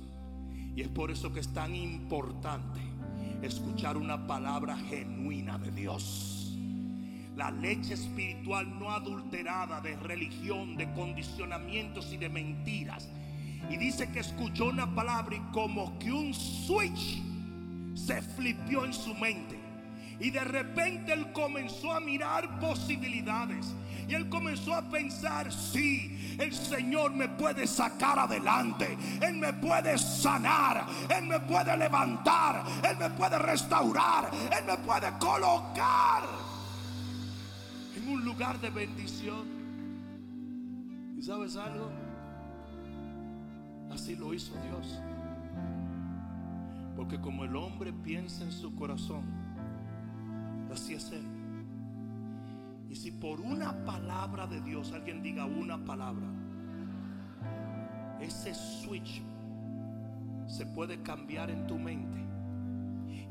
Y 0.77 0.83
es 0.83 0.89
por 0.89 1.11
eso 1.11 1.33
que 1.33 1.41
es 1.41 1.51
tan 1.55 1.75
importante 1.75 2.83
escuchar 3.41 3.97
una 3.97 4.27
palabra 4.27 4.77
genuina 4.77 5.57
de 5.57 5.71
Dios 5.71 6.44
la 7.37 7.51
leche 7.51 7.95
espiritual 7.95 8.79
no 8.79 8.91
adulterada 8.91 9.81
de 9.81 9.97
religión, 9.97 10.77
de 10.77 10.93
condicionamientos 10.93 12.13
y 12.13 12.17
de 12.17 12.29
mentiras. 12.29 13.09
Y 13.71 13.77
dice 13.77 14.11
que 14.11 14.21
escuchó 14.21 14.67
una 14.67 14.95
palabra 14.95 15.37
y 15.37 15.41
como 15.53 15.99
que 15.99 16.13
un 16.13 16.33
switch 16.33 17.23
se 17.95 18.23
flipió 18.23 18.85
en 18.85 18.93
su 18.93 19.15
mente. 19.15 19.59
Y 20.21 20.31
de 20.31 20.45
repente 20.45 21.13
él 21.13 21.33
comenzó 21.33 21.93
a 21.93 22.01
mirar 22.01 22.61
posibilidades. 22.61 23.75
Y 24.07 24.15
él 24.15 24.29
comenzó 24.29 24.75
a 24.75 24.83
pensar, 24.83 25.51
sí, 25.51 26.37
el 26.39 26.55
Señor 26.55 27.13
me 27.13 27.29
puede 27.29 27.67
sacar 27.67 28.19
adelante. 28.19 28.97
Él 29.21 29.37
me 29.37 29.53
puede 29.55 29.99
sanar. 29.99 30.87
Él 31.09 31.25
me 31.25 31.41
puede 31.41 31.77
levantar. 31.77 32.65
Él 32.89 32.97
me 32.99 33.11
puede 33.11 33.39
restaurar. 33.39 34.31
Él 34.57 34.65
me 34.67 34.77
puede 34.79 35.11
colocar 35.19 36.44
un 38.07 38.25
lugar 38.25 38.61
de 38.61 38.71
bendición. 38.71 39.47
¿Y 41.17 41.23
sabes 41.23 41.57
algo? 41.57 41.91
Así 43.91 44.17
lo 44.17 44.35
hizo 44.35 44.53
Dios. 44.69 45.01
Porque 46.97 47.21
como 47.21 47.45
el 47.45 47.57
hombre 47.57 47.93
piensa 47.93 48.45
en 48.45 48.53
su 48.53 48.75
corazón, 48.75 49.25
así 50.73 50.95
es 50.95 51.11
Él. 51.13 51.27
Y 52.89 52.97
si 52.97 53.11
por 53.11 53.41
una 53.41 53.85
palabra 53.85 54.47
de 54.47 54.61
Dios 54.61 54.93
alguien 54.93 55.23
diga 55.23 55.47
una 55.47 55.85
palabra, 55.85 56.27
ese 58.21 58.55
switch 58.55 59.23
se 60.47 60.67
puede 60.67 61.03
cambiar 61.03 61.51
en 61.51 61.67
tu 61.67 61.79
mente. 61.79 62.21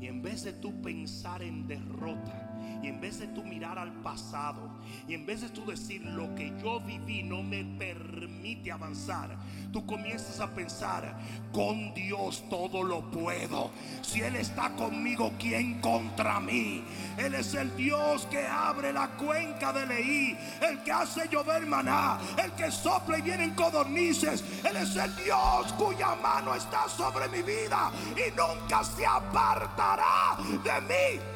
Y 0.00 0.06
en 0.06 0.22
vez 0.22 0.44
de 0.44 0.52
tú 0.52 0.82
pensar 0.82 1.42
en 1.42 1.66
derrota, 1.66 2.53
y 2.82 2.88
en 2.88 3.00
vez 3.00 3.18
de 3.18 3.28
tú 3.28 3.42
mirar 3.42 3.78
al 3.78 3.92
pasado, 4.02 4.68
y 5.08 5.14
en 5.14 5.24
vez 5.24 5.40
de 5.40 5.48
tú 5.48 5.64
decir 5.64 6.04
lo 6.04 6.34
que 6.34 6.52
yo 6.62 6.80
viví 6.80 7.22
no 7.22 7.42
me 7.42 7.64
permite 7.64 8.70
avanzar, 8.72 9.36
tú 9.72 9.84
comienzas 9.86 10.40
a 10.40 10.54
pensar, 10.54 11.16
con 11.52 11.94
Dios 11.94 12.44
todo 12.48 12.82
lo 12.82 13.10
puedo. 13.10 13.70
Si 14.02 14.20
Él 14.20 14.36
está 14.36 14.70
conmigo, 14.70 15.32
¿quién 15.38 15.80
contra 15.80 16.40
mí? 16.40 16.84
Él 17.16 17.34
es 17.34 17.54
el 17.54 17.74
Dios 17.76 18.26
que 18.26 18.46
abre 18.46 18.92
la 18.92 19.08
cuenca 19.16 19.72
de 19.72 19.86
Leí, 19.86 20.36
el 20.60 20.82
que 20.82 20.92
hace 20.92 21.28
llover 21.28 21.66
maná, 21.66 22.18
el 22.42 22.52
que 22.52 22.70
sopla 22.70 23.18
y 23.18 23.22
vienen 23.22 23.54
codornices. 23.54 24.44
Él 24.64 24.76
es 24.76 24.94
el 24.96 25.14
Dios 25.16 25.72
cuya 25.74 26.14
mano 26.16 26.54
está 26.54 26.88
sobre 26.88 27.28
mi 27.28 27.42
vida 27.42 27.90
y 28.14 28.30
nunca 28.30 28.84
se 28.84 29.06
apartará 29.06 30.36
de 30.62 30.80
mí. 30.82 31.33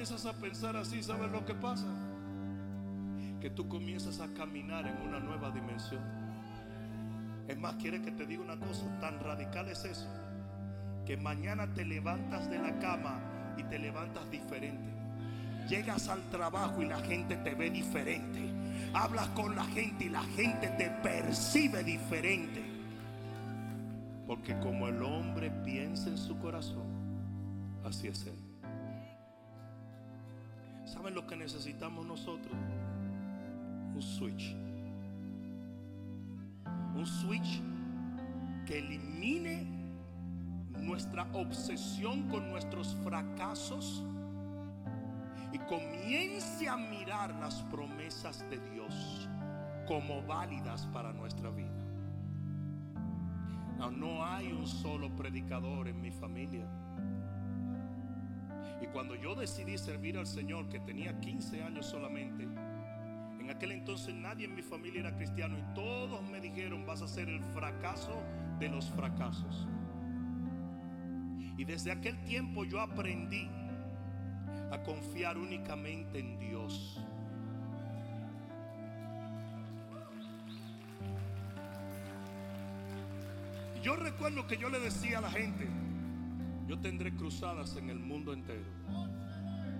Comienzas 0.00 0.24
a 0.24 0.32
pensar 0.32 0.76
así, 0.76 1.02
¿sabes 1.02 1.30
lo 1.30 1.44
que 1.44 1.52
pasa? 1.52 1.84
Que 3.38 3.50
tú 3.50 3.68
comienzas 3.68 4.18
a 4.20 4.28
caminar 4.32 4.86
en 4.86 4.96
una 5.06 5.20
nueva 5.20 5.50
dimensión. 5.50 6.00
Es 7.46 7.58
más, 7.58 7.74
quiere 7.74 8.00
que 8.00 8.10
te 8.10 8.24
diga 8.24 8.42
una 8.42 8.58
cosa, 8.58 8.86
tan 8.98 9.20
radical 9.20 9.68
es 9.68 9.84
eso, 9.84 10.08
que 11.04 11.18
mañana 11.18 11.74
te 11.74 11.84
levantas 11.84 12.48
de 12.48 12.58
la 12.58 12.78
cama 12.78 13.20
y 13.58 13.62
te 13.64 13.78
levantas 13.78 14.30
diferente. 14.30 14.90
Llegas 15.68 16.08
al 16.08 16.22
trabajo 16.30 16.80
y 16.80 16.86
la 16.86 17.00
gente 17.00 17.36
te 17.36 17.54
ve 17.54 17.68
diferente. 17.68 18.40
Hablas 18.94 19.28
con 19.28 19.54
la 19.54 19.64
gente 19.64 20.06
y 20.06 20.08
la 20.08 20.22
gente 20.22 20.68
te 20.78 20.88
percibe 21.02 21.84
diferente. 21.84 22.64
Porque 24.26 24.58
como 24.60 24.88
el 24.88 25.02
hombre 25.02 25.50
piensa 25.62 26.08
en 26.08 26.16
su 26.16 26.38
corazón, 26.38 26.88
así 27.84 28.08
es 28.08 28.24
él. 28.24 28.39
¿Saben 30.90 31.14
lo 31.14 31.24
que 31.24 31.36
necesitamos 31.36 32.04
nosotros? 32.04 32.52
Un 33.94 34.02
switch. 34.02 34.56
Un 36.96 37.06
switch 37.06 37.62
que 38.66 38.80
elimine 38.80 39.68
nuestra 40.80 41.28
obsesión 41.32 42.28
con 42.28 42.50
nuestros 42.50 42.96
fracasos 43.04 44.02
y 45.52 45.58
comience 45.60 46.68
a 46.68 46.76
mirar 46.76 47.36
las 47.36 47.62
promesas 47.64 48.44
de 48.50 48.58
Dios 48.70 49.28
como 49.86 50.22
válidas 50.22 50.88
para 50.88 51.12
nuestra 51.12 51.50
vida. 51.50 51.70
No, 53.96 54.24
hay 54.24 54.50
un 54.50 54.66
solo 54.66 55.08
predicador 55.14 55.86
en 55.86 56.00
mi 56.00 56.10
familia. 56.10 56.66
Cuando 58.92 59.14
yo 59.14 59.34
decidí 59.34 59.78
servir 59.78 60.18
al 60.18 60.26
Señor, 60.26 60.68
que 60.68 60.80
tenía 60.80 61.18
15 61.20 61.62
años 61.62 61.86
solamente, 61.86 62.42
en 62.42 63.50
aquel 63.50 63.72
entonces 63.72 64.14
nadie 64.14 64.46
en 64.46 64.54
mi 64.54 64.62
familia 64.62 65.00
era 65.00 65.16
cristiano 65.16 65.56
y 65.58 65.74
todos 65.74 66.22
me 66.28 66.40
dijeron, 66.40 66.84
vas 66.86 67.02
a 67.02 67.08
ser 67.08 67.28
el 67.28 67.40
fracaso 67.54 68.22
de 68.58 68.68
los 68.68 68.90
fracasos. 68.90 69.68
Y 71.56 71.64
desde 71.64 71.92
aquel 71.92 72.18
tiempo 72.24 72.64
yo 72.64 72.80
aprendí 72.80 73.48
a 74.70 74.82
confiar 74.82 75.36
únicamente 75.36 76.18
en 76.18 76.38
Dios. 76.38 77.00
Yo 83.82 83.96
recuerdo 83.96 84.46
que 84.46 84.58
yo 84.58 84.68
le 84.68 84.78
decía 84.78 85.18
a 85.18 85.20
la 85.22 85.30
gente, 85.30 85.66
yo 86.70 86.78
tendré 86.78 87.12
cruzadas 87.16 87.74
en 87.74 87.90
el 87.90 87.98
mundo 87.98 88.32
entero. 88.32 88.62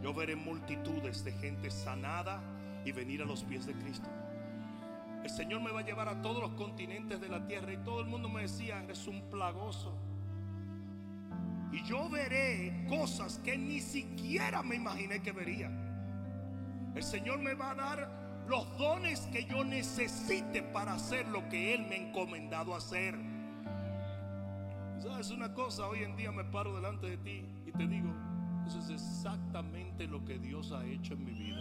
Yo 0.03 0.13
veré 0.13 0.35
multitudes 0.35 1.23
de 1.23 1.31
gente 1.31 1.71
sanada 1.71 2.43
y 2.85 2.91
venir 2.91 3.23
a 3.23 3.25
los 3.25 3.45
pies 3.45 3.65
de 3.65 3.75
Cristo. 3.75 4.09
El 5.23 5.31
Señor 5.31 5.63
me 5.63 5.71
va 5.71 5.81
a 5.81 5.85
llevar 5.85 6.09
a 6.09 6.21
todos 6.21 6.43
los 6.43 6.51
continentes 6.55 7.21
de 7.21 7.29
la 7.29 7.47
tierra 7.47 7.73
y 7.73 7.77
todo 7.85 8.01
el 8.01 8.09
mundo 8.09 8.29
me 8.29 8.43
decía, 8.43 8.83
eres 8.83 9.07
un 9.07 9.23
plagoso. 9.31 9.97
Y 11.71 11.85
yo 11.85 12.09
veré 12.09 12.85
cosas 12.89 13.39
que 13.39 13.57
ni 13.57 13.79
siquiera 13.79 14.61
me 14.65 14.75
imaginé 14.75 15.23
que 15.23 15.31
vería. 15.31 15.71
El 16.97 17.05
Señor 17.05 17.39
me 17.39 17.55
va 17.55 17.71
a 17.71 17.75
dar 17.77 18.45
los 18.49 18.77
dones 18.79 19.21
que 19.33 19.45
yo 19.45 19.63
necesite 19.63 20.65
para 20.65 20.95
hacer 20.95 21.29
lo 21.29 21.49
que 21.51 21.73
Él 21.73 21.87
me 21.87 21.95
ha 21.95 21.99
encomendado 22.09 22.75
hacer. 22.75 23.30
¿Sabes 25.03 25.31
una 25.31 25.55
cosa? 25.55 25.89
Hoy 25.89 26.03
en 26.03 26.15
día 26.15 26.31
me 26.31 26.45
paro 26.45 26.77
delante 26.77 27.07
de 27.07 27.17
ti 27.17 27.43
y 27.67 27.73
te 27.73 27.87
digo, 27.87 28.13
eso 28.67 28.79
es 28.81 28.91
exactamente 28.91 30.07
lo 30.07 30.23
que 30.27 30.39
Dios 30.39 30.73
ha 30.73 30.85
hecho 30.85 31.15
en 31.15 31.25
mi 31.25 31.33
vida. 31.33 31.61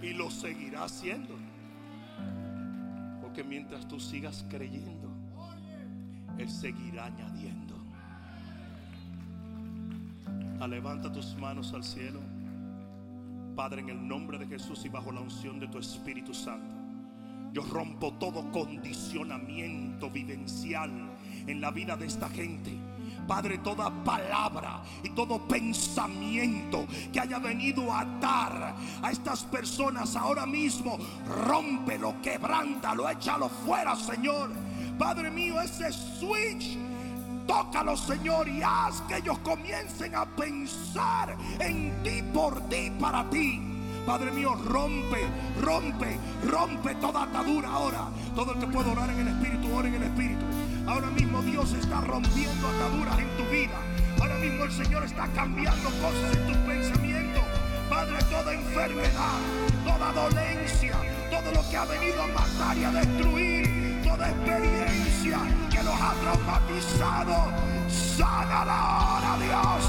Y 0.00 0.14
lo 0.14 0.30
seguirá 0.30 0.84
haciendo. 0.84 1.34
Porque 3.20 3.44
mientras 3.44 3.86
tú 3.86 4.00
sigas 4.00 4.46
creyendo, 4.48 5.08
Él 6.38 6.48
seguirá 6.48 7.06
añadiendo. 7.06 7.76
A 10.60 10.66
levanta 10.66 11.12
tus 11.12 11.36
manos 11.36 11.74
al 11.74 11.84
cielo. 11.84 12.20
Padre, 13.54 13.82
en 13.82 13.90
el 13.90 14.08
nombre 14.08 14.38
de 14.38 14.46
Jesús 14.46 14.82
y 14.86 14.88
bajo 14.88 15.12
la 15.12 15.20
unción 15.20 15.60
de 15.60 15.68
tu 15.68 15.78
Espíritu 15.78 16.32
Santo. 16.32 16.81
Yo 17.52 17.62
rompo 17.62 18.14
todo 18.14 18.50
condicionamiento 18.50 20.10
vivencial 20.10 20.90
en 21.46 21.60
la 21.60 21.70
vida 21.70 21.96
de 21.96 22.06
esta 22.06 22.28
gente 22.28 22.72
Padre, 23.26 23.58
toda 23.58 23.90
palabra 24.04 24.82
y 25.02 25.10
todo 25.10 25.38
pensamiento 25.46 26.86
que 27.12 27.20
haya 27.20 27.38
venido 27.38 27.92
a 27.92 28.00
atar 28.00 28.74
a 29.02 29.10
estas 29.10 29.44
personas 29.44 30.16
ahora 30.16 30.44
mismo, 30.44 30.98
rómpelo, 31.46 32.20
quebrántalo, 32.20 33.08
échalo 33.08 33.48
fuera, 33.48 33.94
Señor. 33.96 34.50
Padre 34.98 35.30
mío, 35.30 35.60
ese 35.60 35.92
switch 35.92 36.76
Tócalo, 37.46 37.96
Señor, 37.96 38.48
y 38.48 38.62
haz 38.62 39.00
que 39.02 39.16
ellos 39.16 39.36
comiencen 39.40 40.14
a 40.14 40.24
pensar 40.24 41.36
en 41.58 41.92
ti, 42.04 42.22
por 42.32 42.60
ti, 42.68 42.90
para 43.00 43.28
ti. 43.30 43.71
Padre 44.06 44.32
mío, 44.32 44.54
rompe, 44.66 45.24
rompe, 45.60 46.18
rompe 46.44 46.94
toda 46.96 47.22
atadura 47.22 47.68
ahora. 47.68 48.08
Todo 48.34 48.52
el 48.52 48.58
que 48.58 48.66
pueda 48.66 48.90
orar 48.90 49.10
en 49.10 49.20
el 49.20 49.28
Espíritu, 49.28 49.72
ora 49.74 49.88
en 49.88 49.94
el 49.94 50.02
Espíritu. 50.02 50.44
Ahora 50.86 51.06
mismo 51.10 51.40
Dios 51.42 51.72
está 51.72 52.00
rompiendo 52.00 52.68
ataduras 52.68 53.18
en 53.20 53.28
tu 53.36 53.44
vida. 53.50 53.78
Ahora 54.20 54.36
mismo 54.38 54.64
el 54.64 54.72
Señor 54.72 55.04
está 55.04 55.28
cambiando 55.28 55.88
cosas 56.00 56.36
en 56.36 56.46
tus 56.48 56.56
pensamientos. 56.58 57.42
Padre, 57.88 58.18
toda 58.30 58.54
enfermedad, 58.54 59.38
toda 59.84 60.12
dolencia, 60.12 60.96
todo 61.30 61.52
lo 61.52 61.70
que 61.70 61.76
ha 61.76 61.84
venido 61.84 62.22
a 62.22 62.26
matar 62.26 62.76
y 62.76 62.84
a 62.84 62.90
destruir, 62.90 64.02
toda 64.02 64.30
experiencia 64.30 65.38
que 65.70 65.82
los 65.82 65.94
ha 65.94 66.14
traumatizado, 66.22 67.52
sánala 67.88 68.78
ahora, 68.78 69.38
Dios. 69.38 69.84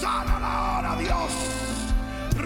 Sánala 0.00 0.76
ahora, 0.76 0.96
Dios. 0.96 1.59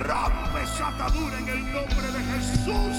Rompe 0.05 0.62
esa 0.62 0.89
atadura 0.89 1.39
en 1.39 1.48
el 1.48 1.72
nombre 1.72 2.06
de 2.12 2.22
Jesús. 2.35 2.97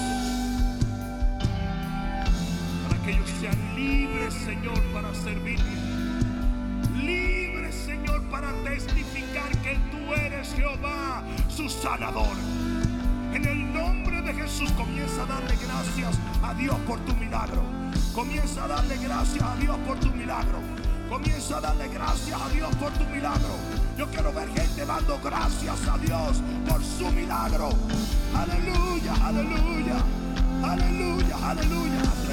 Para 2.82 3.02
que 3.04 3.10
ellos 3.12 3.30
sean 3.40 3.76
libres, 3.76 4.34
Señor, 4.34 4.82
para 4.92 5.14
servirte. 5.14 5.62
Libres, 6.96 7.76
Señor, 7.76 8.20
para 8.24 8.52
testificar 8.64 9.48
que 9.62 9.78
tú 9.92 10.14
eres 10.14 10.52
Jehová, 10.54 11.22
su 11.48 11.68
sanador. 11.68 12.36
En 13.32 13.44
el 13.44 13.72
nombre 13.72 14.20
de 14.22 14.34
Jesús 14.34 14.72
comienza 14.72 15.22
a 15.22 15.26
darle 15.26 15.54
gracias 15.64 16.18
a 16.42 16.54
Dios 16.54 16.76
por 16.88 16.98
tu 17.04 17.14
milagro. 17.14 17.62
Comienza 18.16 18.64
a 18.64 18.66
darle 18.66 18.96
gracias 18.96 19.44
a 19.44 19.54
Dios 19.56 19.76
por 19.86 20.00
tu 20.00 20.08
milagro. 20.08 20.58
Comienza 21.08 21.58
a 21.58 21.60
darle 21.60 21.86
gracias 21.86 22.40
a 22.40 22.48
Dios 22.48 22.74
por 22.74 22.90
tu 22.94 23.04
milagro. 23.04 23.85
Yo 23.96 24.06
quiero 24.10 24.30
ver 24.30 24.48
gente 24.50 24.84
dando 24.84 25.18
gracias 25.24 25.88
a 25.88 25.96
Dios 25.96 26.42
por 26.68 26.84
su 26.84 27.10
milagro. 27.12 27.70
Aleluya, 28.34 29.14
aleluya, 29.24 29.96
aleluya, 30.62 31.36
aleluya. 31.42 32.25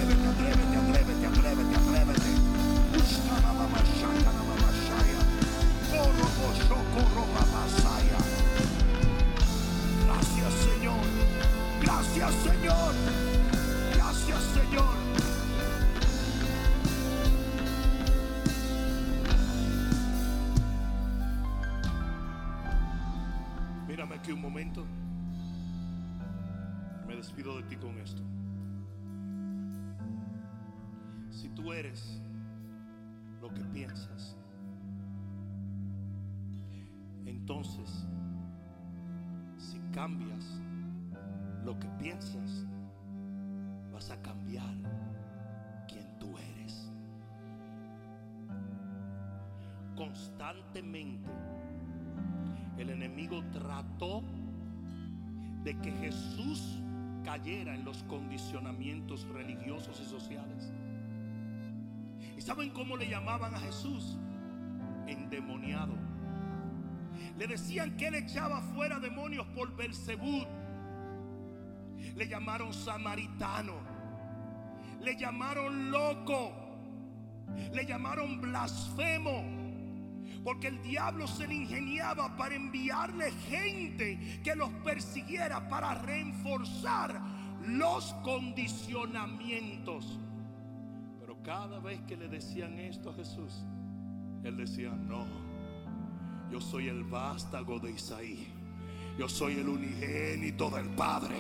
Lo 33.42 33.54
que 33.54 33.64
piensas, 33.66 34.38
entonces, 37.26 38.08
si 39.58 39.80
cambias 39.92 40.62
lo 41.66 41.78
que 41.80 41.88
piensas, 42.00 42.66
vas 43.92 44.10
a 44.12 44.22
cambiar 44.22 44.76
quien 45.88 46.08
tú 46.20 46.34
eres. 46.38 46.90
Constantemente 49.96 51.30
el 52.78 52.90
enemigo 52.90 53.44
trató 53.52 54.24
de 55.64 55.78
que 55.80 55.92
Jesús 55.92 56.82
cayera 57.24 57.76
en 57.76 57.86
los 57.86 58.04
condicionamientos 58.04 59.26
religiosos 59.30 60.00
y 60.02 60.06
sociales. 60.06 60.72
¿Y 62.44 62.46
saben 62.46 62.72
cómo 62.72 62.98
le 62.98 63.08
llamaban 63.08 63.56
a 63.56 63.60
Jesús? 63.60 64.18
Endemoniado. 65.08 65.94
Le 67.38 67.48
decían 67.48 67.96
que 67.96 68.08
él 68.08 68.16
echaba 68.16 68.60
fuera 68.76 69.00
demonios 69.00 69.48
por 69.56 69.74
Belcebú. 69.78 70.46
Le 72.18 72.28
llamaron 72.28 72.74
samaritano. 72.74 73.76
Le 75.00 75.16
llamaron 75.16 75.90
loco. 75.90 76.52
Le 77.72 77.86
llamaron 77.86 78.42
blasfemo. 78.42 79.46
Porque 80.44 80.68
el 80.68 80.82
diablo 80.82 81.28
se 81.28 81.48
le 81.48 81.56
ingeniaba 81.56 82.36
para 82.36 82.56
enviarle 82.56 83.32
gente 83.48 84.42
que 84.44 84.54
los 84.54 84.70
persiguiera 84.84 85.70
para 85.70 85.94
reforzar 85.94 87.22
los 87.62 88.14
condicionamientos. 88.16 90.20
Cada 91.44 91.80
vez 91.80 92.00
que 92.08 92.16
le 92.16 92.30
decían 92.30 92.80
esto 92.80 93.10
a 93.10 93.14
Jesús, 93.14 93.66
él 94.44 94.56
decía, 94.56 94.92
no, 94.92 95.26
yo 96.50 96.62
soy 96.62 96.88
el 96.88 97.04
vástago 97.04 97.80
de 97.80 97.92
Isaí. 97.92 98.48
Yo 99.18 99.28
soy 99.28 99.56
el 99.56 99.68
unigénito 99.68 100.70
del 100.70 100.90
Padre. 100.90 101.36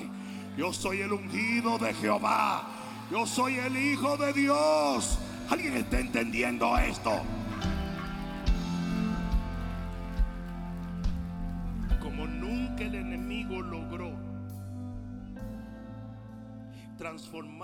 Yo 0.57 0.73
soy 0.73 1.01
el 1.01 1.13
ungido 1.13 1.77
de 1.77 1.93
Jehová. 1.93 2.67
Yo 3.11 3.25
soy 3.25 3.55
el 3.55 3.77
Hijo 3.77 4.17
de 4.17 4.33
Dios. 4.33 5.17
¿Alguien 5.49 5.77
está 5.77 5.99
entendiendo 5.99 6.77
esto? 6.77 7.21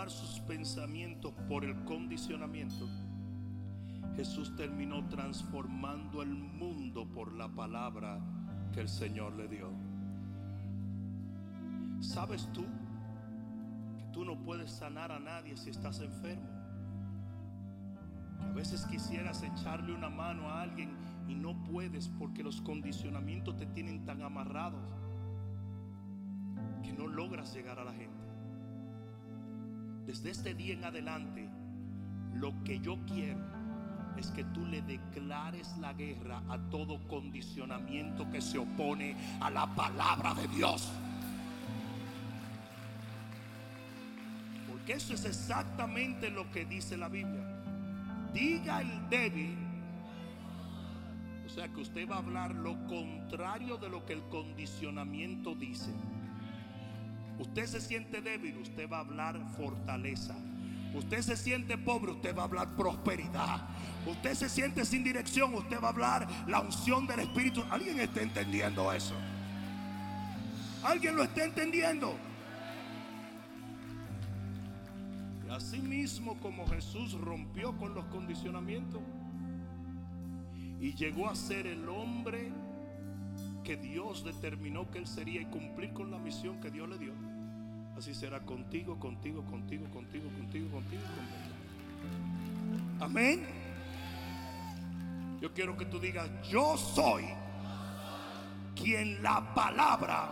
Sus 0.10 0.40
pensamientos 0.42 1.34
por 1.48 1.64
el 1.64 1.84
condicionamiento, 1.86 2.88
Jesús 4.16 4.56
terminó 4.56 5.08
transformando 5.08 6.22
el 6.22 6.30
mundo 6.30 7.08
por 7.08 7.34
la 7.34 7.48
palabra 7.48 8.20
que 8.74 8.82
el 8.82 8.90
Señor 8.90 9.34
le 9.36 9.48
dio. 9.48 9.70
¿Sabes 12.02 12.50
tú 12.54 12.66
que 13.98 14.04
tú 14.12 14.26
no 14.26 14.38
puedes 14.44 14.72
sanar 14.72 15.12
a 15.12 15.20
nadie 15.20 15.56
si 15.58 15.70
estás 15.70 16.00
enfermo? 16.02 16.50
A 18.42 18.52
veces 18.52 18.86
quisieras 18.86 19.44
echarle 19.44 19.94
una 19.94 20.10
mano 20.10 20.50
a 20.50 20.62
alguien 20.62 20.92
y 21.28 21.36
no 21.36 21.62
puedes 21.64 22.10
porque 22.10 22.44
los 22.44 22.62
condicionamientos 22.62 23.58
te 23.58 23.68
tienen 23.68 24.06
tan 24.06 24.22
amarrados 24.22 24.82
que 26.84 26.92
no 26.94 27.08
logras 27.08 27.54
llegar 27.54 27.80
a 27.80 27.84
la 27.84 27.94
gente. 27.94 28.19
Desde 30.10 30.32
este 30.32 30.56
día 30.56 30.74
en 30.74 30.84
adelante, 30.84 31.48
lo 32.34 32.52
que 32.64 32.80
yo 32.80 32.98
quiero 33.06 33.46
es 34.18 34.32
que 34.32 34.44
tú 34.44 34.66
le 34.66 34.82
declares 34.82 35.78
la 35.78 35.94
guerra 35.94 36.42
a 36.50 36.58
todo 36.72 36.98
condicionamiento 37.08 38.28
que 38.32 38.42
se 38.42 38.58
opone 38.58 39.16
a 39.40 39.52
la 39.52 39.68
palabra 39.68 40.34
de 40.34 40.48
Dios. 40.48 40.90
Porque 44.68 44.94
eso 44.94 45.14
es 45.14 45.26
exactamente 45.26 46.32
lo 46.32 46.50
que 46.50 46.66
dice 46.66 46.98
la 46.98 47.08
Biblia. 47.08 47.46
Diga 48.34 48.82
el 48.82 49.10
débil. 49.12 49.56
O 51.46 51.50
sea 51.50 51.68
que 51.68 51.82
usted 51.82 52.10
va 52.10 52.16
a 52.16 52.18
hablar 52.18 52.56
lo 52.56 52.84
contrario 52.88 53.78
de 53.78 53.90
lo 53.90 54.04
que 54.08 54.14
el 54.14 54.24
condicionamiento 54.24 55.54
dice. 55.54 55.92
Usted 57.40 57.66
se 57.66 57.82
siente 57.82 58.22
débil, 58.22 58.58
usted 58.58 58.90
va 58.90 58.98
a 58.98 59.02
hablar 59.02 59.40
fortaleza. 59.56 60.36
Usted 60.94 61.22
se 61.22 61.38
siente 61.38 61.78
pobre, 61.78 62.12
usted 62.12 62.36
va 62.36 62.42
a 62.42 62.46
hablar 62.46 62.76
prosperidad. 62.76 63.68
Usted 64.06 64.34
se 64.34 64.50
siente 64.50 64.86
sin 64.86 65.04
dirección, 65.04 65.54
usted 65.54 65.80
va 65.82 65.88
a 65.88 65.92
hablar 65.92 66.28
la 66.48 66.60
unción 66.60 67.08
del 67.08 67.22
Espíritu. 67.22 67.64
¿Alguien 67.70 68.00
está 68.00 68.22
entendiendo 68.22 68.92
eso? 68.92 69.16
¿Alguien 70.84 71.16
lo 71.16 71.24
está 71.24 71.44
entendiendo? 71.44 72.16
Y 75.48 75.52
así 75.52 75.80
mismo 75.80 76.40
como 76.40 76.68
Jesús 76.68 77.14
rompió 77.14 77.78
con 77.78 77.94
los 77.94 78.06
condicionamientos 78.06 79.02
y 80.80 80.94
llegó 80.94 81.30
a 81.30 81.36
ser 81.36 81.68
el 81.68 81.88
hombre 81.90 82.52
que 83.64 83.76
Dios 83.76 84.24
determinó 84.24 84.90
que 84.90 85.00
él 85.00 85.08
sería 85.08 85.42
y 85.42 85.46
cumplir 85.46 85.94
con 85.94 86.10
la 86.10 86.18
misión 86.18 86.60
que 86.62 86.72
Dios 86.72 86.90
le 86.90 86.98
dio. 86.98 87.14
Así 88.00 88.16
será 88.16 88.40
contigo, 88.40 88.98
contigo, 88.98 89.44
contigo, 89.44 89.84
contigo, 89.92 90.30
contigo, 90.30 90.70
contigo, 90.70 90.70
contigo. 90.72 91.04
Amén. 93.02 93.46
Yo 95.42 95.54
quiero 95.54 95.76
que 95.76 95.84
tú 95.84 96.00
digas, 96.00 96.30
yo 96.50 96.78
soy 96.78 97.26
quien 98.74 99.22
la 99.22 99.54
palabra 99.54 100.32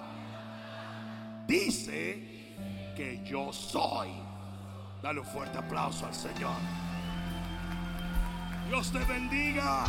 dice 1.46 2.56
que 2.96 3.22
yo 3.26 3.52
soy. 3.52 4.12
Dale 5.04 5.20
un 5.20 5.26
fuerte 5.26 5.58
aplauso 5.58 6.06
al 6.06 6.14
Señor. 6.14 6.56
Dios 8.70 8.94
te 8.94 9.00
bendiga. 9.00 9.84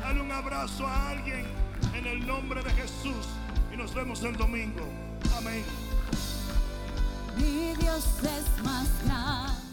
Dale 0.00 0.22
un 0.22 0.32
abrazo 0.32 0.86
a 0.86 1.10
alguien 1.10 1.44
en 1.92 2.06
el 2.06 2.26
nombre 2.26 2.62
de 2.62 2.70
Jesús. 2.70 3.28
Y 3.70 3.76
nos 3.76 3.92
vemos 3.92 4.22
el 4.22 4.34
domingo. 4.38 4.88
Amén. 5.36 5.83
Mi 7.36 7.74
Dios 7.76 8.04
es 8.22 8.64
más 8.64 8.86
grande. 9.04 9.63